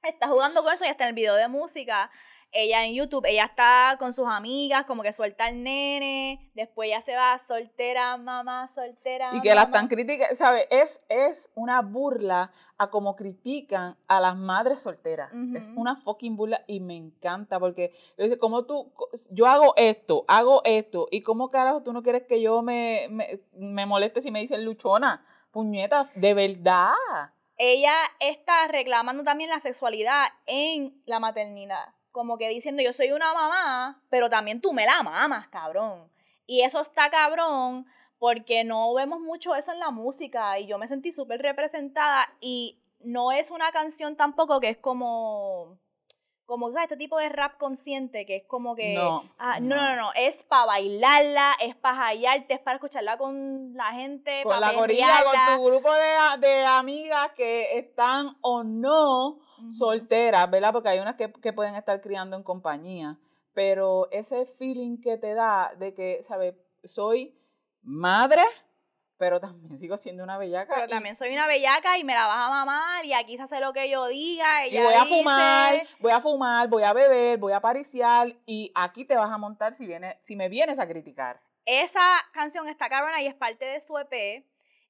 está 0.09 0.29
jugando 0.29 0.63
con 0.63 0.73
eso 0.73 0.85
y 0.85 0.89
está 0.89 1.05
en 1.05 1.09
el 1.09 1.15
video 1.15 1.35
de 1.35 1.49
música. 1.49 2.11
Ella 2.57 2.85
en 2.85 2.95
YouTube, 2.95 3.27
ella 3.27 3.47
está 3.47 3.97
con 3.99 4.13
sus 4.13 4.29
amigas, 4.29 4.85
como 4.85 5.03
que 5.03 5.13
suelta 5.13 5.47
al 5.47 5.61
nene, 5.65 6.53
después 6.55 6.89
ya 6.89 7.03
se 7.03 7.17
va 7.17 7.37
soltera, 7.37 8.17
mamá, 8.17 8.69
soltera. 8.73 9.35
Y 9.35 9.41
que 9.41 9.57
la 9.57 9.63
están 9.63 9.89
criticando, 9.89 10.37
¿sabes? 10.37 10.69
Es, 10.71 11.03
es 11.09 11.51
una 11.57 11.83
burla 11.83 12.53
a 12.79 12.91
cómo 12.91 13.17
critican 13.17 13.97
a 14.07 14.21
las 14.21 14.37
madres 14.37 14.83
solteras. 14.83 15.33
Es 15.57 15.73
una 15.75 15.97
fucking 15.97 16.37
burla 16.37 16.63
y 16.69 16.79
me 16.79 16.97
encanta 16.97 17.59
porque 17.59 17.93
dice, 18.17 18.39
como 18.39 18.67
tú, 18.67 18.93
yo 19.31 19.47
hago 19.47 19.75
esto, 19.77 20.25
hago 20.29 20.63
esto, 20.65 21.09
y 21.11 21.23
cómo 21.23 21.51
carajo 21.51 21.83
tú 21.83 21.93
no 21.93 22.05
quieres 22.05 22.23
que 22.29 22.41
yo 22.41 22.63
me, 22.63 23.09
me, 23.11 23.41
me 23.53 23.85
moleste 23.85 24.23
si 24.23 24.31
me 24.31 24.39
dicen 24.39 24.65
luchona, 24.65 25.27
puñetas, 25.51 26.13
de 26.15 26.35
verdad 26.35 26.95
ella 27.59 27.95
está 28.21 28.67
reclamando 28.69 29.23
también 29.25 29.51
la 29.51 29.61
sexualidad 29.61 30.27
en 30.47 31.01
la 31.07 31.21
maternidad. 31.21 31.95
Como 32.11 32.39
que 32.39 32.49
diciendo, 32.49 32.83
yo 32.83 32.93
soy 32.93 33.13
una 33.13 33.33
mamá, 33.33 34.03
pero 34.09 34.31
también 34.31 34.61
tú 34.61 34.73
me 34.73 34.87
la 34.87 35.03
mamas, 35.03 35.49
cabrón. 35.49 36.11
Y 36.47 36.63
eso 36.63 36.81
está 36.81 37.11
cabrón 37.11 37.87
porque 38.19 38.65
no 38.65 38.93
vemos 38.95 39.21
mucho 39.21 39.55
eso 39.55 39.73
en 39.73 39.81
la 39.81 39.91
música 39.91 40.59
y 40.59 40.67
yo 40.67 40.79
me 40.79 40.89
sentí 40.89 41.13
súper 41.13 41.43
representada 41.43 42.29
y 42.41 42.81
no 43.01 43.33
es 43.33 43.51
una 43.51 43.71
canción 43.73 44.17
tampoco 44.17 44.61
que 44.61 44.71
es 44.71 44.77
como 44.79 45.79
como 46.47 46.71
¿sabes? 46.71 46.85
este 46.85 46.97
tipo 46.97 47.19
de 47.19 47.29
rap 47.29 47.57
consciente 47.59 48.27
que 48.27 48.37
es 48.37 48.45
como 48.45 48.75
que 48.75 48.95
no 48.95 49.25
ah, 49.39 49.61
no. 49.61 49.77
no, 49.77 49.97
no, 49.97 50.13
es 50.15 50.43
para 50.45 50.67
bailarla, 50.67 51.53
es 51.61 51.75
para 51.75 52.07
hallarte, 52.07 52.55
es 52.55 52.61
para 52.61 52.77
escucharla 52.77 53.17
con 53.17 53.75
la 53.75 53.93
gente, 53.93 54.43
con 54.43 54.61
la 54.61 54.73
gorilla, 54.73 55.23
con 55.25 55.57
tu 55.57 55.65
grupo 55.65 55.91
de, 55.93 56.47
de, 56.47 56.65
amigas 56.65 57.31
que 57.37 57.79
están 57.79 58.37
o 58.41 58.63
no 58.63 59.39
solteras, 59.71 60.51
¿verdad? 60.51 60.73
Porque 60.73 60.91
hay 60.91 60.99
unas 60.99 61.17
que, 61.17 61.33
que 61.33 61.53
pueden 61.53 61.75
estar 61.75 62.01
criando 62.01 62.37
en 62.37 62.43
compañía, 62.43 63.19
pero 63.53 64.09
ese 64.11 64.47
feeling 64.47 65.01
que 65.01 65.17
te 65.17 65.35
da 65.35 65.75
de 65.79 65.95
que, 65.95 66.23
¿sabes? 66.23 66.55
Soy 66.85 67.39
madre, 67.83 68.43
pero 69.17 69.41
también 69.41 69.79
sigo 69.79 69.97
siendo 69.97 70.25
una 70.25 70.39
bellaca. 70.39 70.75
Pero 70.75 70.89
también 70.89 71.17
soy 71.17 71.33
una 71.33 71.47
bellaca 71.47 71.99
y 71.99 72.05
me 72.05 72.15
la 72.15 72.27
vas 72.27 72.49
a 72.49 72.51
mamar 72.51 73.05
y 73.05 73.13
aquí 73.13 73.37
se 73.37 73.43
hace 73.43 73.61
lo 73.61 73.73
que 73.73 73.89
yo 73.89 74.07
diga. 74.07 74.67
y 74.67 74.79
voy 74.79 74.95
a 74.95 75.05
fumar, 75.05 75.87
voy 76.01 76.13
a 76.13 76.21
fumar, 76.21 76.69
voy 76.69 76.83
a 76.83 76.93
beber, 76.93 77.39
voy 77.39 77.53
a 77.53 77.61
pariciar 77.61 78.35
y 78.47 78.73
aquí 78.75 79.05
te 79.05 79.17
vas 79.17 79.31
a 79.31 79.39
montar 79.39 79.75
si, 79.75 79.87
viene, 79.87 80.19
si 80.23 80.37
me 80.37 80.49
vienes 80.49 80.79
a 80.79 80.89
criticar. 80.89 81.41
Esa 81.65 82.03
canción 82.33 82.69
está 82.69 82.89
cabrona 82.89 83.23
y 83.23 83.27
es 83.27 83.35
parte 83.35 83.65
de 83.65 83.81
su 83.81 83.97
EP. 83.99 84.45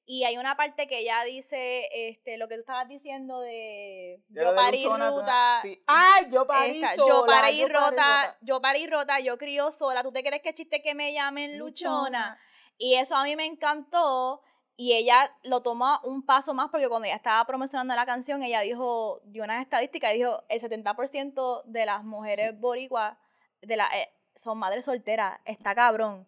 Y 0.07 0.23
hay 0.23 0.37
una 0.37 0.55
parte 0.55 0.87
que 0.87 0.99
ella 0.99 1.23
dice, 1.23 1.89
este, 1.91 2.37
lo 2.37 2.47
que 2.47 2.55
tú 2.55 2.61
estabas 2.61 2.87
diciendo 2.87 3.39
de 3.39 4.21
yo 4.29 4.53
parí 4.53 4.85
rota. 4.85 5.61
Ay, 5.87 6.27
yo 6.29 6.45
parí 6.45 6.81
sola. 6.81 6.95
Yo 6.95 7.25
parí 7.25 7.65
rota, 7.65 8.37
yo 8.41 8.61
parí 8.61 8.85
rota, 8.85 9.19
yo 9.19 9.39
crío 9.39 9.71
sola. 9.71 10.03
¿Tú 10.03 10.11
te 10.11 10.23
crees 10.23 10.43
que 10.43 10.53
chiste 10.53 10.83
que 10.83 10.93
me 10.93 11.11
llamen 11.11 11.57
luchona? 11.57 12.39
Y 12.77 12.95
eso 12.95 13.15
a 13.15 13.23
mí 13.23 13.35
me 13.35 13.45
encantó. 13.45 14.41
Y 14.77 14.93
ella 14.93 15.33
lo 15.43 15.61
tomó 15.61 15.99
un 16.03 16.25
paso 16.25 16.53
más 16.53 16.69
porque 16.69 16.89
cuando 16.89 17.05
ella 17.05 17.15
estaba 17.15 17.45
promocionando 17.45 17.95
la 17.95 18.05
canción, 18.05 18.43
ella 18.43 18.59
dijo, 18.59 19.21
dio 19.23 19.43
unas 19.43 19.61
estadísticas, 19.61 20.13
dijo, 20.13 20.43
el 20.49 20.59
70% 20.59 21.63
de 21.63 21.85
las 21.85 22.03
mujeres 22.03 22.59
boricuas 22.59 23.17
de 23.61 23.77
la, 23.77 23.87
eh, 23.97 24.09
son 24.35 24.57
madres 24.57 24.85
solteras, 24.85 25.39
está 25.45 25.73
cabrón. 25.75 26.27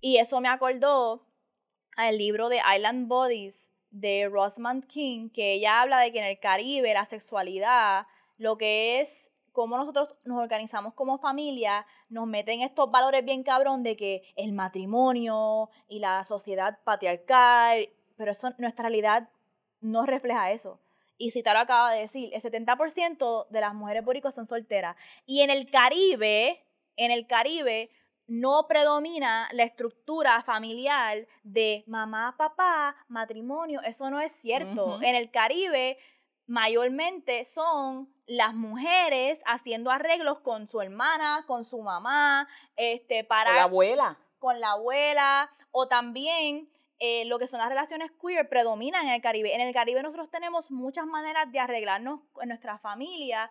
Y 0.00 0.18
eso 0.18 0.40
me 0.40 0.48
acordó 0.48 1.24
al 1.96 2.18
libro 2.18 2.48
de 2.48 2.60
Island 2.74 3.08
Bodies 3.08 3.70
de 3.90 4.28
Rosamund 4.30 4.86
King, 4.86 5.30
que 5.30 5.54
ella 5.54 5.80
habla 5.80 6.00
de 6.00 6.12
que 6.12 6.18
en 6.18 6.24
el 6.24 6.38
Caribe 6.40 6.94
la 6.94 7.06
sexualidad, 7.06 8.06
lo 8.36 8.58
que 8.58 9.00
es 9.00 9.30
cómo 9.58 9.76
nosotros 9.76 10.14
nos 10.22 10.38
organizamos 10.38 10.94
como 10.94 11.18
familia, 11.18 11.84
nos 12.08 12.28
meten 12.28 12.60
estos 12.60 12.92
valores 12.92 13.24
bien 13.24 13.42
cabrón 13.42 13.82
de 13.82 13.96
que 13.96 14.22
el 14.36 14.52
matrimonio 14.52 15.68
y 15.88 15.98
la 15.98 16.22
sociedad 16.22 16.78
patriarcal, 16.84 17.88
pero 18.16 18.30
eso, 18.30 18.50
nuestra 18.58 18.84
realidad 18.84 19.30
no 19.80 20.06
refleja 20.06 20.52
eso. 20.52 20.80
Y 21.16 21.32
si 21.32 21.42
te 21.42 21.52
lo 21.52 21.58
acaba 21.58 21.90
de 21.90 22.02
decir, 22.02 22.30
el 22.32 22.40
70% 22.40 23.48
de 23.48 23.60
las 23.60 23.74
mujeres 23.74 24.04
boricos 24.04 24.32
son 24.32 24.46
solteras. 24.46 24.94
Y 25.26 25.42
en 25.42 25.50
el 25.50 25.68
Caribe, 25.68 26.64
en 26.94 27.10
el 27.10 27.26
Caribe, 27.26 27.90
no 28.28 28.68
predomina 28.68 29.48
la 29.50 29.64
estructura 29.64 30.40
familiar 30.44 31.26
de 31.42 31.82
mamá, 31.88 32.36
papá, 32.38 32.94
matrimonio. 33.08 33.80
Eso 33.84 34.08
no 34.08 34.20
es 34.20 34.30
cierto. 34.30 35.02
En 35.02 35.16
el 35.16 35.32
Caribe 35.32 35.98
mayormente 36.48 37.44
son 37.44 38.12
las 38.26 38.54
mujeres 38.54 39.40
haciendo 39.46 39.90
arreglos 39.90 40.40
con 40.40 40.68
su 40.68 40.80
hermana, 40.80 41.44
con 41.46 41.64
su 41.64 41.80
mamá, 41.82 42.48
este, 42.76 43.22
para... 43.22 43.50
Con 43.50 43.56
la 43.56 43.62
abuela. 43.62 44.18
Con 44.38 44.60
la 44.60 44.70
abuela, 44.72 45.50
o 45.70 45.88
también 45.88 46.68
eh, 46.98 47.24
lo 47.26 47.38
que 47.38 47.46
son 47.46 47.60
las 47.60 47.68
relaciones 47.68 48.10
queer 48.20 48.48
predominan 48.48 49.06
en 49.06 49.14
el 49.14 49.22
Caribe. 49.22 49.54
En 49.54 49.60
el 49.60 49.72
Caribe 49.72 50.02
nosotros 50.02 50.30
tenemos 50.30 50.70
muchas 50.70 51.06
maneras 51.06 51.50
de 51.52 51.60
arreglarnos 51.60 52.20
en 52.40 52.48
nuestra 52.48 52.78
familia 52.78 53.50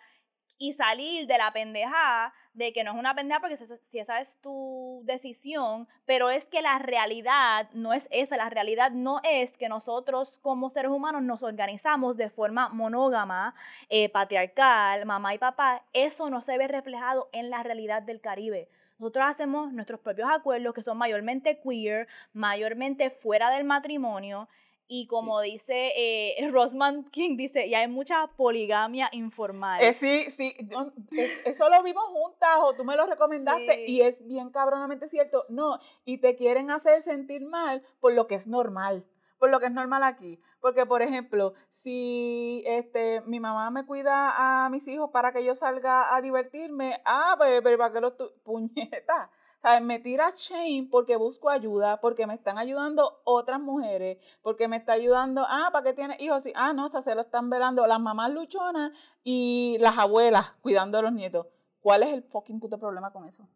y 0.58 0.74
salir 0.74 1.28
de 1.28 1.38
la 1.38 1.52
pendejada 1.52 2.34
de 2.54 2.74
que 2.74 2.84
no 2.84 2.92
es 2.92 2.98
una 2.98 3.14
pendeja 3.14 3.40
porque 3.40 3.58
si 3.58 4.00
esa 4.00 4.20
es 4.20 4.42
tu 4.42 5.02
decisión, 5.06 5.88
pero 6.06 6.30
es 6.30 6.46
que 6.46 6.62
la 6.62 6.80
realidad 6.80 7.70
no 7.74 7.94
es 7.94 8.08
esa, 8.12 8.36
la 8.38 8.50
realidad 8.50 8.92
no 8.92 9.22
es 9.30 9.58
que 9.58 9.70
nosotros 9.70 10.40
como 10.40 10.70
seres 10.70 10.92
humanos 10.92 11.22
nos 11.22 11.44
organizamos 11.44 12.18
de 12.18 12.30
forma 12.30 12.70
monógama, 12.70 13.54
eh, 13.90 14.10
patriarcal, 14.10 15.06
mamá 15.06 15.36
y 15.36 15.38
papá, 15.38 15.84
eso 15.94 16.30
no 16.30 16.42
se 16.42 16.58
ve 16.58 16.68
reflejado 16.68 17.30
en 17.32 17.50
la 17.52 17.62
realidad 17.62 18.02
del 18.02 18.22
Caribe. 18.22 18.70
Nosotros 18.98 19.26
hacemos 19.28 19.72
nuestros 19.74 20.00
propios 20.00 20.28
acuerdos 20.32 20.74
que 20.74 20.82
son 20.82 20.98
mayormente 20.98 21.60
queer, 21.60 22.08
mayormente 22.34 23.12
fuera 23.12 23.52
del 23.52 23.64
matrimonio 23.64 24.50
y 24.88 25.08
como 25.08 25.42
dice 25.42 25.92
eh, 25.96 26.48
Rosman 26.52 27.04
King, 27.06 27.38
dice, 27.38 27.68
y 27.68 27.76
hay 27.76 27.88
mucha 27.88 28.28
poligamia 28.36 29.10
informal. 29.12 29.82
Eh, 29.82 29.94
sí, 29.94 30.30
sí, 30.30 30.56
eso 31.46 31.70
lo 31.70 31.84
vimos 31.84 32.06
juntas 32.06 32.58
o 32.62 32.74
tú 32.74 32.86
me 32.86 32.96
lo 32.96 33.06
recomendaste 33.06 33.86
y 33.86 34.02
es 34.02 34.26
bien 34.26 34.50
cabronamente 34.50 35.08
cierto. 35.08 35.46
No, 35.50 35.80
y 36.06 36.20
te 36.20 36.36
quieren 36.36 36.72
hacer 36.72 37.02
sentir 37.02 37.46
mal 37.46 37.84
por 38.00 38.14
lo 38.14 38.28
que 38.28 38.36
es 38.36 38.48
normal, 38.48 39.06
por 39.40 39.50
lo 39.50 39.60
que 39.60 39.68
es 39.68 39.72
normal 39.72 40.04
aquí. 40.04 40.40
Porque, 40.60 40.86
por 40.86 41.02
ejemplo, 41.02 41.54
si 41.70 42.64
este, 42.66 43.22
mi 43.22 43.40
mamá 43.40 43.70
me 43.70 43.86
cuida 43.86 44.66
a 44.66 44.70
mis 44.70 44.88
hijos 44.88 45.12
para 45.12 45.32
que 45.32 45.44
yo 45.44 45.54
salga 45.54 46.16
a 46.16 46.22
divertirme, 46.22 47.02
ah, 47.06 47.36
pues, 47.38 47.62
pero 47.62 47.78
¿para 47.78 47.94
qué 47.94 48.02
los 48.02 48.14
puñetas? 48.44 49.30
¿Sabes? 49.62 49.82
Me 49.82 50.00
tira 50.00 50.32
shame 50.36 50.88
porque 50.92 51.16
busco 51.16 51.50
ayuda, 51.50 52.00
porque 52.00 52.28
me 52.28 52.34
están 52.34 52.58
ayudando 52.58 53.22
otras 53.24 53.60
mujeres, 53.60 54.18
porque 54.42 54.68
me 54.68 54.78
está 54.78 54.94
ayudando, 54.94 55.46
ah, 55.48 55.70
¿para 55.72 55.84
qué 55.84 55.94
tiene 55.94 56.18
hijos? 56.20 56.44
Sí, 56.44 56.54
ah, 56.56 56.74
no, 56.74 56.90
se 56.90 57.16
lo 57.16 57.22
están 57.22 57.50
velando 57.50 57.86
las 57.88 58.00
mamás 58.00 58.32
luchonas 58.32 58.92
y 59.24 59.78
las 59.80 59.98
abuelas 59.98 60.54
cuidando 60.62 60.98
a 60.98 61.02
los 61.02 61.14
nietos. 61.14 61.48
¿Cuál 61.82 62.04
es 62.04 62.10
el 62.14 62.24
fucking 62.24 62.60
puto 62.60 62.78
problema 62.78 63.12
con 63.14 63.26
eso? 63.28 63.48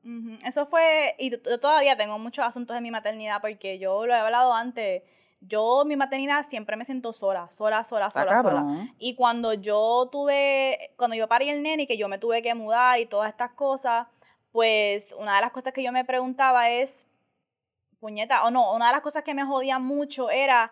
Eso 0.46 0.66
fue, 0.66 1.16
y 1.20 1.32
yo 1.32 1.60
todavía 1.60 1.98
tengo 1.98 2.18
muchos 2.18 2.46
asuntos 2.46 2.76
de 2.76 2.82
mi 2.82 2.90
maternidad 2.90 3.42
porque 3.42 3.78
yo 3.78 4.06
lo 4.06 4.14
he 4.14 4.18
hablado 4.18 4.54
antes. 4.54 5.04
Yo, 5.42 5.84
mi 5.86 5.96
maternidad, 5.96 6.46
siempre 6.48 6.78
me 6.78 6.86
siento 6.86 7.14
sola, 7.14 7.50
sola, 7.50 7.84
sola, 7.84 8.12
sola, 8.12 8.42
sola. 8.44 8.94
Y 9.00 9.16
cuando 9.16 9.54
yo 9.54 10.08
tuve, 10.12 10.94
cuando 10.98 11.16
yo 11.16 11.28
parí 11.28 11.50
el 11.50 11.64
nene 11.64 11.84
y 11.84 11.88
que 11.88 11.98
yo 11.98 12.08
me 12.08 12.20
tuve 12.20 12.44
que 12.44 12.54
mudar 12.54 13.00
y 13.00 13.08
todas 13.08 13.30
estas 13.30 13.52
cosas, 13.54 14.08
pues 14.52 15.14
una 15.18 15.36
de 15.36 15.42
las 15.42 15.52
cosas 15.52 15.74
que 15.74 15.84
yo 15.84 15.92
me 15.92 16.06
preguntaba 16.06 16.70
es, 16.70 17.08
puñeta, 18.00 18.44
o 18.46 18.52
no, 18.52 18.74
una 18.74 18.88
de 18.88 18.94
las 18.94 19.02
cosas 19.02 19.24
que 19.24 19.34
me 19.34 19.46
jodía 19.46 19.80
mucho 19.80 20.30
era, 20.30 20.72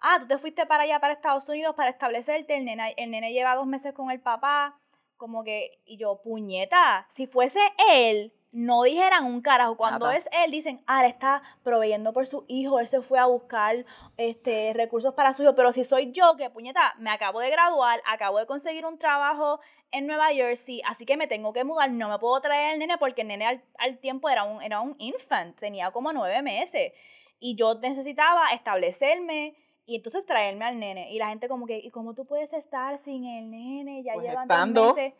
ah, 0.00 0.18
tú 0.20 0.26
te 0.26 0.38
fuiste 0.38 0.66
para 0.66 0.84
allá, 0.84 1.00
para 1.00 1.14
Estados 1.14 1.48
Unidos, 1.48 1.74
para 1.74 1.90
establecerte, 1.90 2.56
el 2.56 2.64
nene, 2.64 2.94
el 2.96 3.10
nene 3.10 3.32
lleva 3.32 3.54
dos 3.54 3.66
meses 3.66 3.92
con 3.92 4.10
el 4.10 4.20
papá, 4.20 4.78
como 5.16 5.44
que, 5.44 5.80
y 5.84 5.96
yo, 5.96 6.20
puñeta, 6.22 7.06
si 7.08 7.26
fuese 7.26 7.60
él, 7.92 8.32
no 8.56 8.84
dijeran 8.84 9.26
un 9.26 9.42
carajo. 9.42 9.76
Cuando 9.76 10.10
es 10.10 10.28
él, 10.32 10.50
dicen, 10.50 10.82
ah, 10.86 11.04
él 11.04 11.10
está 11.10 11.42
proveyendo 11.62 12.14
por 12.14 12.26
su 12.26 12.46
hijo, 12.48 12.80
él 12.80 12.88
se 12.88 13.02
fue 13.02 13.18
a 13.18 13.26
buscar 13.26 13.84
este, 14.16 14.72
recursos 14.74 15.12
para 15.12 15.34
su 15.34 15.42
hijo. 15.42 15.54
Pero 15.54 15.72
si 15.72 15.84
soy 15.84 16.10
yo, 16.12 16.36
que 16.36 16.48
puñeta, 16.48 16.94
me 16.98 17.10
acabo 17.10 17.40
de 17.40 17.50
graduar, 17.50 18.00
acabo 18.06 18.38
de 18.38 18.46
conseguir 18.46 18.86
un 18.86 18.98
trabajo 18.98 19.60
en 19.90 20.06
Nueva 20.06 20.28
Jersey, 20.28 20.82
así 20.84 21.06
que 21.06 21.16
me 21.16 21.26
tengo 21.26 21.52
que 21.52 21.64
mudar, 21.64 21.90
no 21.90 22.08
me 22.08 22.18
puedo 22.18 22.40
traer 22.40 22.74
el 22.74 22.78
nene 22.78 22.98
porque 22.98 23.22
el 23.22 23.28
nene 23.28 23.62
al, 23.78 23.98
tiempo 23.98 24.28
era 24.28 24.44
un, 24.44 24.62
era 24.62 24.80
un 24.80 24.94
infant, 24.98 25.58
tenía 25.58 25.90
como 25.90 26.12
nueve 26.12 26.42
meses. 26.42 26.92
Y 27.38 27.54
yo 27.56 27.74
necesitaba 27.74 28.50
establecerme 28.52 29.56
y 29.84 29.96
entonces 29.96 30.26
traerme 30.26 30.64
al 30.64 30.78
nene. 30.78 31.12
Y 31.12 31.18
la 31.18 31.28
gente 31.28 31.48
como 31.48 31.66
que, 31.66 31.78
¿y 31.78 31.90
cómo 31.90 32.14
tú 32.14 32.26
puedes 32.26 32.52
estar 32.52 32.98
sin 32.98 33.24
el 33.24 33.50
nene? 33.50 34.02
Ya 34.02 34.14
pues 34.14 34.28
llevan 34.28 34.74
dos 34.74 34.96
meses. 34.96 35.14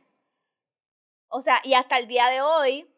O 1.28 1.40
sea, 1.42 1.60
y 1.64 1.74
hasta 1.74 1.98
el 1.98 2.06
día 2.06 2.26
de 2.28 2.40
hoy, 2.40 2.88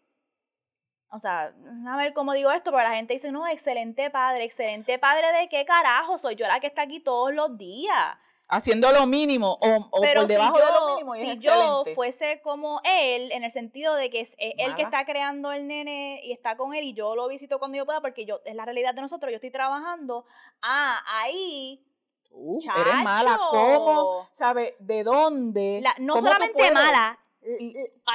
o 1.10 1.18
sea, 1.18 1.54
a 1.88 1.96
ver 1.96 2.12
cómo 2.12 2.32
digo 2.32 2.50
esto, 2.50 2.70
pero 2.70 2.82
la 2.82 2.94
gente 2.94 3.14
dice, 3.14 3.32
no, 3.32 3.46
excelente 3.46 4.10
padre, 4.10 4.44
excelente 4.44 4.98
padre 4.98 5.32
de 5.32 5.48
qué 5.48 5.64
carajo, 5.64 6.18
soy 6.18 6.36
yo 6.36 6.46
la 6.46 6.60
que 6.60 6.66
está 6.66 6.82
aquí 6.82 7.00
todos 7.00 7.32
los 7.32 7.56
días. 7.56 8.18
Haciendo 8.48 8.92
lo 8.92 9.06
mínimo 9.06 9.58
o, 9.60 9.88
o 9.90 10.00
por 10.00 10.26
debajo 10.26 10.58
de 10.58 10.64
lo 10.64 10.88
mínimo. 10.94 11.16
Y 11.16 11.32
si 11.32 11.38
yo 11.38 11.84
fuese 11.94 12.40
como 12.40 12.80
él, 12.84 13.30
en 13.32 13.44
el 13.44 13.50
sentido 13.50 13.94
de 13.94 14.08
que 14.08 14.20
es 14.20 14.34
él 14.38 14.74
que 14.74 14.82
está 14.82 15.04
creando 15.04 15.52
el 15.52 15.66
nene 15.66 16.20
y 16.24 16.32
está 16.32 16.56
con 16.56 16.74
él 16.74 16.84
y 16.84 16.94
yo 16.94 17.14
lo 17.14 17.28
visito 17.28 17.58
cuando 17.58 17.76
yo 17.76 17.84
pueda, 17.84 18.00
porque 18.00 18.24
yo 18.24 18.40
es 18.44 18.54
la 18.54 18.64
realidad 18.64 18.94
de 18.94 19.02
nosotros, 19.02 19.30
yo 19.30 19.36
estoy 19.36 19.50
trabajando, 19.50 20.24
ah, 20.62 20.98
ahí 21.22 21.84
Uh, 22.30 22.58
eres 22.58 23.04
mala, 23.04 23.38
¿cómo? 23.50 24.28
¿Sabe? 24.32 24.76
¿De 24.78 25.02
dónde? 25.02 25.82
no 25.98 26.16
solamente 26.16 26.70
mala, 26.72 27.18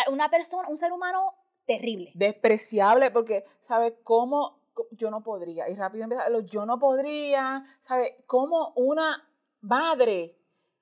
una 0.10 0.30
persona, 0.30 0.68
un 0.70 0.78
ser 0.78 0.92
humano 0.92 1.34
terrible. 1.66 2.12
Despreciable, 2.16 3.12
porque, 3.12 3.44
¿sabes 3.60 3.94
cómo? 4.04 4.60
Yo 4.92 5.12
no 5.12 5.22
podría, 5.22 5.70
y 5.70 5.76
rápido 5.76 6.06
empezar, 6.06 6.32
yo 6.46 6.66
no 6.66 6.80
podría, 6.80 7.66
¿sabes? 7.82 8.14
¿Cómo 8.26 8.74
una 8.76 9.28
madre 9.64 10.38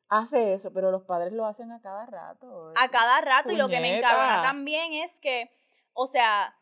hace 0.09 0.53
eso? 0.53 0.73
Pero 0.73 0.91
los 0.91 1.03
padres 1.03 1.31
lo 1.31 1.45
hacen 1.45 1.71
a 1.71 1.81
cada 1.81 2.05
rato. 2.05 2.73
A 2.75 2.89
cada 2.89 3.21
rato, 3.21 3.53
y 3.53 3.57
lo 3.57 3.69
que 3.69 3.79
me 3.79 3.97
encanta 3.97 4.41
también 4.41 4.93
es 4.93 5.19
que, 5.19 5.51
o 5.93 6.07
sea, 6.07 6.57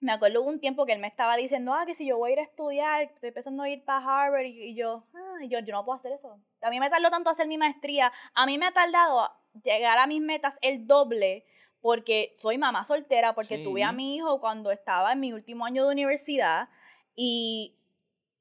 me 0.00 0.12
acuerdo 0.12 0.42
un 0.42 0.60
tiempo 0.60 0.86
que 0.86 0.92
él 0.92 0.98
me 0.98 1.06
estaba 1.06 1.36
diciendo, 1.36 1.74
ah, 1.74 1.84
que 1.86 1.94
si 1.94 2.06
yo 2.06 2.16
voy 2.18 2.30
a 2.30 2.32
ir 2.32 2.38
a 2.40 2.44
estudiar, 2.44 3.02
estoy 3.02 3.28
empezando 3.28 3.62
a 3.62 3.68
ir 3.68 3.84
para 3.84 4.24
Harvard, 4.24 4.46
y, 4.46 4.74
yo, 4.74 5.04
ah, 5.14 5.44
yo, 5.48 5.60
yo 5.60 5.74
no 5.74 5.84
puedo 5.84 5.96
hacer 5.96 6.12
eso. 6.12 6.40
A 6.62 6.70
mí 6.70 6.80
me 6.80 6.90
tardó 6.90 7.10
tanto 7.10 7.30
hacer 7.30 7.46
mi 7.46 7.58
maestría, 7.58 8.10
a 8.34 8.46
mí 8.46 8.58
me 8.58 8.66
ha 8.66 8.72
tardado 8.72 9.30
llegar 9.62 9.98
a 9.98 10.06
mis 10.06 10.22
metas 10.22 10.58
el 10.62 10.86
doble 10.86 11.44
porque 11.80 12.34
soy 12.36 12.58
mamá 12.58 12.84
soltera, 12.84 13.34
porque 13.34 13.58
tuve 13.58 13.82
a 13.84 13.92
mi 13.92 14.16
hijo 14.16 14.38
cuando 14.38 14.70
estaba 14.70 15.12
en 15.12 15.20
mi 15.20 15.32
último 15.32 15.64
año 15.64 15.86
de 15.86 15.92
universidad 15.92 16.68
y 17.14 17.78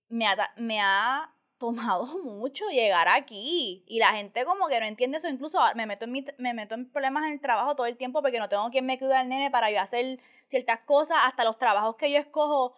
me 0.09 0.27
ha, 0.27 0.35
me 0.57 0.81
ha 0.81 1.33
tomado 1.59 2.05
mucho 2.23 2.65
llegar 2.69 3.07
aquí. 3.07 3.83
Y 3.87 3.99
la 3.99 4.13
gente 4.13 4.45
como 4.45 4.67
que 4.67 4.79
no 4.79 4.85
entiende 4.87 5.17
eso, 5.19 5.29
incluso 5.29 5.59
me 5.75 5.85
meto 5.85 6.05
en 6.05 6.25
me 6.39 6.53
meto 6.53 6.75
en 6.75 6.89
problemas 6.89 7.25
en 7.27 7.33
el 7.33 7.41
trabajo 7.41 7.75
todo 7.75 7.85
el 7.85 7.97
tiempo 7.97 8.21
porque 8.21 8.39
no 8.39 8.49
tengo 8.49 8.69
quien 8.71 8.85
me 8.85 8.97
cuide 8.97 9.15
al 9.15 9.29
nene 9.29 9.51
para 9.51 9.69
yo 9.69 9.79
hacer 9.79 10.19
ciertas 10.47 10.79
cosas, 10.81 11.17
hasta 11.23 11.43
los 11.43 11.57
trabajos 11.59 11.95
que 11.97 12.11
yo 12.11 12.17
escojo, 12.17 12.73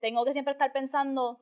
tengo 0.00 0.24
que 0.24 0.32
siempre 0.32 0.52
estar 0.52 0.72
pensando 0.72 1.40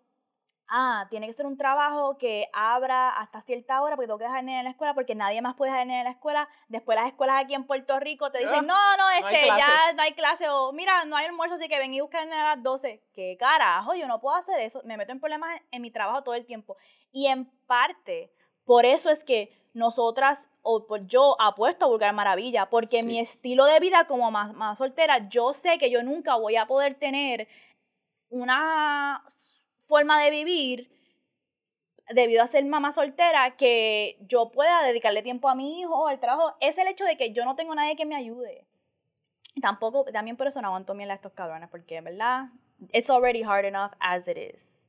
ah, 0.69 1.07
tiene 1.11 1.27
que 1.27 1.33
ser 1.33 1.47
un 1.47 1.57
trabajo 1.57 2.17
que 2.19 2.49
abra 2.53 3.11
hasta 3.11 3.41
cierta 3.41 3.81
hora 3.83 3.97
porque 3.97 4.07
tengo 4.07 4.19
que 4.19 4.25
dejar 4.25 4.45
nene 4.45 4.59
en 4.59 4.65
la 4.65 4.71
escuela 4.71 4.95
porque 4.95 5.15
nadie 5.15 5.43
más 5.43 5.55
puede 5.55 5.71
dejar 5.71 5.83
el 5.83 5.89
nene 5.89 6.01
en 6.01 6.05
la 6.05 6.11
escuela. 6.13 6.49
Después 6.69 6.97
las 6.97 7.09
escuelas 7.09 7.43
aquí 7.43 7.55
en 7.55 7.67
Puerto 7.67 7.99
Rico 8.01 8.31
te 8.31 8.39
dicen, 8.39 8.67
no, 8.67 8.97
no, 8.97 9.11
este, 9.11 9.47
ya 9.47 9.93
no 9.95 10.03
hay 10.03 10.13
clase 10.13 10.49
o 10.49 10.73
mira, 10.73 11.05
no 11.05 11.17
hay 11.17 11.27
almuerzo, 11.27 11.57
así 11.57 11.69
que 11.69 11.79
ven 11.79 11.95
y 11.95 12.01
busca 12.01 12.23
el 12.23 12.29
nene 12.29 12.41
a 12.41 12.57
las 12.57 12.63
12. 12.63 13.03
¿Qué 13.13 13.37
carajo? 13.39 13.95
Yo 13.95 14.07
no 14.07 14.21
puedo 14.21 14.37
hacer 14.37 14.61
eso. 14.61 14.81
Me 14.85 14.97
meto 14.97 15.13
en 15.13 15.21
problemas 15.21 15.61
en 15.71 15.83
mi 15.83 15.91
trabajo 15.91 16.23
todo 16.23 16.35
el 16.35 16.47
tiempo. 16.47 16.77
Y 17.13 17.27
en 17.27 17.47
parte, 17.67 18.33
por 18.65 18.87
eso 18.87 19.11
es 19.11 19.25
que 19.25 19.65
nosotras, 19.75 20.49
o 20.63 20.87
por 20.87 21.07
yo 21.07 21.37
apuesto 21.41 21.87
a 21.87 21.89
Vulgar 21.89 22.15
Maravilla, 22.15 22.71
porque 22.71 23.03
mi 23.03 23.19
estilo 23.19 23.65
de 23.67 23.81
vida 23.81 24.07
como 24.07 24.31
más, 24.31 24.55
más 24.55 24.79
soltera, 24.79 25.29
yo 25.29 25.53
sé 25.53 25.79
que 25.79 25.91
yo 25.91 26.03
nunca 26.03 26.37
voy 26.37 26.57
a 26.57 26.67
poder 26.67 26.95
tener 26.95 27.49
una 28.31 29.23
forma 29.87 30.23
de 30.23 30.31
vivir 30.31 30.91
debido 32.13 32.43
a 32.43 32.47
ser 32.47 32.65
mamá 32.65 32.93
soltera 32.93 33.57
que 33.57 34.19
yo 34.29 34.51
pueda 34.51 34.83
dedicarle 34.83 35.23
tiempo 35.23 35.49
a 35.49 35.55
mi 35.55 35.81
hijo, 35.81 36.09
al 36.09 36.21
trabajo, 36.21 36.55
es 36.61 36.77
el 36.79 36.89
hecho 36.89 37.05
de 37.05 37.17
que 37.17 37.33
yo 37.33 37.45
no 37.45 37.57
tengo 37.57 37.75
nadie 37.75 37.97
que 37.97 38.07
me 38.07 38.15
ayude. 38.15 38.67
Tampoco, 39.61 40.05
también 40.05 40.37
por 40.37 40.47
eso 40.47 40.61
no 40.61 40.69
aguanto 40.69 40.95
miel 40.95 41.11
a 41.11 41.15
estos 41.15 41.33
cabrones, 41.33 41.69
porque 41.71 41.97
en 41.97 42.05
verdad, 42.05 42.49
it's 42.93 43.09
already 43.09 43.43
hard 43.43 43.65
enough 43.65 43.93
as 44.01 44.27
it 44.29 44.37
is. 44.37 44.85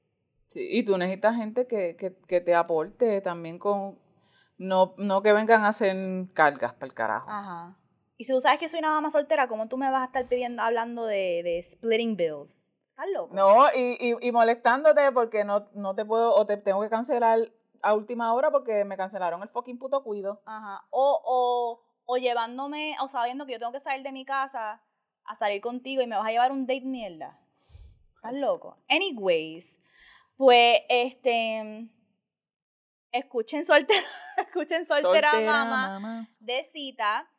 Sí, 0.47 0.67
y 0.71 0.83
tú 0.83 0.97
necesitas 0.97 1.35
gente 1.35 1.67
que, 1.67 1.95
que, 1.95 2.15
que 2.27 2.41
te 2.41 2.55
aporte 2.55 3.21
también 3.21 3.59
con, 3.59 3.97
no, 4.57 4.93
no 4.97 5.21
que 5.21 5.33
vengan 5.33 5.63
a 5.63 5.69
hacer 5.69 5.95
cargas 6.33 6.73
para 6.73 6.85
el 6.87 6.93
carajo. 6.93 7.29
Ajá. 7.29 7.77
Y 8.17 8.25
si 8.25 8.33
tú 8.33 8.41
sabes 8.41 8.59
que 8.59 8.69
soy 8.69 8.79
una 8.79 8.91
mamá 8.91 9.11
soltera, 9.11 9.47
¿cómo 9.47 9.67
tú 9.67 9.77
me 9.77 9.89
vas 9.91 10.01
a 10.01 10.05
estar 10.05 10.25
pidiendo, 10.27 10.61
hablando 10.61 11.05
de, 11.05 11.41
de 11.43 11.61
splitting 11.61 12.15
bills? 12.15 12.64
No, 13.31 13.67
y, 13.75 14.15
y, 14.21 14.31
molestándote 14.31 15.11
porque 15.11 15.43
no, 15.43 15.67
no 15.73 15.95
te 15.95 16.05
puedo, 16.05 16.33
o 16.33 16.45
te 16.45 16.57
tengo 16.57 16.81
que 16.81 16.89
cancelar 16.89 17.39
a 17.81 17.93
última 17.93 18.33
hora 18.33 18.51
porque 18.51 18.85
me 18.85 18.97
cancelaron 18.97 19.41
el 19.43 19.49
fucking 19.49 19.77
puto 19.77 20.03
cuido. 20.03 20.41
Ajá. 20.45 20.85
O, 20.89 21.21
o, 21.25 21.81
o 22.05 22.17
llevándome, 22.17 22.95
o 23.01 23.07
sabiendo 23.07 23.45
que 23.45 23.53
yo 23.53 23.59
tengo 23.59 23.71
que 23.71 23.79
salir 23.79 24.03
de 24.03 24.11
mi 24.11 24.25
casa 24.25 24.81
a 25.25 25.35
salir 25.35 25.61
contigo 25.61 26.01
y 26.01 26.07
me 26.07 26.15
vas 26.15 26.27
a 26.27 26.31
llevar 26.31 26.51
un 26.51 26.65
date 26.65 26.85
mierda. 26.85 27.37
Estás 28.15 28.33
loco. 28.33 28.77
Anyways, 28.89 29.79
pues 30.37 30.81
este 30.89 31.89
escuchen 33.11 33.65
soltera, 33.65 34.07
escuchen 34.37 34.85
soltera, 34.85 35.31
mamá, 35.41 36.27
de 36.39 36.63
cita 36.63 37.29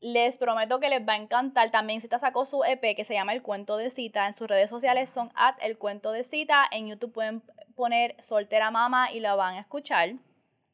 Les 0.00 0.36
prometo 0.36 0.78
que 0.78 0.88
les 0.88 1.06
va 1.06 1.14
a 1.14 1.16
encantar. 1.16 1.70
También 1.70 2.00
Cita 2.00 2.18
sacó 2.18 2.46
su 2.46 2.62
EP 2.62 2.94
que 2.94 3.04
se 3.04 3.14
llama 3.14 3.32
El 3.32 3.42
Cuento 3.42 3.76
de 3.76 3.90
Cita. 3.90 4.26
En 4.26 4.34
sus 4.34 4.46
redes 4.46 4.70
sociales 4.70 5.10
son 5.10 5.32
at 5.34 5.56
El 5.60 5.76
Cuento 5.76 6.12
de 6.12 6.22
Cita. 6.22 6.64
En 6.70 6.86
YouTube 6.86 7.12
pueden 7.12 7.42
poner 7.74 8.14
Soltera 8.22 8.70
Mama 8.70 9.10
y 9.10 9.20
la 9.20 9.34
van 9.34 9.56
a 9.56 9.60
escuchar. 9.60 10.14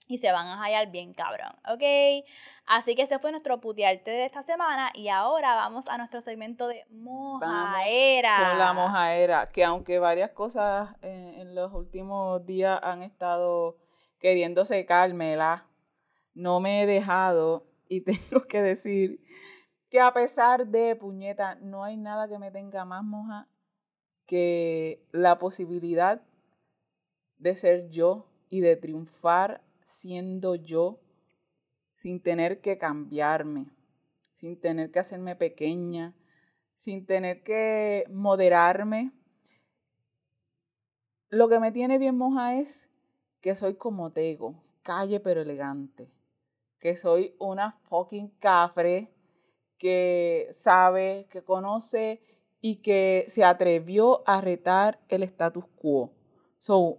Y 0.06 0.18
se 0.18 0.30
van 0.30 0.46
a 0.46 0.62
hallar 0.62 0.90
bien 0.90 1.14
cabrón, 1.14 1.56
¿ok? 1.66 1.82
Así 2.66 2.94
que 2.94 3.02
ese 3.02 3.18
fue 3.18 3.30
nuestro 3.30 3.58
putearte 3.62 4.10
de 4.10 4.26
esta 4.26 4.42
semana. 4.42 4.90
Y 4.92 5.08
ahora 5.08 5.54
vamos 5.54 5.88
a 5.88 5.96
nuestro 5.96 6.20
segmento 6.20 6.68
de 6.68 6.84
mojaera. 6.90 8.50
con 8.50 8.58
la 8.58 8.74
mojaera, 8.74 9.50
que 9.50 9.64
aunque 9.64 9.98
varias 9.98 10.32
cosas 10.32 10.94
en, 11.00 11.40
en 11.40 11.54
los 11.54 11.72
últimos 11.72 12.44
días 12.44 12.78
han 12.82 13.02
estado 13.02 13.78
queriendo 14.18 14.66
secármela, 14.66 15.66
no 16.34 16.60
me 16.60 16.82
he 16.82 16.86
dejado 16.86 17.64
y 17.94 18.00
tengo 18.04 18.46
que 18.46 18.62
decir 18.62 19.20
que 19.88 20.00
a 20.00 20.12
pesar 20.12 20.66
de 20.66 20.96
puñeta, 20.96 21.54
no 21.56 21.84
hay 21.84 21.96
nada 21.96 22.28
que 22.28 22.38
me 22.38 22.50
tenga 22.50 22.84
más 22.84 23.04
moja 23.04 23.48
que 24.26 25.06
la 25.12 25.38
posibilidad 25.38 26.22
de 27.38 27.54
ser 27.54 27.90
yo 27.90 28.30
y 28.48 28.60
de 28.60 28.76
triunfar 28.76 29.62
siendo 29.84 30.54
yo 30.54 31.00
sin 31.94 32.20
tener 32.20 32.60
que 32.60 32.78
cambiarme, 32.78 33.70
sin 34.32 34.58
tener 34.58 34.90
que 34.90 34.98
hacerme 34.98 35.36
pequeña, 35.36 36.16
sin 36.74 37.06
tener 37.06 37.44
que 37.44 38.04
moderarme. 38.10 39.12
Lo 41.28 41.48
que 41.48 41.60
me 41.60 41.70
tiene 41.70 41.98
bien 41.98 42.16
moja 42.16 42.58
es 42.58 42.90
que 43.40 43.54
soy 43.54 43.76
como 43.76 44.12
Tego, 44.12 44.64
calle 44.82 45.20
pero 45.20 45.42
elegante 45.42 46.13
que 46.84 46.98
soy 46.98 47.34
una 47.38 47.80
fucking 47.88 48.28
cafre 48.38 49.10
que 49.78 50.50
sabe, 50.54 51.26
que 51.30 51.42
conoce 51.42 52.20
y 52.60 52.82
que 52.82 53.24
se 53.26 53.42
atrevió 53.42 54.22
a 54.28 54.42
retar 54.42 55.00
el 55.08 55.22
status 55.22 55.64
quo. 55.76 56.12
So, 56.58 56.98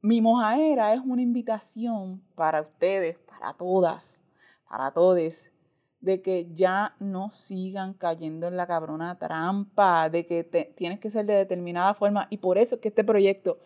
mi 0.00 0.20
mojaera 0.20 0.94
es 0.94 1.00
una 1.04 1.22
invitación 1.22 2.22
para 2.36 2.60
ustedes, 2.60 3.18
para 3.18 3.52
todas, 3.54 4.22
para 4.68 4.92
todos, 4.92 5.50
de 5.98 6.22
que 6.22 6.46
ya 6.52 6.94
no 7.00 7.32
sigan 7.32 7.94
cayendo 7.94 8.46
en 8.46 8.56
la 8.56 8.68
cabrona 8.68 9.18
trampa, 9.18 10.08
de 10.08 10.24
que 10.24 10.44
tienes 10.76 11.00
que 11.00 11.10
ser 11.10 11.26
de 11.26 11.34
determinada 11.34 11.94
forma. 11.94 12.28
Y 12.30 12.36
por 12.36 12.58
eso 12.58 12.76
es 12.76 12.80
que 12.80 12.90
este 12.90 13.02
proyecto, 13.02 13.58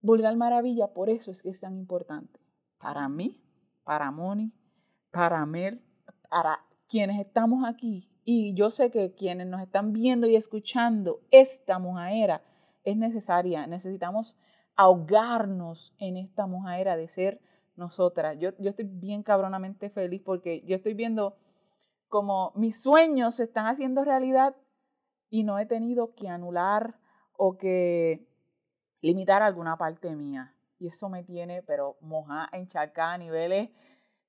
Vulgar 0.00 0.34
Maravilla, 0.36 0.94
por 0.94 1.10
eso 1.10 1.32
es 1.32 1.42
que 1.42 1.50
es 1.50 1.60
tan 1.60 1.76
importante. 1.76 2.40
Para 2.78 3.10
mí, 3.10 3.42
para 3.88 4.10
Moni, 4.10 4.52
para 5.10 5.46
Mel, 5.46 5.82
para 6.28 6.62
quienes 6.86 7.18
estamos 7.18 7.64
aquí. 7.64 8.06
Y 8.22 8.52
yo 8.52 8.70
sé 8.70 8.90
que 8.90 9.14
quienes 9.14 9.46
nos 9.46 9.62
están 9.62 9.94
viendo 9.94 10.26
y 10.26 10.36
escuchando, 10.36 11.22
esta 11.30 11.78
mojaera 11.78 12.42
es 12.84 12.98
necesaria. 12.98 13.66
Necesitamos 13.66 14.36
ahogarnos 14.76 15.94
en 15.96 16.18
esta 16.18 16.46
mojaera 16.46 16.98
de 16.98 17.08
ser 17.08 17.40
nosotras. 17.76 18.36
Yo, 18.38 18.50
yo 18.58 18.68
estoy 18.68 18.84
bien 18.84 19.22
cabronamente 19.22 19.88
feliz 19.88 20.20
porque 20.22 20.62
yo 20.66 20.76
estoy 20.76 20.92
viendo 20.92 21.38
como 22.08 22.52
mis 22.56 22.82
sueños 22.82 23.36
se 23.36 23.44
están 23.44 23.68
haciendo 23.68 24.04
realidad 24.04 24.54
y 25.30 25.44
no 25.44 25.58
he 25.58 25.64
tenido 25.64 26.14
que 26.14 26.28
anular 26.28 27.00
o 27.38 27.56
que 27.56 28.28
limitar 29.00 29.42
alguna 29.42 29.78
parte 29.78 30.14
mía. 30.14 30.57
Y 30.78 30.88
eso 30.88 31.08
me 31.08 31.22
tiene, 31.22 31.62
pero 31.62 31.96
moja, 32.00 32.48
encharcada 32.52 33.14
a 33.14 33.18
niveles, 33.18 33.70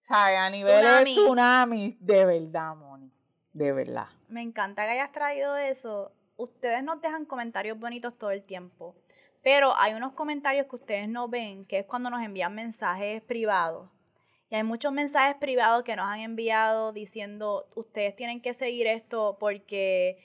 ¿sabes? 0.02 0.40
A 0.40 0.50
niveles 0.50 1.00
de 1.00 1.04
tsunami. 1.06 1.98
De 2.00 2.26
verdad, 2.26 2.76
Moni. 2.76 3.12
De 3.54 3.72
verdad. 3.72 4.08
Me 4.28 4.42
encanta 4.42 4.86
que 4.86 4.92
hayas 4.92 5.12
traído 5.12 5.58
eso. 5.58 6.12
Ustedes 6.38 6.84
nos 6.84 7.02
dejan 7.02 7.26
comentarios 7.26 7.78
bonitos 7.78 8.18
todo 8.18 8.32
el 8.32 8.44
tiempo. 8.44 8.96
Pero 9.42 9.76
hay 9.78 9.94
unos 9.94 10.14
comentarios 10.14 10.68
que 10.68 10.76
ustedes 10.76 11.08
no 11.08 11.28
ven, 11.28 11.66
que 11.66 11.80
es 11.80 11.86
cuando 11.86 12.10
nos 12.10 12.22
envían 12.24 12.54
mensajes 12.54 13.22
privados. 13.22 13.90
Y 14.50 14.56
hay 14.56 14.64
muchos 14.64 14.92
mensajes 14.92 15.36
privados 15.36 15.84
que 15.84 15.96
nos 15.96 16.08
han 16.08 16.20
enviado 16.20 16.92
diciendo, 16.92 17.68
ustedes 17.76 18.16
tienen 18.16 18.42
que 18.42 18.54
seguir 18.54 18.88
esto 18.88 19.38
porque 19.40 20.18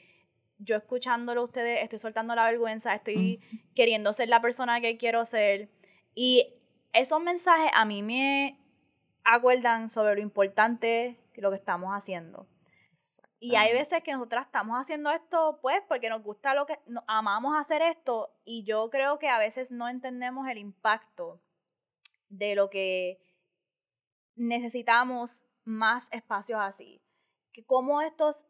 yo 0.58 0.76
escuchándolo 0.76 1.42
a 1.42 1.44
ustedes 1.44 1.82
estoy 1.82 1.98
soltando 1.98 2.34
la 2.34 2.44
vergüenza, 2.44 2.94
estoy 2.94 3.40
queriendo 3.74 4.12
ser 4.12 4.28
la 4.28 4.40
persona 4.40 4.80
que 4.80 4.96
quiero 4.96 5.24
ser. 5.26 5.68
Y 6.14 6.54
esos 6.92 7.20
mensajes 7.20 7.70
a 7.74 7.84
mí 7.84 8.02
me 8.02 8.58
acuerdan 9.24 9.90
sobre 9.90 10.14
lo 10.14 10.20
importante 10.20 11.18
que 11.32 11.42
lo 11.42 11.50
que 11.50 11.56
estamos 11.56 11.90
haciendo. 11.92 12.46
Y 13.40 13.56
hay 13.56 13.74
veces 13.74 14.02
que 14.02 14.12
nosotras 14.12 14.46
estamos 14.46 14.80
haciendo 14.80 15.10
esto, 15.10 15.58
pues, 15.60 15.82
porque 15.86 16.08
nos 16.08 16.22
gusta 16.22 16.54
lo 16.54 16.64
que, 16.64 16.78
amamos 17.06 17.54
hacer 17.58 17.82
esto, 17.82 18.34
y 18.46 18.64
yo 18.64 18.88
creo 18.88 19.18
que 19.18 19.28
a 19.28 19.38
veces 19.38 19.70
no 19.70 19.86
entendemos 19.86 20.48
el 20.48 20.56
impacto 20.56 21.42
de 22.30 22.54
lo 22.54 22.70
que 22.70 23.20
necesitamos 24.34 25.44
más 25.64 26.08
espacios 26.10 26.58
así. 26.62 27.02
Que 27.52 27.66
como 27.66 28.00
estos, 28.00 28.46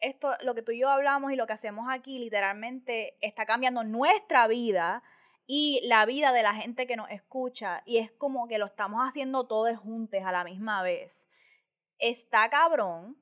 esto, 0.00 0.34
lo 0.42 0.54
que 0.54 0.62
tú 0.62 0.72
y 0.72 0.80
yo 0.80 0.88
hablamos 0.88 1.30
y 1.30 1.36
lo 1.36 1.46
que 1.46 1.52
hacemos 1.52 1.86
aquí, 1.90 2.18
literalmente 2.18 3.18
está 3.20 3.44
cambiando 3.44 3.84
nuestra 3.84 4.46
vida, 4.46 5.02
y 5.50 5.80
la 5.84 6.04
vida 6.04 6.30
de 6.32 6.42
la 6.42 6.54
gente 6.54 6.86
que 6.86 6.94
nos 6.94 7.10
escucha 7.10 7.82
y 7.86 7.96
es 7.96 8.12
como 8.12 8.46
que 8.48 8.58
lo 8.58 8.66
estamos 8.66 9.00
haciendo 9.08 9.46
todos 9.46 9.76
juntos 9.78 10.20
a 10.22 10.30
la 10.30 10.44
misma 10.44 10.82
vez. 10.82 11.26
Está 11.98 12.50
cabrón. 12.50 13.16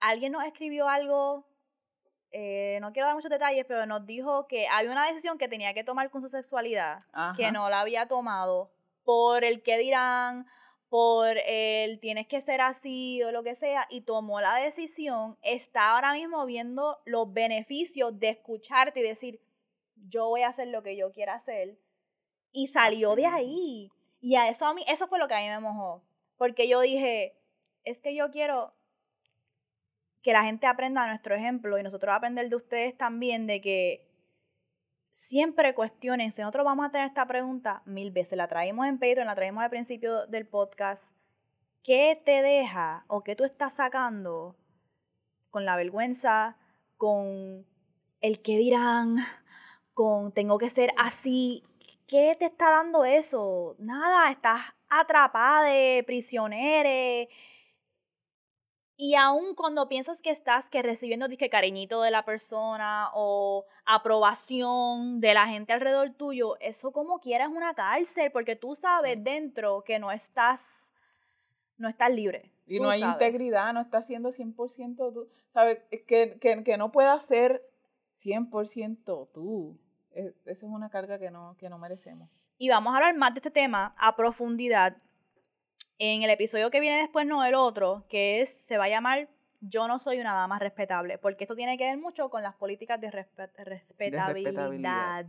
Alguien 0.00 0.32
nos 0.32 0.44
escribió 0.44 0.88
algo, 0.88 1.46
eh, 2.32 2.78
no 2.80 2.92
quiero 2.92 3.06
dar 3.06 3.14
muchos 3.14 3.30
detalles, 3.30 3.64
pero 3.64 3.86
nos 3.86 4.04
dijo 4.04 4.48
que 4.48 4.66
había 4.66 4.90
una 4.90 5.06
decisión 5.06 5.38
que 5.38 5.46
tenía 5.46 5.72
que 5.72 5.84
tomar 5.84 6.10
con 6.10 6.20
su 6.20 6.28
sexualidad, 6.28 6.98
que 7.36 7.52
no 7.52 7.70
la 7.70 7.80
había 7.80 8.08
tomado 8.08 8.72
por 9.04 9.44
el 9.44 9.62
que 9.62 9.78
dirán, 9.78 10.48
por 10.88 11.36
el 11.46 12.00
tienes 12.00 12.26
que 12.26 12.40
ser 12.40 12.60
así 12.60 13.22
o 13.22 13.30
lo 13.30 13.44
que 13.44 13.54
sea, 13.54 13.86
y 13.88 14.00
tomó 14.00 14.40
la 14.40 14.56
decisión, 14.56 15.38
está 15.42 15.90
ahora 15.90 16.12
mismo 16.12 16.44
viendo 16.44 17.00
los 17.04 17.32
beneficios 17.32 18.18
de 18.18 18.30
escucharte 18.30 18.98
y 18.98 19.04
decir, 19.04 19.40
yo 20.08 20.28
voy 20.28 20.42
a 20.42 20.48
hacer 20.48 20.68
lo 20.68 20.82
que 20.82 20.96
yo 20.96 21.12
quiera 21.12 21.34
hacer. 21.34 21.78
Y 22.52 22.68
salió 22.68 23.14
de 23.14 23.26
ahí. 23.26 23.90
Y 24.20 24.36
a 24.36 24.48
eso 24.48 24.66
a 24.66 24.74
mí, 24.74 24.84
eso 24.88 25.08
fue 25.08 25.18
lo 25.18 25.28
que 25.28 25.34
a 25.34 25.40
mí 25.40 25.48
me 25.48 25.60
mojó. 25.60 26.02
Porque 26.36 26.68
yo 26.68 26.80
dije, 26.80 27.36
es 27.84 28.00
que 28.00 28.14
yo 28.14 28.30
quiero 28.30 28.74
que 30.22 30.32
la 30.32 30.44
gente 30.44 30.66
aprenda 30.66 31.02
a 31.02 31.08
nuestro 31.08 31.34
ejemplo 31.34 31.78
y 31.78 31.82
nosotros 31.82 32.14
aprender 32.14 32.48
de 32.48 32.56
ustedes 32.56 32.96
también 32.96 33.46
de 33.46 33.60
que 33.60 34.08
siempre 35.10 35.74
cuestionense. 35.74 36.42
Nosotros 36.42 36.64
vamos 36.64 36.86
a 36.86 36.90
tener 36.90 37.06
esta 37.06 37.26
pregunta 37.26 37.82
mil 37.84 38.10
veces. 38.10 38.36
La 38.36 38.48
traímos 38.48 38.86
en 38.86 38.98
Patreon, 38.98 39.26
la 39.26 39.34
traímos 39.34 39.62
al 39.64 39.70
principio 39.70 40.26
del 40.26 40.46
podcast. 40.46 41.14
¿Qué 41.82 42.20
te 42.24 42.42
deja 42.42 43.04
o 43.08 43.22
qué 43.22 43.34
tú 43.34 43.44
estás 43.44 43.74
sacando 43.74 44.56
con 45.50 45.64
la 45.64 45.76
vergüenza, 45.76 46.56
con 46.96 47.66
el 48.20 48.40
que 48.40 48.56
dirán, 48.56 49.16
con 49.94 50.32
tengo 50.32 50.58
que 50.58 50.70
ser 50.70 50.90
así. 50.98 51.62
¿Qué 52.06 52.36
te 52.38 52.46
está 52.46 52.70
dando 52.70 53.04
eso? 53.04 53.76
Nada, 53.78 54.30
estás 54.30 54.60
atrapada, 54.88 55.70
prisionera. 56.06 57.28
Y 58.96 59.14
aún 59.14 59.54
cuando 59.54 59.88
piensas 59.88 60.22
que 60.22 60.30
estás 60.30 60.70
que 60.70 60.82
recibiendo 60.82 61.26
disque 61.26 61.48
cariñito 61.48 62.02
de 62.02 62.10
la 62.10 62.24
persona 62.24 63.10
o 63.14 63.64
aprobación 63.84 65.20
de 65.20 65.34
la 65.34 65.46
gente 65.46 65.72
alrededor 65.72 66.10
tuyo, 66.10 66.56
eso 66.60 66.92
como 66.92 67.18
quieras 67.18 67.50
es 67.50 67.56
una 67.56 67.74
cárcel, 67.74 68.30
porque 68.30 68.54
tú 68.54 68.76
sabes 68.76 69.22
dentro 69.24 69.82
que 69.82 69.98
no 69.98 70.12
estás, 70.12 70.92
no 71.78 71.88
estás 71.88 72.12
libre. 72.12 72.52
Y 72.66 72.78
no 72.78 72.90
hay 72.90 73.02
integridad, 73.02 73.72
no 73.72 73.80
estás 73.80 74.06
siendo 74.06 74.30
100% 74.30 75.12
tú. 75.12 75.28
Sabes, 75.52 75.78
que, 76.06 76.38
que, 76.40 76.62
que 76.62 76.76
no 76.76 76.92
puedas 76.92 77.24
ser 77.24 77.68
100% 78.14 79.30
tú. 79.32 79.78
E, 80.14 80.34
esa 80.44 80.66
es 80.66 80.72
una 80.72 80.90
carga 80.90 81.18
que 81.18 81.30
no, 81.30 81.56
que 81.58 81.68
no 81.68 81.78
merecemos. 81.78 82.28
Y 82.58 82.68
vamos 82.68 82.92
a 82.92 82.98
hablar 82.98 83.16
más 83.16 83.34
de 83.34 83.38
este 83.38 83.50
tema 83.50 83.94
a 83.98 84.14
profundidad 84.14 84.96
en 85.98 86.22
el 86.22 86.30
episodio 86.30 86.70
que 86.70 86.80
viene 86.80 86.98
después, 86.98 87.26
no 87.26 87.44
el 87.44 87.54
otro, 87.54 88.06
que 88.08 88.40
es, 88.40 88.52
se 88.52 88.78
va 88.78 88.84
a 88.84 88.88
llamar 88.88 89.28
Yo 89.60 89.86
no 89.86 89.98
soy 89.98 90.20
una 90.20 90.32
dama 90.34 90.58
respetable, 90.58 91.18
porque 91.18 91.44
esto 91.44 91.54
tiene 91.54 91.76
que 91.78 91.84
ver 91.84 91.98
mucho 91.98 92.30
con 92.30 92.42
las 92.42 92.56
políticas 92.56 93.00
de, 93.00 93.10
respetabilidad. 93.10 95.26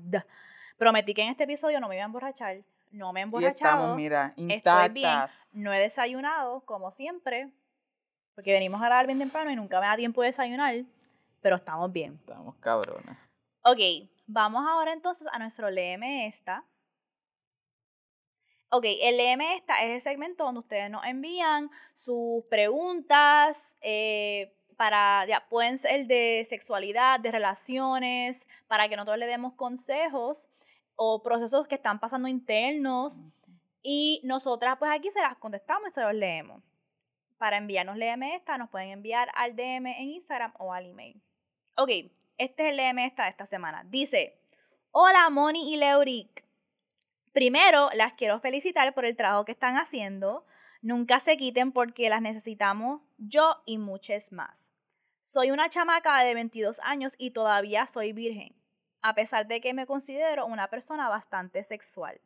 Prometí 0.77 1.13
que 1.13 1.21
en 1.21 1.29
este 1.29 1.43
episodio 1.43 1.79
no 1.79 1.87
me 1.87 1.95
iba 1.95 2.03
a 2.03 2.07
emborrachar, 2.07 2.63
no 2.91 3.13
me 3.13 3.19
he 3.19 3.23
emborrachado. 3.23 3.75
estamos, 3.75 3.97
mira, 3.97 4.33
intactas. 4.35 4.85
Estoy 4.85 4.93
bien, 4.93 5.63
no 5.63 5.73
he 5.73 5.79
desayunado, 5.79 6.61
como 6.61 6.89
siempre, 6.91 7.51
porque 8.33 8.53
venimos 8.53 8.81
a 8.81 8.85
grabar 8.85 9.05
bien 9.05 9.19
temprano 9.19 9.51
y 9.51 9.55
nunca 9.55 9.79
me 9.79 9.85
da 9.85 9.95
tiempo 9.95 10.23
de 10.23 10.29
desayunar, 10.29 10.83
pero 11.41 11.57
estamos 11.57 11.91
bien. 11.91 12.15
Estamos 12.15 12.55
cabronas. 12.55 13.19
Ok, 13.63 14.09
vamos 14.25 14.65
ahora 14.67 14.93
entonces 14.93 15.27
a 15.31 15.39
nuestro 15.39 15.69
Léeme 15.69 16.27
esta. 16.27 16.65
Ok, 18.75 18.85
el 18.85 19.17
LM 19.17 19.41
esta 19.55 19.83
es 19.83 19.91
el 19.91 20.01
segmento 20.01 20.45
donde 20.45 20.61
ustedes 20.61 20.89
nos 20.89 21.05
envían 21.05 21.69
sus 21.93 22.43
preguntas 22.45 23.77
eh, 23.81 24.51
para, 24.77 25.27
ya, 25.27 25.47
pueden 25.47 25.77
ser 25.77 26.07
de 26.07 26.43
sexualidad, 26.49 27.19
de 27.19 27.31
relaciones, 27.31 28.47
para 28.67 28.89
que 28.89 28.95
nosotros 28.95 29.19
le 29.19 29.27
demos 29.27 29.53
consejos 29.53 30.49
o 30.95 31.21
procesos 31.21 31.67
que 31.67 31.75
están 31.75 31.99
pasando 31.99 32.27
internos 32.27 33.21
y 33.83 34.21
nosotras 34.23 34.77
pues 34.79 34.89
aquí 34.91 35.11
se 35.11 35.21
las 35.21 35.37
contestamos 35.37 35.89
y 35.89 35.91
se 35.91 36.01
los 36.01 36.15
leemos. 36.15 36.63
Para 37.37 37.57
enviarnos 37.57 37.97
LM 37.97 38.23
esta 38.33 38.57
nos 38.57 38.71
pueden 38.71 38.89
enviar 38.89 39.29
al 39.35 39.55
DM 39.55 39.85
en 39.85 40.09
Instagram 40.09 40.53
o 40.57 40.73
al 40.73 40.87
email. 40.87 41.21
Ok, 41.75 41.91
este 42.37 42.69
es 42.69 42.73
el 42.73 42.77
LM 42.77 42.99
esta 42.99 43.27
esta 43.27 43.45
semana. 43.45 43.83
Dice, 43.85 44.39
hola 44.91 45.29
Moni 45.29 45.73
y 45.73 45.77
Leuric. 45.77 46.45
Primero, 47.31 47.89
las 47.93 48.13
quiero 48.13 48.39
felicitar 48.39 48.93
por 48.93 49.05
el 49.05 49.15
trabajo 49.15 49.45
que 49.45 49.51
están 49.51 49.75
haciendo. 49.75 50.45
Nunca 50.81 51.19
se 51.19 51.37
quiten 51.37 51.71
porque 51.71 52.09
las 52.09 52.21
necesitamos 52.21 53.01
yo 53.17 53.63
y 53.65 53.77
muchas 53.77 54.31
más. 54.31 54.71
Soy 55.21 55.51
una 55.51 55.69
chamaca 55.69 56.21
de 56.23 56.33
22 56.33 56.79
años 56.83 57.15
y 57.17 57.31
todavía 57.31 57.87
soy 57.87 58.11
virgen, 58.11 58.53
a 59.01 59.15
pesar 59.15 59.47
de 59.47 59.61
que 59.61 59.73
me 59.73 59.87
considero 59.87 60.45
una 60.45 60.69
persona 60.69 61.07
bastante 61.07 61.63
sexual. 61.63 62.19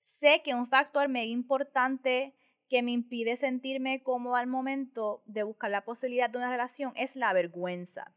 Sé 0.00 0.42
que 0.42 0.54
un 0.54 0.66
factor 0.66 1.08
mega 1.08 1.26
importante 1.26 2.34
que 2.68 2.82
me 2.82 2.90
impide 2.90 3.36
sentirme 3.36 4.02
cómoda 4.02 4.40
al 4.40 4.46
momento 4.46 5.22
de 5.26 5.44
buscar 5.44 5.70
la 5.70 5.84
posibilidad 5.84 6.28
de 6.28 6.38
una 6.38 6.50
relación 6.50 6.92
es 6.96 7.14
la 7.14 7.32
vergüenza. 7.32 8.12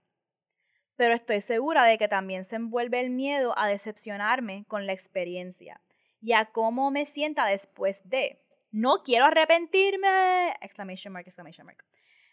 Pero 0.97 1.13
estoy 1.13 1.41
segura 1.41 1.85
de 1.85 1.97
que 1.97 2.07
también 2.07 2.43
se 2.43 2.57
envuelve 2.57 2.99
el 2.99 3.11
miedo 3.11 3.57
a 3.57 3.67
decepcionarme 3.67 4.65
con 4.67 4.85
la 4.85 4.93
experiencia 4.93 5.79
y 6.21 6.33
a 6.33 6.45
cómo 6.45 6.91
me 6.91 7.05
sienta 7.05 7.45
después 7.45 8.01
de. 8.09 8.41
No 8.71 9.03
quiero 9.03 9.25
arrepentirme. 9.25 10.49
Exclamation 10.59 11.13
mark, 11.13 11.27
exclamation 11.27 11.65
mark. 11.65 11.85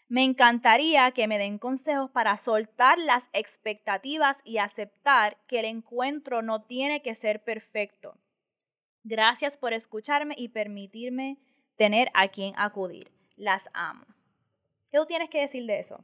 Me 0.07 0.23
encantaría 0.23 1.09
que 1.11 1.27
me 1.27 1.37
den 1.37 1.57
consejos 1.57 2.11
para 2.11 2.37
soltar 2.37 2.99
las 2.99 3.29
expectativas 3.33 4.37
y 4.43 4.57
aceptar 4.57 5.37
que 5.47 5.59
el 5.59 5.65
encuentro 5.65 6.41
no 6.41 6.63
tiene 6.63 7.01
que 7.01 7.15
ser 7.15 7.43
perfecto. 7.43 8.17
Gracias 9.03 9.57
por 9.57 9.73
escucharme 9.73 10.35
y 10.37 10.49
permitirme 10.49 11.37
tener 11.75 12.09
a 12.13 12.27
quien 12.27 12.53
acudir. 12.57 13.11
Las 13.35 13.69
amo. 13.73 14.05
¿Qué 14.91 14.97
tú 14.97 15.05
tienes 15.05 15.29
que 15.29 15.41
decir 15.41 15.65
de 15.65 15.79
eso? 15.79 16.03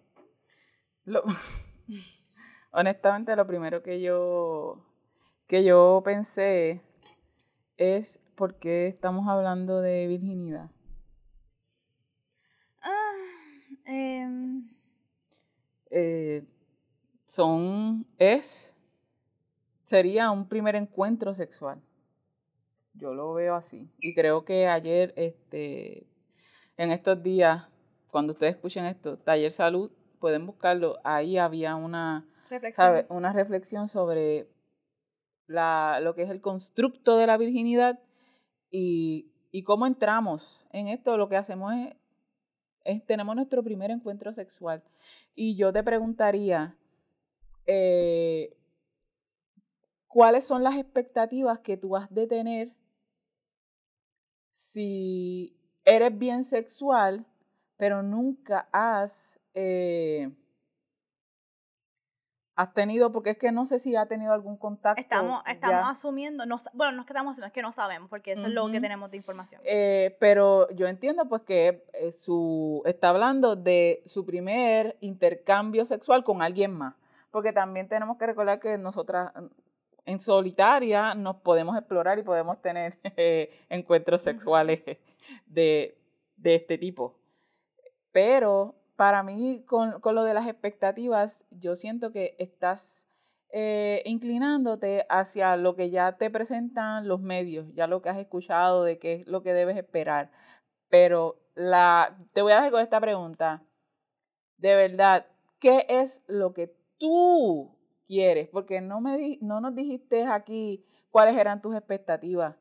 honestamente, 2.72 3.36
lo 3.36 3.46
primero 3.46 3.84
que 3.84 4.02
yo, 4.02 4.84
que 5.48 5.64
yo 5.64 6.02
pensé 6.04 6.82
es 7.78 8.20
por 8.36 8.56
qué 8.56 8.88
estamos 8.88 9.28
hablando 9.28 9.82
de 9.82 10.08
virginidad. 10.08 10.70
Ah, 12.82 13.14
em. 13.86 14.70
eh, 15.90 16.46
son, 17.26 18.08
es, 18.18 18.76
sería 19.84 20.32
un 20.32 20.48
primer 20.48 20.76
encuentro 20.76 21.34
sexual. 21.34 21.82
Yo 22.94 23.14
lo 23.14 23.34
veo 23.34 23.56
así. 23.56 23.90
Y 24.00 24.14
creo 24.14 24.44
que 24.44 24.68
ayer, 24.68 25.14
este, 25.16 26.08
en 26.78 26.92
estos 26.92 27.22
días, 27.24 27.68
cuando 28.10 28.34
ustedes 28.34 28.56
escuchen 28.56 28.86
esto, 28.86 29.18
Taller 29.18 29.52
Salud, 29.52 29.92
pueden 30.20 30.46
buscarlo. 30.46 31.00
Ahí 31.04 31.38
había 31.38 31.76
una 31.76 32.28
reflexión, 32.52 33.06
una 33.10 33.34
reflexión 33.34 33.88
sobre 33.88 34.48
la, 35.48 36.00
lo 36.02 36.16
que 36.16 36.24
es 36.24 36.30
el 36.30 36.42
constructo 36.42 37.18
de 37.18 37.28
la 37.28 37.38
virginidad 37.38 38.00
y, 38.70 39.28
cómo 39.66 39.86
entramos 39.86 40.66
en 40.72 40.88
esto. 40.88 41.18
Lo 41.18 41.30
que 41.30 41.38
hacemos 41.38 41.74
es, 42.84 43.06
tenemos 43.06 43.36
nuestro 43.36 43.64
primer 43.64 43.92
encuentro 43.92 44.34
sexual. 44.34 44.84
Y 45.36 45.56
yo 45.56 45.72
te 45.74 45.84
preguntaría, 45.84 46.78
eh, 47.66 48.58
¿cuáles 50.08 50.46
son 50.46 50.64
las 50.64 50.78
expectativas 50.78 51.60
que 51.60 51.78
tú 51.78 51.96
has 51.96 52.14
de 52.14 52.28
tener 52.28 52.74
si 54.52 55.58
eres 55.86 56.18
bien 56.18 56.44
sexual, 56.44 57.26
pero 57.78 58.04
nunca 58.04 58.70
has... 58.72 59.40
Eh, 59.54 60.32
has 62.56 62.74
tenido, 62.74 63.12
porque 63.12 63.32
es 63.32 63.38
que 63.38 63.52
no 63.52 63.66
sé 63.66 63.80
si 63.80 63.96
ha 63.96 64.06
tenido 64.06 64.34
algún 64.34 64.58
contacto. 64.58 65.02
Estamos, 65.02 65.42
estamos 65.48 65.86
asumiendo, 65.86 66.46
no, 66.46 66.58
bueno, 66.74 66.92
no 66.94 67.02
es 67.02 67.08
que 67.08 67.14
estamos 67.14 67.38
es 67.38 67.52
que 67.52 67.62
no 67.62 67.72
sabemos, 67.72 68.10
porque 68.10 68.34
eso 68.34 68.48
es 68.48 68.54
lo 68.54 68.70
que 68.70 68.82
tenemos 68.82 69.10
de 69.10 69.18
información. 69.18 69.62
Eh, 69.64 70.18
pero 70.20 70.70
yo 70.72 70.88
entiendo 70.88 71.28
pues 71.28 71.44
que 71.44 71.86
eh, 71.94 72.12
su, 72.12 72.82
está 72.86 73.10
hablando 73.10 73.56
de 73.56 74.04
su 74.06 74.26
primer 74.26 74.98
intercambio 75.00 75.86
sexual 75.86 76.24
con 76.24 76.42
alguien 76.42 76.74
más, 76.74 76.96
porque 77.32 77.54
también 77.54 77.88
tenemos 77.88 78.18
que 78.18 78.26
recordar 78.26 78.60
que 78.60 78.78
nosotras 78.78 79.32
en 80.06 80.20
solitaria 80.20 81.16
nos 81.16 81.38
podemos 81.38 81.78
explorar 81.78 82.20
y 82.20 82.24
podemos 82.24 82.62
tener 82.62 82.98
encuentros 83.70 84.22
sexuales 84.22 84.84
de, 85.46 85.98
de 86.36 86.56
este 86.56 86.78
tipo. 86.78 87.16
Pero 88.12 88.76
para 88.96 89.24
mí, 89.24 89.64
con, 89.66 90.00
lo 90.04 90.24
de 90.24 90.34
las 90.34 90.48
expectativas, 90.48 91.46
yo 91.50 91.76
siento 91.76 92.12
que 92.12 92.36
estás 92.40 93.08
eh, 93.50 94.02
inclinándote 94.06 95.06
hacia 95.10 95.58
lo 95.58 95.76
que 95.76 95.90
ya 95.90 96.18
te 96.18 96.30
presentan 96.30 97.08
los 97.08 97.22
medios, 97.22 97.74
ya 97.74 97.88
lo 97.88 98.02
que 98.02 98.10
has 98.10 98.18
escuchado 98.18 98.84
de 98.84 99.00
qué 99.00 99.14
es 99.14 99.28
lo 99.28 99.44
que 99.44 99.54
debes 99.54 99.78
esperar. 99.78 100.32
Pero 100.90 101.42
la, 101.56 102.18
te 102.34 102.42
voy 102.42 102.52
a 102.52 102.56
dejar 102.56 102.72
con 102.72 102.82
esta 102.82 103.02
pregunta. 103.02 103.64
De 104.58 104.76
verdad, 104.76 105.26
¿qué 105.60 105.86
es 105.90 106.24
lo 106.28 106.54
que 106.54 106.76
tú 106.98 107.76
quieres? 108.06 108.50
Porque 108.50 108.82
no, 108.82 109.02
me, 109.02 109.38
no 109.42 109.62
nos 109.62 109.74
dijiste 109.76 110.26
aquí 110.26 110.86
cuáles 111.10 111.36
eran 111.38 111.62
tus 111.62 111.76
expectativas. 111.76 112.56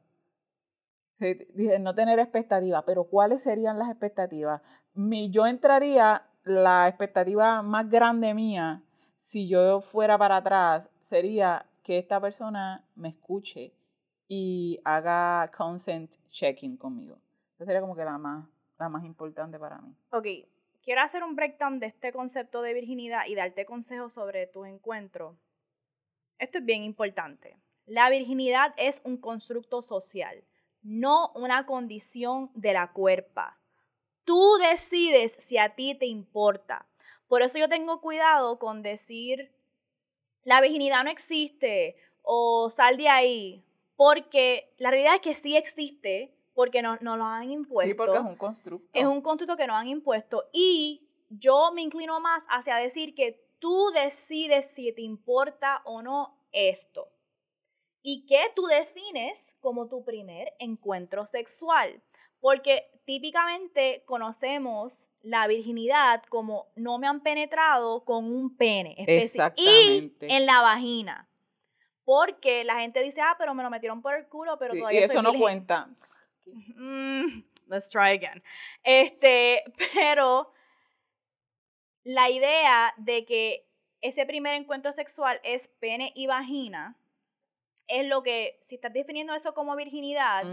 dije, 1.54 1.78
no 1.78 1.94
tener 1.94 2.18
expectativas, 2.18 2.82
pero 2.84 3.04
¿cuáles 3.04 3.42
serían 3.42 3.78
las 3.78 3.90
expectativas? 3.90 4.62
Mi, 5.00 5.30
yo 5.30 5.46
entraría 5.46 6.26
la 6.44 6.86
expectativa 6.86 7.62
más 7.62 7.88
grande 7.88 8.34
mía, 8.34 8.82
si 9.16 9.48
yo 9.48 9.80
fuera 9.80 10.18
para 10.18 10.36
atrás, 10.36 10.90
sería 11.00 11.66
que 11.82 11.98
esta 11.98 12.20
persona 12.20 12.84
me 12.96 13.08
escuche 13.08 13.72
y 14.28 14.78
haga 14.84 15.50
consent 15.56 16.16
checking 16.28 16.76
conmigo. 16.76 17.18
Esa 17.56 17.64
sería 17.64 17.80
como 17.80 17.96
que 17.96 18.04
la 18.04 18.18
más, 18.18 18.46
la 18.78 18.90
más 18.90 19.04
importante 19.04 19.58
para 19.58 19.78
mí. 19.80 19.96
Ok, 20.10 20.26
quiero 20.82 21.00
hacer 21.00 21.24
un 21.24 21.34
breakdown 21.34 21.80
de 21.80 21.86
este 21.86 22.12
concepto 22.12 22.60
de 22.60 22.74
virginidad 22.74 23.22
y 23.26 23.34
darte 23.34 23.64
consejos 23.64 24.12
sobre 24.12 24.46
tu 24.48 24.66
encuentro. 24.66 25.38
Esto 26.38 26.58
es 26.58 26.64
bien 26.66 26.84
importante. 26.84 27.56
La 27.86 28.10
virginidad 28.10 28.74
es 28.76 29.00
un 29.04 29.16
constructo 29.16 29.80
social, 29.80 30.44
no 30.82 31.32
una 31.34 31.64
condición 31.64 32.50
de 32.54 32.74
la 32.74 32.92
cuerpa. 32.92 33.59
Tú 34.24 34.56
decides 34.60 35.36
si 35.38 35.58
a 35.58 35.74
ti 35.74 35.94
te 35.94 36.06
importa. 36.06 36.86
Por 37.28 37.42
eso 37.42 37.58
yo 37.58 37.68
tengo 37.68 38.00
cuidado 38.00 38.58
con 38.58 38.82
decir, 38.82 39.52
la 40.44 40.60
virginidad 40.60 41.04
no 41.04 41.10
existe 41.10 41.96
o 42.22 42.70
sal 42.70 42.96
de 42.96 43.08
ahí, 43.08 43.64
porque 43.96 44.72
la 44.78 44.90
realidad 44.90 45.16
es 45.16 45.20
que 45.20 45.34
sí 45.34 45.56
existe, 45.56 46.34
porque 46.54 46.82
no, 46.82 46.96
no 47.00 47.16
lo 47.16 47.24
han 47.24 47.50
impuesto. 47.50 47.88
Sí, 47.88 47.94
porque 47.94 48.16
es 48.16 48.24
un 48.24 48.36
constructo. 48.36 48.98
Es 48.98 49.06
un 49.06 49.20
constructo 49.20 49.56
que 49.56 49.66
nos 49.66 49.76
han 49.76 49.88
impuesto. 49.88 50.48
Y 50.52 51.08
yo 51.28 51.70
me 51.72 51.82
inclino 51.82 52.20
más 52.20 52.44
hacia 52.48 52.76
decir 52.76 53.14
que 53.14 53.46
tú 53.58 53.90
decides 53.94 54.70
si 54.74 54.92
te 54.92 55.02
importa 55.02 55.82
o 55.84 56.02
no 56.02 56.36
esto. 56.52 57.08
¿Y 58.02 58.26
qué 58.26 58.50
tú 58.56 58.66
defines 58.66 59.56
como 59.60 59.88
tu 59.88 60.04
primer 60.04 60.54
encuentro 60.58 61.26
sexual? 61.26 62.02
Porque 62.40 62.90
típicamente 63.04 64.02
conocemos 64.06 65.08
la 65.22 65.46
virginidad 65.46 66.22
como 66.24 66.68
no 66.76 66.98
me 66.98 67.06
han 67.06 67.22
penetrado 67.22 68.04
con 68.04 68.24
un 68.24 68.56
pene. 68.56 68.94
Exactamente. 69.06 70.26
Y 70.26 70.32
en 70.32 70.46
la 70.46 70.60
vagina. 70.60 71.28
Porque 72.04 72.64
la 72.64 72.80
gente 72.80 73.02
dice, 73.02 73.20
ah, 73.20 73.36
pero 73.38 73.54
me 73.54 73.62
lo 73.62 73.70
metieron 73.70 74.02
por 74.02 74.14
el 74.14 74.26
culo, 74.26 74.58
pero 74.58 74.74
todavía 74.74 75.00
Y 75.00 75.04
eso 75.04 75.22
no 75.22 75.34
cuenta. 75.34 75.88
Mm, 76.46 77.42
let's 77.68 77.88
try 77.88 78.12
again. 78.12 78.42
Este, 78.82 79.62
pero 79.94 80.52
la 82.04 82.30
idea 82.30 82.94
de 82.96 83.24
que 83.24 83.68
ese 84.00 84.24
primer 84.24 84.54
encuentro 84.54 84.92
sexual 84.92 85.40
es 85.44 85.68
pene 85.68 86.12
y 86.14 86.26
vagina 86.26 86.96
es 87.86 88.06
lo 88.06 88.22
que, 88.22 88.60
si 88.66 88.76
estás 88.76 88.92
definiendo 88.92 89.34
eso 89.34 89.52
como 89.52 89.74
virginidad, 89.76 90.44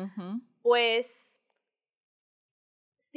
pues 0.62 1.40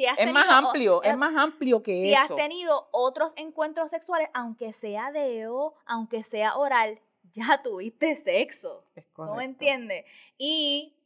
es 0.05 0.33
más 0.33 0.49
amplio, 0.49 1.03
es, 1.03 1.17
más 1.17 1.35
amplio 1.37 1.83
que 1.83 1.93
si 1.93 2.13
eso. 2.13 2.27
Si 2.27 2.33
has 2.33 2.37
tenido 2.37 2.89
otros 2.93 3.33
encuentros 3.37 3.91
sexuales, 3.91 4.29
aunque 4.35 4.73
sea 4.73 5.13
deo, 5.13 5.75
aunque 5.87 6.25
sea 6.25 6.57
oral, 6.57 7.01
ya 7.33 7.61
tuviste 7.63 8.17
sexo. 8.17 8.87
¿No 9.17 9.35
me 9.35 9.45
entiendes? 9.45 10.05
Y 10.39 10.97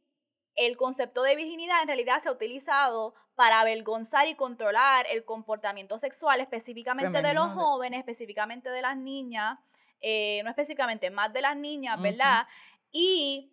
el 0.56 0.76
concepto 0.76 1.22
de 1.22 1.36
virginidad 1.36 1.82
en 1.82 1.88
realidad 1.88 2.22
se 2.22 2.28
ha 2.28 2.32
utilizado 2.32 3.14
para 3.34 3.60
avergonzar 3.60 4.28
y 4.28 4.34
controlar 4.34 5.06
el 5.10 5.24
comportamiento 5.24 5.98
sexual 5.98 6.40
específicamente 6.40 7.22
de 7.22 7.34
los 7.34 7.52
jóvenes, 7.52 7.98
específicamente 7.98 8.70
de 8.70 8.82
las 8.82 8.96
niñas, 8.96 9.58
eh, 10.00 10.42
no 10.44 10.50
específicamente, 10.50 11.10
más 11.10 11.32
de 11.32 11.42
las 11.42 11.56
niñas, 11.56 12.00
¿verdad? 12.00 12.46
Y 12.92 13.52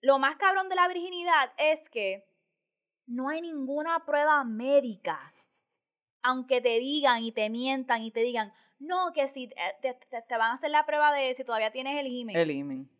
lo 0.00 0.18
más 0.18 0.36
cabrón 0.36 0.68
de 0.68 0.74
la 0.74 0.88
virginidad 0.88 1.52
es 1.58 1.88
que 1.88 2.26
no 3.06 3.28
hay 3.28 3.40
ninguna 3.40 4.04
prueba 4.04 4.44
médica, 4.44 5.34
aunque 6.22 6.60
te 6.60 6.78
digan 6.78 7.24
y 7.24 7.32
te 7.32 7.50
mientan 7.50 8.02
y 8.02 8.10
te 8.10 8.20
digan, 8.20 8.52
no, 8.78 9.12
que 9.12 9.28
si 9.28 9.48
te, 9.48 9.96
van 10.30 10.50
a 10.50 10.54
hacer 10.54 10.70
la 10.70 10.84
prueba 10.84 11.12
de 11.12 11.34
si 11.34 11.44
todavía 11.44 11.70
tienes 11.70 11.98
el 11.98 12.06
himen. 12.08 12.36
El 12.36 12.50
himen. 12.50 12.90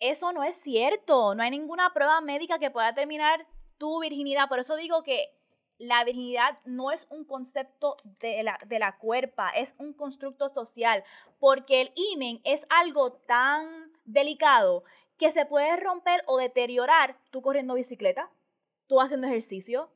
Eso 0.00 0.32
no 0.32 0.42
es 0.42 0.56
cierto. 0.56 1.34
No 1.34 1.42
hay 1.42 1.50
ninguna 1.50 1.92
prueba 1.92 2.20
médica 2.20 2.58
que 2.58 2.70
pueda 2.70 2.88
determinar 2.88 3.46
tu 3.78 4.00
virginidad. 4.00 4.48
Por 4.48 4.58
eso 4.58 4.76
digo 4.76 5.02
que 5.02 5.38
la 5.78 6.02
virginidad 6.04 6.58
no 6.64 6.92
es 6.92 7.06
un 7.10 7.24
concepto 7.24 7.96
de 8.20 8.42
la, 8.42 8.58
de 8.66 8.78
la 8.78 8.96
cuerpa, 8.96 9.50
es 9.50 9.74
un 9.78 9.92
constructo 9.92 10.48
social. 10.48 11.04
Porque 11.38 11.82
el 11.82 11.92
himen 11.94 12.40
es 12.44 12.66
algo 12.70 13.12
tan 13.12 13.92
delicado 14.04 14.84
que 15.18 15.30
se 15.30 15.46
puede 15.46 15.76
romper 15.76 16.22
o 16.26 16.38
deteriorar 16.38 17.18
tú 17.30 17.42
corriendo 17.42 17.74
bicicleta, 17.74 18.30
tú 18.86 19.00
haciendo 19.00 19.26
ejercicio. 19.26 19.92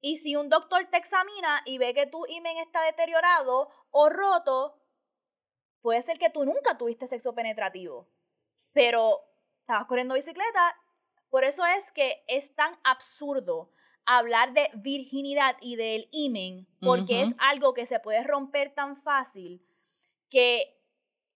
Y 0.00 0.18
si 0.18 0.36
un 0.36 0.48
doctor 0.48 0.86
te 0.90 0.98
examina 0.98 1.62
y 1.64 1.78
ve 1.78 1.94
que 1.94 2.06
tu 2.06 2.26
imen 2.26 2.58
está 2.58 2.82
deteriorado 2.82 3.70
o 3.90 4.08
roto, 4.08 4.80
puede 5.80 6.02
ser 6.02 6.18
que 6.18 6.30
tú 6.30 6.44
nunca 6.44 6.76
tuviste 6.76 7.06
sexo 7.06 7.34
penetrativo, 7.34 8.08
pero 8.72 9.20
estabas 9.60 9.86
corriendo 9.86 10.14
bicicleta. 10.14 10.78
Por 11.30 11.44
eso 11.44 11.64
es 11.64 11.90
que 11.92 12.22
es 12.28 12.54
tan 12.54 12.72
absurdo 12.84 13.70
hablar 14.06 14.52
de 14.52 14.70
virginidad 14.74 15.56
y 15.60 15.76
del 15.76 16.08
imen, 16.12 16.68
porque 16.80 17.22
es 17.22 17.34
algo 17.38 17.74
que 17.74 17.86
se 17.86 17.98
puede 17.98 18.22
romper 18.22 18.74
tan 18.74 18.96
fácil 18.96 19.66
que 20.28 20.74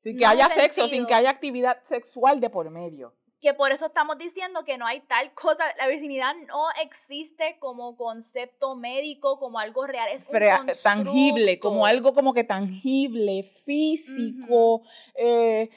sin 0.01 0.17
que 0.17 0.27
haya 0.27 0.49
sexo, 0.49 0.87
sin 0.87 1.07
que 1.07 1.15
haya 1.15 1.31
actividad 1.31 1.83
sexual 1.83 2.41
de 2.41 2.51
por 2.51 2.71
medio. 2.71 3.15
Que 3.41 3.55
por 3.55 3.71
eso 3.71 3.87
estamos 3.87 4.19
diciendo 4.19 4.65
que 4.65 4.79
no 4.79 4.87
hay 4.87 5.01
tal 5.01 5.33
cosa, 5.33 5.65
la 5.79 5.87
virginidad 5.87 6.35
no 6.49 6.65
existe 6.83 7.57
como 7.61 7.97
concepto 7.97 8.75
médico, 8.75 9.39
como 9.39 9.59
algo 9.59 9.87
real, 9.87 10.09
es 10.13 10.27
un 10.29 10.67
tangible, 10.83 11.61
como 11.61 11.87
algo 11.87 12.15
como 12.15 12.35
que 12.35 12.43
tangible, 12.43 13.45
físico, 13.65 14.83
eh, 15.15 15.71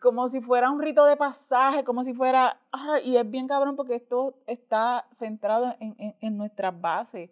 como 0.00 0.28
si 0.28 0.40
fuera 0.40 0.70
un 0.70 0.82
rito 0.82 1.04
de 1.06 1.16
pasaje, 1.16 1.84
como 1.84 2.04
si 2.04 2.12
fuera, 2.12 2.60
y 3.04 3.16
es 3.16 3.30
bien 3.30 3.48
cabrón 3.48 3.76
porque 3.76 3.94
esto 3.94 4.34
está 4.46 5.06
centrado 5.12 5.74
en, 5.80 5.94
en, 5.98 6.16
en 6.20 6.36
nuestras 6.36 6.78
bases. 6.78 7.30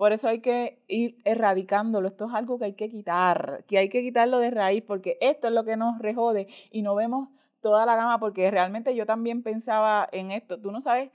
Por 0.00 0.14
eso 0.14 0.28
hay 0.28 0.40
que 0.40 0.82
ir 0.88 1.20
erradicándolo. 1.24 2.08
Esto 2.08 2.26
es 2.26 2.32
algo 2.32 2.58
que 2.58 2.64
hay 2.64 2.72
que 2.72 2.88
quitar, 2.88 3.64
que 3.68 3.76
hay 3.76 3.90
que 3.90 4.00
quitarlo 4.00 4.38
de 4.38 4.50
raíz, 4.50 4.82
porque 4.82 5.18
esto 5.20 5.48
es 5.48 5.52
lo 5.52 5.62
que 5.62 5.76
nos 5.76 5.98
rejode 5.98 6.48
y 6.70 6.80
no 6.80 6.94
vemos 6.94 7.28
toda 7.60 7.86
la 7.86 7.96
gama, 7.96 8.18
porque 8.18 8.50
realmente 8.50 8.94
yo 8.94 9.06
también 9.06 9.42
pensaba 9.42 10.08
en 10.12 10.30
esto. 10.30 10.60
Tú 10.60 10.70
no 10.70 10.80
sabes 10.80 11.10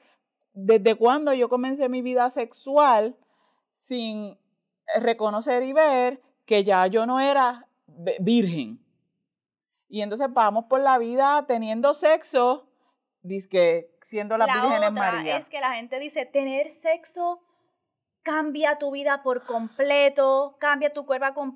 desde 0.53 0.95
cuándo 0.95 1.33
yo 1.33 1.49
comencé 1.49 1.89
mi 1.89 2.01
vida 2.01 2.29
sexual 2.29 3.17
sin 3.69 4.37
reconocer 5.01 5.63
y 5.63 5.73
ver 5.73 6.21
que 6.45 6.63
ya 6.63 6.87
yo 6.87 7.05
no 7.05 7.19
era 7.19 7.67
virgen. 8.19 8.79
Y 9.87 10.01
entonces 10.01 10.27
vamos 10.31 10.65
por 10.65 10.79
la 10.79 10.97
vida 10.97 11.45
teniendo 11.47 11.93
sexo, 11.93 12.67
que 13.49 13.89
siendo 14.01 14.37
la, 14.37 14.45
virgen 14.45 14.83
en 14.83 14.93
María. 14.93 15.37
Es 15.37 15.49
que 15.49 15.59
la 15.59 15.73
gente 15.73 15.99
dice 15.99 16.25
tener 16.25 16.69
sexo 16.69 17.41
cambia 18.25 18.79
tu 18.79 18.89
vida 18.89 19.21
por 19.21 19.43
completo, 19.43 20.57
cambia 20.59 20.91
tu 20.91 21.05
cuerpo 21.05 21.53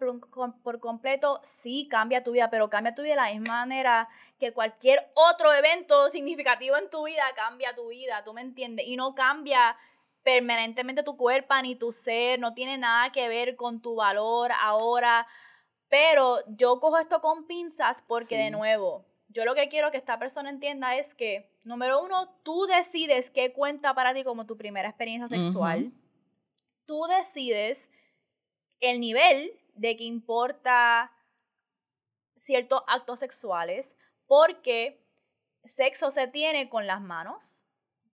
por 0.62 0.80
completo, 0.80 1.42
sí, 1.44 1.88
cambia 1.90 2.24
tu 2.24 2.32
vida, 2.34 2.52
pero 2.52 2.70
cambia 2.70 2.94
tu 2.94 3.02
vida 3.02 3.16
de 3.16 3.22
la 3.22 3.32
misma 3.32 3.66
manera 3.66 4.08
que 4.38 4.54
cualquier 4.54 5.12
otro 5.16 5.52
evento 5.52 6.12
significativo 6.12 6.78
en 6.78 6.88
tu 6.92 7.06
vida 7.06 7.24
cambia 7.36 7.74
tu 7.74 7.88
vida, 7.88 8.24
¿tú 8.24 8.34
me 8.34 8.42
entiendes? 8.42 8.86
Y 8.86 8.98
no 8.98 9.16
cambia 9.16 9.76
permanentemente 10.22 11.02
tu 11.02 11.18
cuerpo 11.18 11.56
ni 11.64 11.74
tu 11.74 11.92
ser, 11.92 12.40
no 12.40 12.54
tiene 12.54 12.78
nada 12.78 13.12
que 13.12 13.28
ver 13.28 13.56
con 13.56 13.82
tu 13.82 13.96
valor 13.96 14.52
ahora, 14.62 15.26
pero 15.88 16.38
yo 16.50 16.80
cojo 16.80 17.00
esto 17.00 17.20
con 17.20 17.48
pinzas 17.48 18.04
porque 18.06 18.38
de 18.38 18.52
nuevo, 18.52 19.08
yo 19.30 19.44
lo 19.44 19.56
que 19.56 19.70
quiero 19.70 19.90
que 19.90 19.98
esta 19.98 20.20
persona 20.20 20.52
entienda 20.52 20.96
es 20.98 21.16
que, 21.16 21.52
número 21.64 22.04
uno, 22.04 22.30
tú 22.44 22.68
decides 22.68 23.32
qué 23.32 23.54
cuenta 23.54 23.96
para 23.96 24.14
ti 24.14 24.24
como 24.24 24.46
tu 24.46 24.56
primera 24.56 24.88
experiencia 24.88 25.28
sexual 25.28 25.92
tú 26.90 27.06
decides 27.06 27.92
el 28.80 29.00
nivel 29.00 29.54
de 29.76 29.96
que 29.96 30.06
importa 30.06 31.16
ciertos 32.36 32.82
actos 32.88 33.20
sexuales, 33.20 33.96
porque 34.26 35.00
sexo 35.64 36.10
se 36.10 36.28
tiene 36.28 36.68
con 36.68 36.88
las 36.88 37.00
manos, 37.00 37.64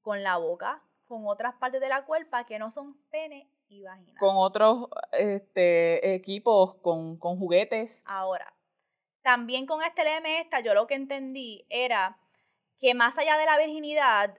con 0.02 0.22
la 0.22 0.36
boca, 0.36 0.82
con 1.06 1.26
otras 1.26 1.54
partes 1.54 1.80
de 1.80 1.88
la 1.88 2.04
cuerpa 2.04 2.44
que 2.44 2.58
no 2.58 2.70
son 2.70 3.00
pene 3.08 3.50
y 3.68 3.82
vagina. 3.82 4.20
Con 4.20 4.36
otros 4.36 4.88
este, 5.12 6.14
equipos, 6.14 6.74
con, 6.82 7.16
con 7.16 7.38
juguetes. 7.38 8.02
Ahora, 8.04 8.52
también 9.22 9.64
con 9.64 9.82
este 9.82 10.02
LM 10.04 10.62
yo 10.62 10.74
lo 10.74 10.86
que 10.86 10.96
entendí 10.96 11.64
era 11.70 12.18
que 12.78 12.92
más 12.92 13.16
allá 13.16 13.38
de 13.38 13.46
la 13.46 13.56
virginidad, 13.56 14.36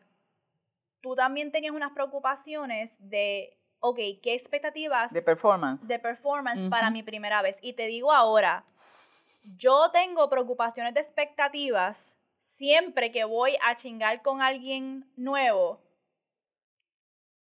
tú 1.01 1.15
también 1.15 1.51
tenías 1.51 1.73
unas 1.73 1.93
preocupaciones 1.93 2.91
de 2.99 3.57
ok, 3.79 3.97
¿qué 4.21 4.33
expectativas? 4.33 5.13
De 5.13 5.21
performance. 5.21 5.87
De 5.87 5.99
performance 5.99 6.69
para 6.69 6.89
mi 6.89 7.03
primera 7.03 7.41
vez. 7.41 7.57
Y 7.61 7.73
te 7.73 7.87
digo 7.87 8.11
ahora, 8.11 8.65
yo 9.57 9.89
tengo 9.91 10.29
preocupaciones 10.29 10.93
de 10.93 11.01
expectativas 11.01 12.19
siempre 12.39 13.11
que 13.11 13.23
voy 13.23 13.55
a 13.63 13.75
chingar 13.75 14.21
con 14.21 14.41
alguien 14.41 15.11
nuevo. 15.15 15.81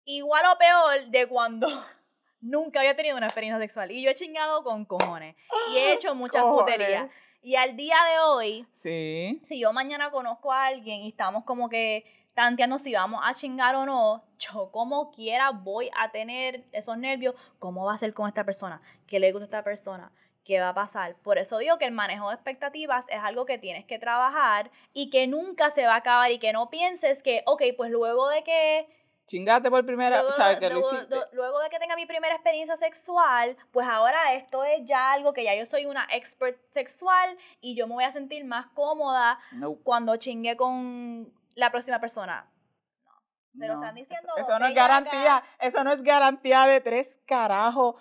Igual 0.05 0.43
o 0.53 0.57
peor 0.57 1.07
de 1.07 1.27
cuando 1.27 1.67
nunca 2.41 2.81
había 2.81 2.95
tenido 2.95 3.17
una 3.17 3.27
experiencia 3.27 3.59
sexual. 3.59 3.91
Y 3.91 4.03
yo 4.03 4.11
he 4.11 4.15
chingado 4.15 4.63
con 4.63 4.85
cojones. 4.85 5.35
Y 5.71 5.77
he 5.77 5.93
hecho 5.93 6.13
muchas 6.15 6.43
puterías. 6.43 7.09
Y 7.41 7.55
al 7.55 7.75
día 7.75 7.95
de 8.11 8.19
hoy, 8.19 8.67
sí. 8.73 9.39
si 9.43 9.59
yo 9.59 9.71
mañana 9.71 10.09
conozco 10.09 10.51
a 10.51 10.65
alguien 10.65 11.01
y 11.01 11.09
estamos 11.09 11.43
como 11.43 11.69
que 11.69 12.03
tanteando 12.35 12.77
si 12.77 12.93
vamos 12.93 13.21
a 13.23 13.33
chingar 13.33 13.75
o 13.75 13.85
no, 13.85 14.23
yo 14.37 14.69
como 14.71 15.09
quiera 15.11 15.49
voy 15.51 15.89
a 15.97 16.11
tener 16.11 16.65
esos 16.73 16.97
nervios, 16.97 17.33
¿cómo 17.57 17.85
va 17.85 17.95
a 17.95 17.97
ser 17.97 18.13
con 18.13 18.27
esta 18.27 18.43
persona? 18.43 18.81
¿Qué 19.07 19.19
le 19.19 19.31
gusta 19.31 19.45
a 19.45 19.47
esta 19.47 19.63
persona? 19.63 20.11
¿Qué 20.43 20.59
va 20.59 20.69
a 20.69 20.73
pasar? 20.75 21.15
Por 21.15 21.39
eso 21.39 21.57
digo 21.57 21.79
que 21.79 21.85
el 21.85 21.93
manejo 21.93 22.27
de 22.27 22.35
expectativas 22.35 23.05
es 23.09 23.19
algo 23.19 23.45
que 23.45 23.57
tienes 23.57 23.85
que 23.85 23.97
trabajar 23.97 24.69
y 24.93 25.09
que 25.09 25.25
nunca 25.25 25.71
se 25.71 25.87
va 25.87 25.93
a 25.93 25.97
acabar 25.97 26.31
y 26.31 26.37
que 26.37 26.53
no 26.53 26.69
pienses 26.69 27.23
que, 27.23 27.41
ok, 27.47 27.63
pues 27.75 27.89
luego 27.89 28.29
de 28.29 28.43
que 28.43 28.87
chingate 29.27 29.71
por 29.71 29.83
primera 29.85 30.21
luego, 30.21 30.35
¿sabes 30.35 30.59
que 30.59 30.69
luego, 30.69 30.87
luego, 31.31 31.59
de 31.59 31.69
que 31.69 31.79
tenga 31.79 31.95
mi 31.95 32.05
primera 32.05 32.35
experiencia 32.35 32.77
sexual, 32.77 33.57
pues 33.71 33.87
ahora 33.87 34.35
esto 34.35 34.63
es 34.63 34.85
ya 34.85 35.13
algo 35.13 35.33
que 35.33 35.43
ya 35.43 35.55
yo 35.55 35.65
soy 35.65 35.87
una 35.87 36.05
expert 36.11 36.59
sexual 36.71 37.35
y 37.59 37.75
yo 37.75 37.87
me 37.87 37.95
voy 37.95 38.03
a 38.03 38.11
sentir 38.11 38.45
más 38.45 38.67
cómoda 38.67 39.39
cuando 39.83 40.15
chingue 40.17 40.55
con 40.55 41.33
la 41.55 41.71
próxima 41.71 41.99
persona. 41.99 42.49
No. 43.53 43.59
Te 43.59 43.67
lo 43.67 43.73
están 43.75 43.95
diciendo. 43.95 44.33
Eso, 44.37 44.59
no 44.59 44.67
es 44.67 44.75
garantía, 44.75 45.43
eso 45.59 45.83
no 45.83 45.91
es 45.91 46.03
garantía 46.03 46.67
de 46.67 46.81
tres 46.81 47.21
carajos. 47.25 47.95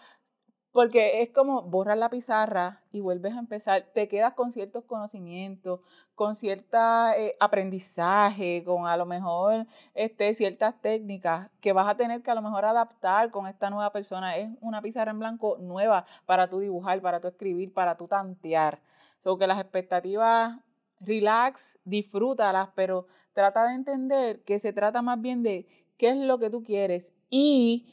Porque 0.72 1.22
es 1.22 1.30
como 1.30 1.62
borrar 1.62 1.96
la 1.98 2.10
pizarra 2.10 2.82
y 2.90 3.00
vuelves 3.00 3.34
a 3.34 3.38
empezar. 3.38 3.82
Te 3.94 4.08
quedas 4.08 4.32
con 4.32 4.50
ciertos 4.50 4.82
conocimientos, 4.82 5.78
con 6.16 6.34
cierto 6.34 6.76
eh, 7.16 7.36
aprendizaje, 7.38 8.64
con 8.64 8.84
a 8.88 8.96
lo 8.96 9.06
mejor 9.06 9.68
este, 9.94 10.34
ciertas 10.34 10.74
técnicas 10.80 11.48
que 11.60 11.72
vas 11.72 11.88
a 11.88 11.96
tener 11.96 12.22
que 12.22 12.32
a 12.32 12.34
lo 12.34 12.42
mejor 12.42 12.64
adaptar 12.64 13.30
con 13.30 13.46
esta 13.46 13.70
nueva 13.70 13.92
persona. 13.92 14.36
Es 14.36 14.50
una 14.60 14.82
pizarra 14.82 15.12
en 15.12 15.20
blanco 15.20 15.58
nueva 15.60 16.06
para 16.26 16.48
tu 16.50 16.58
dibujar, 16.58 17.00
para 17.00 17.20
tu 17.20 17.28
escribir, 17.28 17.72
para 17.72 17.96
tu 17.96 18.08
tantear. 18.08 18.80
So 19.22 19.38
que 19.38 19.46
las 19.46 19.60
expectativas 19.60 20.58
relax, 21.04 21.78
disfrútalas, 21.84 22.68
pero 22.74 23.06
trata 23.34 23.66
de 23.66 23.74
entender 23.74 24.42
que 24.44 24.58
se 24.58 24.72
trata 24.72 25.02
más 25.02 25.20
bien 25.20 25.42
de 25.42 25.66
qué 25.98 26.08
es 26.08 26.16
lo 26.16 26.38
que 26.38 26.50
tú 26.50 26.62
quieres 26.62 27.12
y 27.28 27.86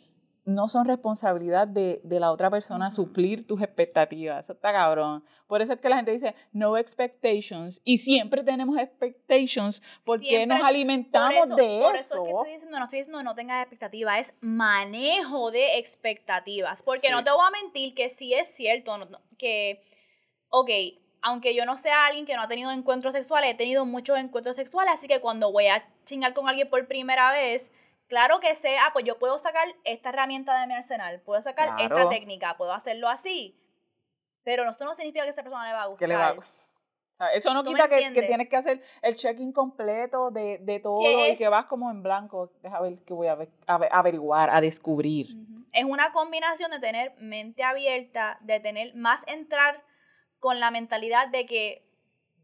no 0.44 0.68
son 0.70 0.86
responsabilidad 0.86 1.68
de, 1.68 2.02
la 2.04 2.32
otra 2.32 2.50
persona 2.50 2.90
suplir 2.92 3.46
tus 3.46 3.62
expectativas. 3.62 4.44
Eso 4.44 4.54
está 4.54 4.72
cabrón. 4.72 5.24
Por 5.48 5.62
eso 5.62 5.74
es 5.74 5.80
que 5.80 5.90
la 5.90 5.98
gente 5.98 6.12
dice 6.12 6.36
no 6.52 6.78
expectations 6.78 7.82
y 7.84 8.00
siempre 8.00 8.44
tenemos 8.44 8.78
expectations 8.78 9.84
porque 10.04 10.46
nos 10.48 10.62
alimentamos 10.64 11.56
de 11.56 11.80
eso. 11.80 11.88
Por 11.88 11.96
eso 11.96 12.16
es 12.16 12.22
que 12.24 12.30
estoy 12.30 12.54
diciendo, 12.54 12.80
no 12.80 12.86
estoy 12.86 13.00
diciendo 13.00 13.24
no 13.24 13.36
tengas 13.36 13.62
expectativas, 13.62 14.20
es 14.20 14.34
manejo 14.42 15.52
de 15.52 15.78
expectativas. 15.78 16.82
Porque 16.82 17.12
no 17.12 17.24
te 17.24 17.32
voy 17.32 17.46
a 17.46 17.64
mentir 17.64 17.94
que 17.94 18.10
sí 18.10 18.34
es 18.34 18.48
cierto 18.48 18.98
que, 19.38 19.84
ok, 20.50 20.70
aunque 21.22 21.56
yo 21.56 21.66
no 21.66 21.78
sea 21.78 22.06
alguien 22.06 22.26
que 22.26 22.36
no 22.36 22.42
ha 22.42 22.48
tenido 22.48 22.72
encuentros 22.72 23.14
sexuales, 23.14 23.52
he 23.52 23.56
tenido 23.56 23.86
muchos 23.86 24.18
encuentros 24.18 24.56
sexuales, 24.56 24.94
así 24.96 25.08
que 25.08 25.22
cuando 25.22 25.52
voy 25.52 25.68
a 25.68 25.88
chingar 26.06 26.34
con 26.34 26.50
alguien 26.50 26.70
por 26.70 26.88
primera 26.88 27.32
vez, 27.32 27.72
claro 28.08 28.40
que 28.40 28.56
sé, 28.56 28.78
ah, 28.78 28.90
pues 28.94 29.06
yo 29.06 29.20
puedo 29.20 29.38
sacar 29.40 29.68
esta 29.84 30.10
herramienta 30.10 30.60
de 30.60 30.68
mi 30.68 30.74
arsenal, 30.74 31.22
puedo 31.22 31.42
sacar 31.42 31.80
esta 31.80 32.10
técnica, 32.10 32.58
puedo 32.58 32.74
hacerlo 32.74 33.10
así, 33.10 33.58
pero 34.44 34.70
esto 34.70 34.86
no 34.86 34.96
significa 34.96 35.24
que 35.24 35.30
a 35.30 35.34
esa 35.34 35.44
persona 35.44 35.68
le 35.68 35.74
va 35.74 35.84
a 35.84 35.88
gustar. 35.88 36.10
le 36.10 36.16
va 36.16 36.36
eso 37.36 37.54
no 37.54 37.64
quita 37.64 37.88
que, 37.88 38.12
que, 38.14 38.24
tienes 38.24 38.50
que 38.50 38.58
hacer 38.58 38.82
el 39.02 39.16
check-in 39.16 39.52
completo 39.52 40.32
de, 40.32 40.58
de 40.60 40.80
todo 40.80 41.02
y 41.04 41.38
que 41.38 41.48
vas 41.50 41.66
como 41.66 41.92
en 41.92 42.02
blanco. 42.02 42.52
Deja 42.64 42.82
ver 42.82 42.98
qué 43.06 43.14
voy 43.14 43.28
a, 43.28 43.38
averiguar, 43.68 44.50
a 44.50 44.60
descubrir. 44.60 45.28
Es 45.72 45.86
una 45.86 46.12
combinación 46.12 46.72
de 46.72 46.80
tener 46.80 47.14
mente 47.20 47.64
abierta, 47.64 48.40
de 48.42 48.60
tener 48.60 48.96
más 48.96 49.22
entrar 49.28 49.84
con 50.42 50.60
la 50.60 50.72
mentalidad 50.72 51.30
de 51.30 51.46
que 51.46 51.88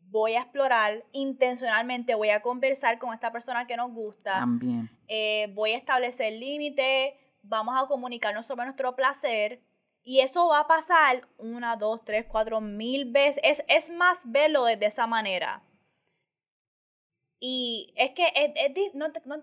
voy 0.10 0.36
a 0.36 0.41
explorar 0.41 1.04
intencionalmente, 1.12 2.16
voy 2.16 2.30
a 2.30 2.41
conversar 2.41 3.00
con 3.00 3.14
esta 3.14 3.32
persona 3.32 3.66
que 3.66 3.76
nos 3.76 3.91
gusta. 3.91 4.34
También. 4.34 4.89
Eh, 5.08 5.52
voy 5.56 5.72
a 5.72 5.78
establecer 5.78 6.32
límites, 6.34 7.16
vamos 7.41 7.76
a 7.76 7.88
comunicarnos 7.88 8.45
sobre 8.45 8.66
nuestro 8.66 8.95
placer. 8.95 9.62
Y 10.04 10.22
eso 10.22 10.48
va 10.48 10.60
a 10.60 10.68
pasar 10.68 11.28
una, 11.38 11.76
dos, 11.76 12.06
tres, 12.06 12.26
cuatro 12.26 12.62
mil 12.62 13.12
veces. 13.12 13.41
Es, 13.43 13.64
es 13.68 13.89
más 13.89 14.20
verlo 14.32 14.64
desde 14.64 14.86
esa 14.86 15.08
manera. 15.08 15.64
Y 17.40 17.94
es 17.96 18.12
que 18.12 18.26
es, 18.34 18.96
no, 18.96 19.08
no, 19.26 19.36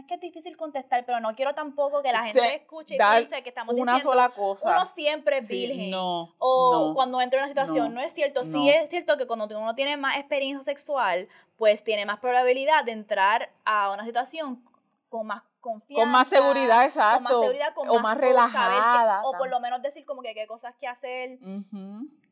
es 0.00 0.06
que 0.06 0.14
es 0.14 0.20
difícil 0.20 0.56
contestar, 0.56 1.06
pero 1.06 1.20
no 1.20 1.34
quiero 1.36 1.54
tampoco 1.54 2.02
que 2.02 2.10
la 2.10 2.24
gente 2.24 2.56
escuche 2.56 2.96
y 2.96 2.98
piense 2.98 3.40
que 3.42 3.50
estamos 3.50 3.74
una 3.76 3.94
diciendo 3.94 4.12
sola 4.12 4.30
cosa. 4.30 4.68
uno 4.68 4.86
siempre 4.86 5.38
es 5.38 5.48
virgen. 5.48 5.90
no, 5.90 6.34
o 6.38 6.92
cuando 6.92 7.20
entra 7.20 7.38
en 7.38 7.44
una 7.44 7.48
situación. 7.48 7.94
No, 7.94 8.00
es 8.00 8.14
cierto. 8.14 8.44
Sí 8.44 8.68
es 8.68 8.90
cierto 8.90 9.16
que 9.16 9.26
cuando 9.26 9.46
uno 9.56 9.74
tiene 9.76 9.96
más 9.96 10.16
experiencia 10.16 10.64
sexual, 10.64 11.28
pues 11.56 11.84
tiene 11.84 12.04
más 12.04 12.18
probabilidad 12.18 12.84
de 12.84 12.92
entrar 12.92 13.52
a 13.64 13.90
una 13.90 14.04
situación 14.04 14.64
con 15.08 15.28
más 15.28 15.42
confianza. 15.60 16.02
Con 16.02 16.10
más 16.10 16.28
seguridad, 16.28 16.84
exacto. 16.84 17.14
Con 17.14 17.22
más 17.22 17.32
seguridad, 17.32 17.74
con 17.74 17.90
o 17.90 17.98
más, 18.00 18.18
relajada. 18.18 19.22
o 19.24 19.38
por 19.38 19.48
lo 19.48 19.60
menos 19.60 19.80
decir 19.82 20.04
como 20.04 20.20
que 20.20 20.34
qué 20.34 20.48
cosas 20.48 20.74
que 20.74 20.88
hacer. 20.88 21.38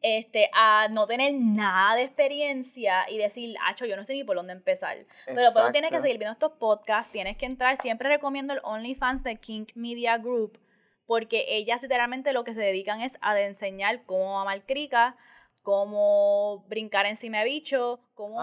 Este, 0.03 0.51
a 0.53 0.89
no 0.91 1.07
tener 1.07 1.33
nada 1.35 1.95
de 1.95 2.03
experiencia 2.03 3.09
y 3.09 3.19
decir, 3.19 3.57
acho, 3.63 3.87
yo 3.87 3.97
no 3.97 4.05
sé 4.05 4.15
ni 4.15 4.25
por 4.25 4.35
dónde 4.35 4.53
empezar. 4.53 4.99
Pero, 5.27 5.51
pero 5.55 5.71
tienes 5.71 5.93
que 5.93 6.01
seguir 6.01 6.19
viendo 6.19 6.33
estos 6.33 6.53
podcasts, 6.59 7.13
tienes 7.13 7.37
que 7.37 7.47
entrar. 7.47 7.81
Siempre 7.81 8.09
recomiendo 8.09 8.53
el 8.53 8.61
OnlyFans 8.65 9.23
de 9.23 9.37
King 9.37 9.67
Media 9.77 10.19
Group, 10.19 10.59
porque 11.07 11.45
ellas 11.49 11.83
literalmente 11.83 12.33
lo 12.33 12.43
que 12.43 12.53
se 12.53 12.61
dedican 12.61 13.01
es 13.01 13.13
a 13.21 13.39
enseñar 13.41 14.05
cómo 14.05 14.35
mamar 14.35 14.67
crica, 14.67 15.17
cómo 15.63 16.65
brincar 16.69 17.07
encima 17.07 17.39
de 17.39 17.45
bicho, 17.45 18.01
cómo... 18.15 18.43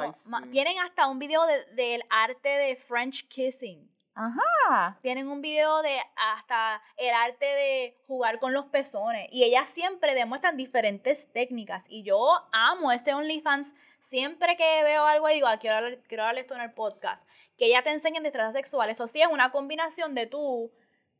Tienen 0.51 0.79
hasta 0.79 1.07
un 1.07 1.19
video 1.19 1.41
del 1.75 2.03
arte 2.09 2.49
de 2.49 2.75
French 2.77 3.27
kissing. 3.27 3.89
Ajá. 4.19 4.99
Tienen 5.01 5.29
un 5.29 5.41
video 5.41 5.81
de 5.81 5.97
hasta 6.17 6.83
el 6.97 7.13
arte 7.13 7.45
de 7.45 7.95
jugar 8.05 8.37
con 8.39 8.51
los 8.51 8.65
pezones. 8.65 9.29
Y 9.31 9.45
ellas 9.45 9.69
siempre 9.69 10.13
demuestran 10.13 10.57
diferentes 10.57 11.31
técnicas. 11.31 11.85
Y 11.87 12.03
yo 12.03 12.19
amo 12.51 12.91
ese 12.91 13.13
OnlyFans. 13.13 13.73
Siempre 14.01 14.57
que 14.57 14.83
veo 14.83 15.05
algo 15.05 15.29
y 15.29 15.35
digo, 15.35 15.47
ah, 15.47 15.57
quiero, 15.57 15.77
hablar, 15.77 15.99
quiero 16.07 16.23
hablar 16.23 16.41
esto 16.41 16.53
en 16.53 16.61
el 16.61 16.73
podcast. 16.73 17.25
Que 17.57 17.67
ella 17.67 17.81
te 17.81 17.91
enseñen 17.91 18.23
destrezas 18.23 18.53
sexuales. 18.53 18.99
O 18.99 19.07
sí, 19.07 19.21
es 19.21 19.27
una 19.27 19.51
combinación 19.51 20.13
de 20.15 20.27
tú. 20.27 20.69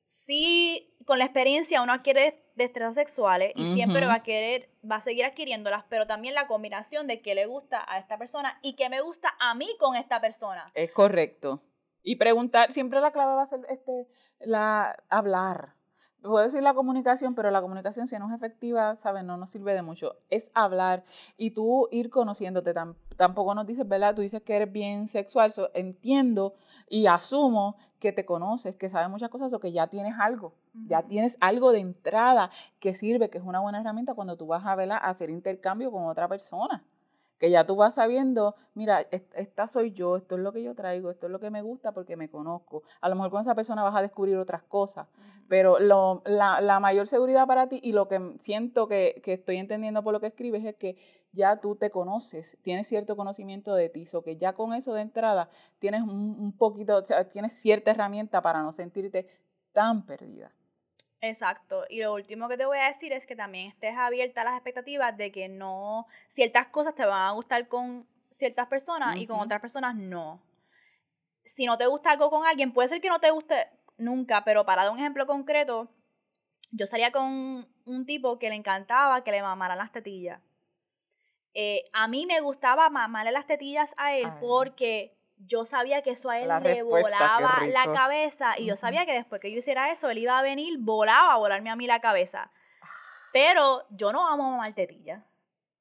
Sí, 0.04 0.94
con 1.06 1.20
la 1.20 1.26
experiencia 1.26 1.82
uno 1.82 1.94
adquiere 1.94 2.44
destrezas 2.56 2.96
sexuales 2.96 3.54
y 3.56 3.76
siempre 3.76 4.08
va 4.08 4.16
a 4.16 4.24
querer, 4.24 4.70
va 4.84 4.98
a 4.98 5.02
seguir 5.02 5.24
adquiriéndolas, 5.24 5.86
pero 5.88 6.08
también 6.08 6.34
la 6.34 6.48
combinación 6.48 7.06
de 7.06 7.22
qué 7.22 7.36
le 7.36 7.46
gusta 7.46 7.86
a 7.88 8.00
esta 8.00 8.18
persona 8.18 8.60
y 8.64 8.74
qué 8.74 8.90
me 8.90 9.02
gusta 9.02 9.36
a 9.40 9.54
mí 9.54 9.70
con 9.80 9.96
esta 9.96 10.20
persona. 10.20 10.72
Es 10.74 10.92
correcto. 10.92 11.62
Y 12.04 12.16
preguntar, 12.16 12.72
siempre 12.72 13.02
la 13.02 13.12
clave 13.12 13.34
va 13.34 13.44
a 13.44 13.48
ser 13.48 13.62
este, 13.70 14.08
la, 14.40 14.96
hablar. 15.10 15.76
Puedo 16.22 16.44
decir 16.44 16.62
la 16.62 16.74
comunicación, 16.74 17.34
pero 17.34 17.50
la 17.50 17.62
comunicación 17.62 18.06
si 18.08 18.20
no 18.20 18.28
es 18.28 18.36
efectiva, 18.36 18.98
¿sabes? 18.98 19.24
No 19.24 19.38
nos 19.38 19.52
sirve 19.52 19.74
de 19.74 19.82
mucho. 19.82 20.18
Es 20.30 20.52
hablar 20.54 21.06
y 21.38 21.52
tú 21.52 21.88
ir 21.92 22.10
conociéndote. 22.10 22.74
tampoco 23.16 23.56
nos 23.56 23.66
dices, 23.66 23.88
¿verdad? 23.88 24.16
Tú 24.16 24.22
dices 24.22 24.42
que 24.42 24.56
eres 24.56 24.72
bien 24.72 25.08
sexual. 25.08 25.54
entiendo 25.74 26.56
y 26.90 27.08
asumo 27.08 27.78
que 28.00 28.12
te 28.12 28.26
conoces, 28.26 28.76
que 28.76 28.90
sabes 28.90 29.10
muchas 29.10 29.30
cosas 29.30 29.54
o 29.54 29.60
que 29.60 29.72
ya 29.72 29.88
tienes 29.88 30.16
algo. 30.20 30.54
Ya 30.88 31.04
tienes 31.04 31.38
algo 31.40 31.72
de 31.72 31.80
entrada 31.80 32.52
que 32.80 32.96
sirve, 32.96 33.30
que 33.30 33.38
es 33.38 33.44
una 33.44 33.62
buena 33.62 33.80
herramienta 33.80 34.14
cuando 34.14 34.36
tú 34.36 34.48
vas 34.48 34.66
a, 34.66 34.74
a 34.74 34.98
hacer 34.98 35.30
intercambio 35.30 35.90
con 35.92 36.06
otra 36.06 36.28
persona 36.28 36.84
que 37.40 37.50
ya 37.50 37.66
tú 37.66 37.78
vas 37.78 37.96
sabiendo, 37.96 38.56
mira, 38.74 39.08
esta 39.10 39.66
soy 39.66 39.92
yo, 39.92 40.18
esto 40.18 40.36
es 40.36 40.42
lo 40.42 40.52
que 40.52 40.62
yo 40.62 40.76
traigo, 40.76 41.10
esto 41.10 41.28
es 41.28 41.32
lo 41.32 41.40
que 41.40 41.50
me 41.50 41.62
gusta 41.62 41.94
porque 41.94 42.18
me 42.18 42.30
conozco. 42.30 42.84
A 43.00 43.08
lo 43.08 43.16
mejor 43.16 43.32
con 43.32 43.42
esa 43.42 43.56
persona 43.56 43.82
vas 43.82 43.96
a 43.96 44.02
descubrir 44.02 44.38
otras 44.38 44.62
cosas, 44.64 45.08
pero 45.48 45.80
lo, 45.80 46.22
la, 46.26 46.60
la, 46.60 46.80
mayor 46.82 47.08
seguridad 47.08 47.48
para 47.48 47.70
ti 47.70 47.80
y 47.82 47.94
lo 47.94 48.10
que 48.10 48.36
siento 48.40 48.88
que, 48.88 49.22
que, 49.24 49.34
estoy 49.34 49.58
entendiendo 49.58 50.04
por 50.04 50.14
lo 50.14 50.20
que 50.20 50.28
escribes 50.28 50.66
es 50.66 50.76
que 50.76 50.98
ya 51.32 51.62
tú 51.62 51.76
te 51.76 51.90
conoces, 51.90 52.58
tienes 52.62 52.88
cierto 52.88 53.16
conocimiento 53.16 53.74
de 53.74 53.88
ti, 53.88 54.06
o 54.14 54.22
que 54.22 54.36
ya 54.36 54.54
con 54.54 54.74
eso 54.74 54.94
de 54.94 55.02
entrada 55.02 55.50
tienes 55.80 56.02
un, 56.02 56.36
un 56.40 56.58
poquito, 56.58 56.98
o 56.98 57.06
sea, 57.06 57.30
tienes 57.30 57.54
cierta 57.54 57.92
herramienta 57.92 58.42
para 58.42 58.62
no 58.62 58.74
sentirte 58.74 59.28
tan 59.72 60.06
perdida. 60.06 60.52
Exacto. 61.22 61.86
Y 61.90 62.02
lo 62.02 62.14
último 62.14 62.48
que 62.48 62.58
te 62.58 62.66
voy 62.66 62.78
a 62.78 62.88
decir 62.88 63.12
es 63.12 63.26
que 63.26 63.36
también 63.36 63.68
estés 63.68 63.98
abierta 63.98 64.42
a 64.42 64.46
las 64.46 64.54
expectativas 64.54 65.16
de 65.18 65.32
que 65.32 65.50
no, 65.50 66.08
ciertas 66.28 66.68
cosas 66.68 66.96
te 66.96 67.06
van 67.06 67.28
a 67.28 67.32
gustar 67.32 67.68
con 67.68 68.08
ciertas 68.32 68.68
personas 68.68 69.18
y 69.18 69.28
con 69.28 69.40
otras 69.40 69.60
personas 69.60 69.96
no. 69.96 70.42
Si 71.46 71.66
no 71.66 71.78
te 71.78 71.88
gusta 71.88 72.12
algo 72.12 72.30
con 72.30 72.46
alguien, 72.46 72.72
puede 72.72 72.90
ser 72.90 73.02
que 73.02 73.10
no 73.10 73.20
te 73.20 73.32
guste 73.32 73.56
nunca, 73.98 74.46
pero 74.46 74.66
para 74.66 74.84
dar 74.84 74.92
un 74.92 75.00
ejemplo 75.00 75.26
concreto, 75.26 75.90
yo 76.72 76.86
salía 76.88 77.12
con 77.12 77.68
un 77.86 78.06
tipo 78.06 78.40
que 78.40 78.50
le 78.50 78.56
encantaba 78.56 79.24
que 79.24 79.32
le 79.32 79.42
mamaran 79.42 79.78
las 79.78 79.92
tetillas. 79.92 80.42
Eh, 81.54 81.84
a 81.94 82.08
mí 82.08 82.26
me 82.26 82.40
gustaba 82.42 82.90
mamarle 82.90 83.32
las 83.32 83.48
tetillas 83.48 83.96
a 83.98 84.16
él 84.16 84.32
porque 84.40 85.19
yo 85.40 85.66
sabía 85.66 86.02
que 86.02 86.12
eso 86.12 86.30
a 86.30 86.40
él 86.40 86.50
le 86.64 86.84
volaba 86.84 87.66
la 87.68 87.92
cabeza 87.92 88.56
y 88.58 88.66
yo 88.66 88.78
sabía 88.78 89.06
que 89.06 89.14
después 89.14 89.42
que 89.42 89.52
yo 89.52 89.60
hiciera 89.60 89.92
eso, 89.92 90.10
él 90.10 90.18
iba 90.20 90.38
a 90.38 90.42
venir, 90.42 90.78
volaba 90.80 91.34
a 91.34 91.38
volarme 91.38 91.70
a 91.70 91.76
mí 91.76 91.88
la 91.88 92.00
cabeza. 92.00 92.52
Ah. 92.82 92.88
Pero 93.34 93.86
yo 93.90 94.12
no 94.12 94.28
amo 94.28 94.52
mamar 94.52 94.74
tetilla. 94.74 95.26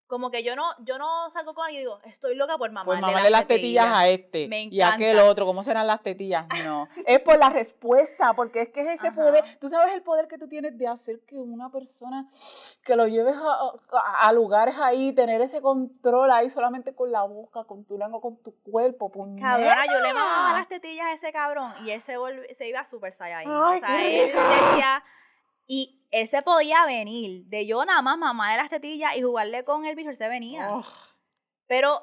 Como 0.09 0.30
que 0.30 0.42
yo 0.42 0.56
no, 0.56 0.64
yo 0.78 0.96
no 0.96 1.30
salgo 1.30 1.52
con 1.52 1.66
alguien 1.66 1.82
y 1.82 1.84
digo, 1.84 2.00
estoy 2.04 2.34
loca 2.34 2.56
por 2.56 2.72
mamarle, 2.72 3.02
por 3.02 3.09
mamarle 3.09 3.28
las, 3.28 3.46
tetillas. 3.46 3.86
a 3.86 4.09
este 4.09 4.48
Me 4.48 4.62
y 4.64 4.80
a 4.80 4.94
aquel 4.94 5.18
otro. 5.18 5.44
¿Cómo 5.44 5.62
serán 5.62 5.86
las 5.86 6.02
tetillas? 6.02 6.46
No. 6.64 6.88
es 7.06 7.20
por 7.20 7.36
la 7.36 7.50
respuesta, 7.50 8.32
porque 8.32 8.62
es 8.62 8.68
que 8.70 8.80
es 8.80 8.88
ese 8.88 9.12
poder. 9.12 9.44
Tú 9.61 9.68
sabes 9.68 9.94
el 9.94 10.02
poder 10.02 10.26
que 10.26 10.38
tú 10.38 10.48
tienes 10.48 10.78
de 10.78 10.88
hacer 10.88 11.20
que 11.26 11.36
una 11.36 11.70
persona 11.70 12.26
que 12.82 12.96
lo 12.96 13.06
lleves 13.06 13.36
a, 13.92 14.32
lugares 14.32 14.76
ahí, 14.78 15.12
tener 15.12 15.42
ese 15.42 15.61
control 15.61 16.30
ahí 16.30 16.48
solamente 16.48 16.94
con 16.94 17.12
la 17.12 17.24
boca, 17.24 17.64
con 17.64 17.84
tu 17.84 17.98
lengua, 17.98 18.22
con 18.22 18.42
tu 18.42 18.54
cuerpo. 18.62 19.12
Puñeta. 19.12 19.46
Cabrona, 19.46 19.86
yo 19.86 20.00
le 20.00 20.14
mamaba 20.14 20.59
las 20.59 20.68
tetillas 20.68 21.06
a 21.06 21.12
ese 21.12 21.32
cabrón 21.32 21.74
y 21.84 21.90
él 21.90 22.00
se, 22.00 22.16
se 22.54 22.66
iba 22.66 22.82
super 22.86 23.12
saiyajin. 23.12 23.50
o 23.50 23.78
sea, 23.78 24.06
él 24.06 24.32
decía. 24.32 25.04
Y 25.68 26.02
él 26.10 26.26
se 26.26 26.42
podía 26.42 26.84
venir. 26.86 27.44
De 27.46 27.66
yo 27.66 27.84
nada 27.84 28.02
más 28.02 28.18
mamarle 28.18 28.56
las 28.56 28.70
tetillas 28.70 29.14
y 29.16 29.22
jugarle 29.22 29.64
con 29.64 29.84
el 29.84 29.94
bicho, 29.94 30.10
él 30.10 30.16
se 30.16 30.28
venía. 30.28 30.68
Pero 31.66 32.02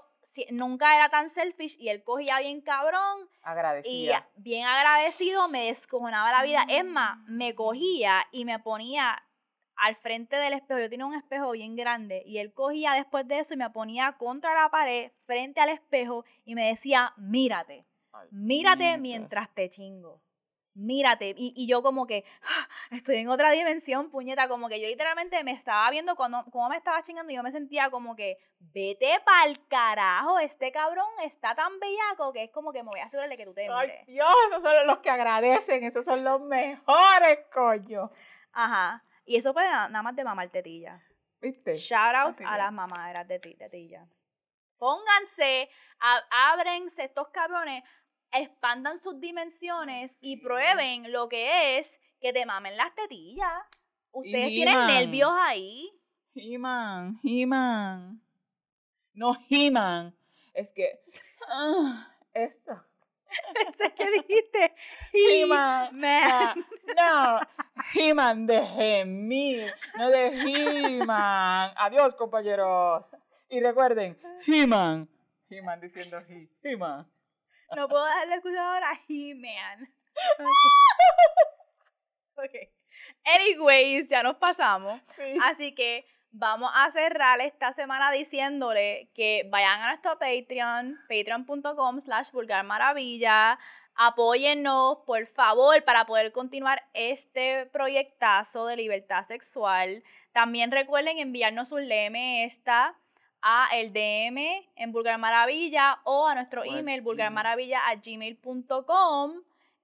nunca 0.52 0.96
era 0.96 1.10
tan 1.10 1.30
selfish 1.30 1.78
y 1.80 1.90
él 1.90 2.04
cogía 2.04 2.40
bien 2.40 2.62
cabrón. 2.62 3.28
Agradecido. 3.42 4.14
Y 4.14 4.42
bien 4.42 4.68
agradecido, 4.68 5.50
me 5.50 5.66
descojonaba 5.66 6.32
la 6.32 6.44
vida. 6.44 6.66
Es 6.70 6.86
más, 6.86 7.18
me 7.28 7.56
cogía 7.56 8.24
y 8.32 8.46
me 8.46 8.60
ponía 8.60 9.18
al 9.76 9.96
frente 9.96 10.36
del 10.36 10.54
espejo. 10.54 10.80
Yo 10.80 10.90
tenía 10.90 11.08
un 11.08 11.16
espejo 11.16 11.52
bien 11.52 11.76
grande 11.76 12.22
y 12.26 12.38
él 12.38 12.54
cogía 12.54 12.94
después 12.94 13.28
de 13.28 13.40
eso 13.40 13.56
y 13.56 13.58
me 13.58 13.72
ponía 13.72 14.14
contra 14.20 14.54
la 14.54 14.70
pared, 14.70 15.12
frente 15.26 15.60
al 15.60 15.70
espejo 15.70 16.24
y 16.44 16.54
me 16.54 16.68
decía, 16.68 17.14
mírate. 17.18 17.88
mírate 18.30 19.00
mientras 19.00 19.54
te 19.54 19.70
chingo 19.70 20.22
mírate. 20.76 21.34
Y, 21.38 21.54
y 21.56 21.68
yo 21.68 21.82
como 21.82 22.06
que, 22.06 22.24
ah, 22.44 22.68
estoy 22.92 23.18
en 23.18 23.30
otra 23.30 23.52
dimensión, 23.52 24.12
puñeta, 24.12 24.48
como 24.48 24.70
que 24.70 24.80
yo 24.80 24.88
literalmente 24.88 25.44
me 25.44 25.52
estaba 25.52 25.90
viendo 25.90 26.16
cuando, 26.16 26.46
cómo 26.52 26.70
me 26.70 26.78
estaba 26.78 27.02
chingando 27.02 27.32
y 27.32 27.36
yo 27.36 27.44
me 27.44 27.52
sentía 27.52 27.90
como 27.90 28.16
que, 28.16 28.38
vete 28.60 29.20
pa'l 29.26 29.68
carajo, 29.68 30.40
este 30.40 30.72
cabrón 30.72 31.08
está 31.24 31.56
tan 31.56 31.80
bellaco 31.80 32.34
que 32.34 32.44
es 32.44 32.52
como 32.52 32.72
que 32.74 32.84
me 32.84 32.90
voy 32.90 33.00
a 33.00 33.06
asegurarle 33.06 33.38
que 33.38 33.46
tú 33.46 33.54
te 33.54 33.70
Ay, 33.70 33.92
Dios, 34.08 34.28
esos 34.50 34.62
son 34.62 34.86
los 34.86 35.00
que 35.00 35.10
agradecen, 35.10 35.84
esos 35.84 36.06
son 36.06 36.24
los 36.24 36.42
mejores, 36.42 37.40
coño. 37.54 38.12
Ajá. 38.52 39.04
Y 39.26 39.38
eso 39.38 39.54
fue 39.54 39.64
nada 39.64 40.04
más 40.04 40.16
de 40.16 40.24
mamar 40.24 40.50
tetilla. 40.50 41.04
¿Viste? 41.42 41.76
Shout 41.76 42.16
out 42.16 42.42
a 42.46 42.58
las 42.58 42.72
mamaderas 42.72 43.28
de 43.28 43.40
tetilla. 43.40 44.08
Pónganse, 44.78 45.70
ábrense 46.30 47.06
estos 47.06 47.30
cabrones 47.30 47.84
expandan 48.40 49.00
sus 49.00 49.20
dimensiones 49.20 50.18
y 50.22 50.38
prueben 50.38 51.12
lo 51.12 51.30
que 51.30 51.78
es 51.78 52.00
que 52.20 52.34
te 52.34 52.46
mamen 52.46 52.78
las 52.78 52.94
tetillas. 52.96 53.64
Ustedes 54.12 54.50
tienen 54.50 54.88
nervios 54.88 55.32
ahí. 55.38 55.92
He-Man, 56.34 57.20
He-Man. 57.24 58.22
no 59.14 59.38
He-Man. 59.50 60.16
Es 60.54 60.72
que, 60.72 61.02
ah, 61.50 62.12
eso. 62.34 62.84
Pensé 63.54 63.94
que 63.94 64.12
dijiste 64.12 64.74
He-Man. 65.14 66.00
No, 66.96 67.40
He-Man 67.94 68.48
de 68.48 68.66
Gemil, 68.66 69.72
no 69.98 70.10
de 70.10 70.28
He-Man. 70.28 71.72
Adiós, 71.76 72.16
compañeros. 72.16 73.16
Y 73.50 73.60
recuerden, 73.60 74.18
He-Man. 74.46 75.10
He-Man 75.50 75.80
diciendo 75.80 76.20
He. 76.28 76.50
He-Man. 76.64 77.08
No 77.76 77.88
puedo 77.88 78.06
dejarle 78.06 78.36
escuchar 78.36 78.84
a 78.84 79.00
He-Man. 79.08 79.90
Ok. 82.38 82.70
Anyways, 83.24 84.08
ya 84.08 84.24
nos 84.24 84.36
pasamos. 84.36 85.02
Así 85.44 85.74
que 85.74 86.06
vamos 86.32 86.70
a 86.76 86.92
cerrar 86.92 87.40
esta 87.42 87.74
semana 87.74 88.12
diciéndole 88.12 89.10
que 89.14 89.48
vayan 89.50 89.82
a 89.82 89.88
nuestro 89.88 90.20
Patreon, 90.20 91.00
patreon.com 91.08 92.02
slash 92.02 92.32
vulgarmaravilla. 92.32 93.58
Apóyennos, 93.96 94.98
por 95.06 95.26
favor, 95.26 95.82
para 95.86 96.06
poder 96.06 96.34
continuar 96.34 96.86
este 96.94 97.66
proyectazo 97.68 98.66
de 98.68 98.76
libertad 98.76 99.26
sexual. 99.26 100.04
También 100.34 100.72
recuerden 100.72 101.18
enviarnos 101.18 101.72
un 101.72 101.88
leme 101.88 102.44
esta 102.44 103.00
a 103.48 103.68
el 103.76 103.94
DM 103.94 104.40
en 104.76 104.92
Vulgar 104.92 105.20
Maravilla 105.20 106.02
o 106.04 106.28
a 106.28 106.34
nuestro 106.34 106.64
email 106.64 107.02
vulgarmaravilla@gmail.com. 107.02 109.34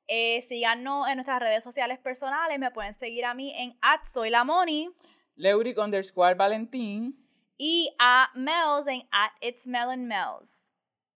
Eh, 0.08 0.42
síganos 0.42 1.08
en 1.08 1.18
nuestras 1.18 1.40
redes 1.40 1.64
sociales 1.64 2.00
personales. 2.00 2.58
Me 2.58 2.72
pueden 2.72 2.96
seguir 2.96 3.24
a 3.24 3.36
mí 3.36 3.54
en 3.56 3.78
@soylamoni. 4.04 4.90
Leuric 5.36 5.78
underscore 5.78 6.34
Valentín. 6.34 7.24
Y 7.56 7.96
a 8.00 8.32
Mels 8.34 8.88
en 8.88 9.08
at 9.12 9.34
It's 9.42 9.68
Melon 9.68 10.08
Mels. 10.08 10.74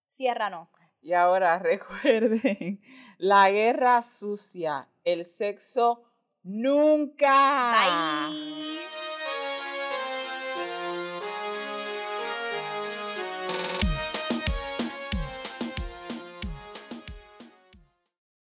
Cierra 0.08 0.52
no. 0.52 0.70
Y 1.02 1.14
ahora 1.14 1.58
recuerden, 1.64 2.80
la 3.18 3.50
guerra 3.50 4.04
sucia, 4.04 4.88
el 5.04 5.26
sexo 5.26 6.04
nunca. 6.44 7.74
Bye. 8.30 8.95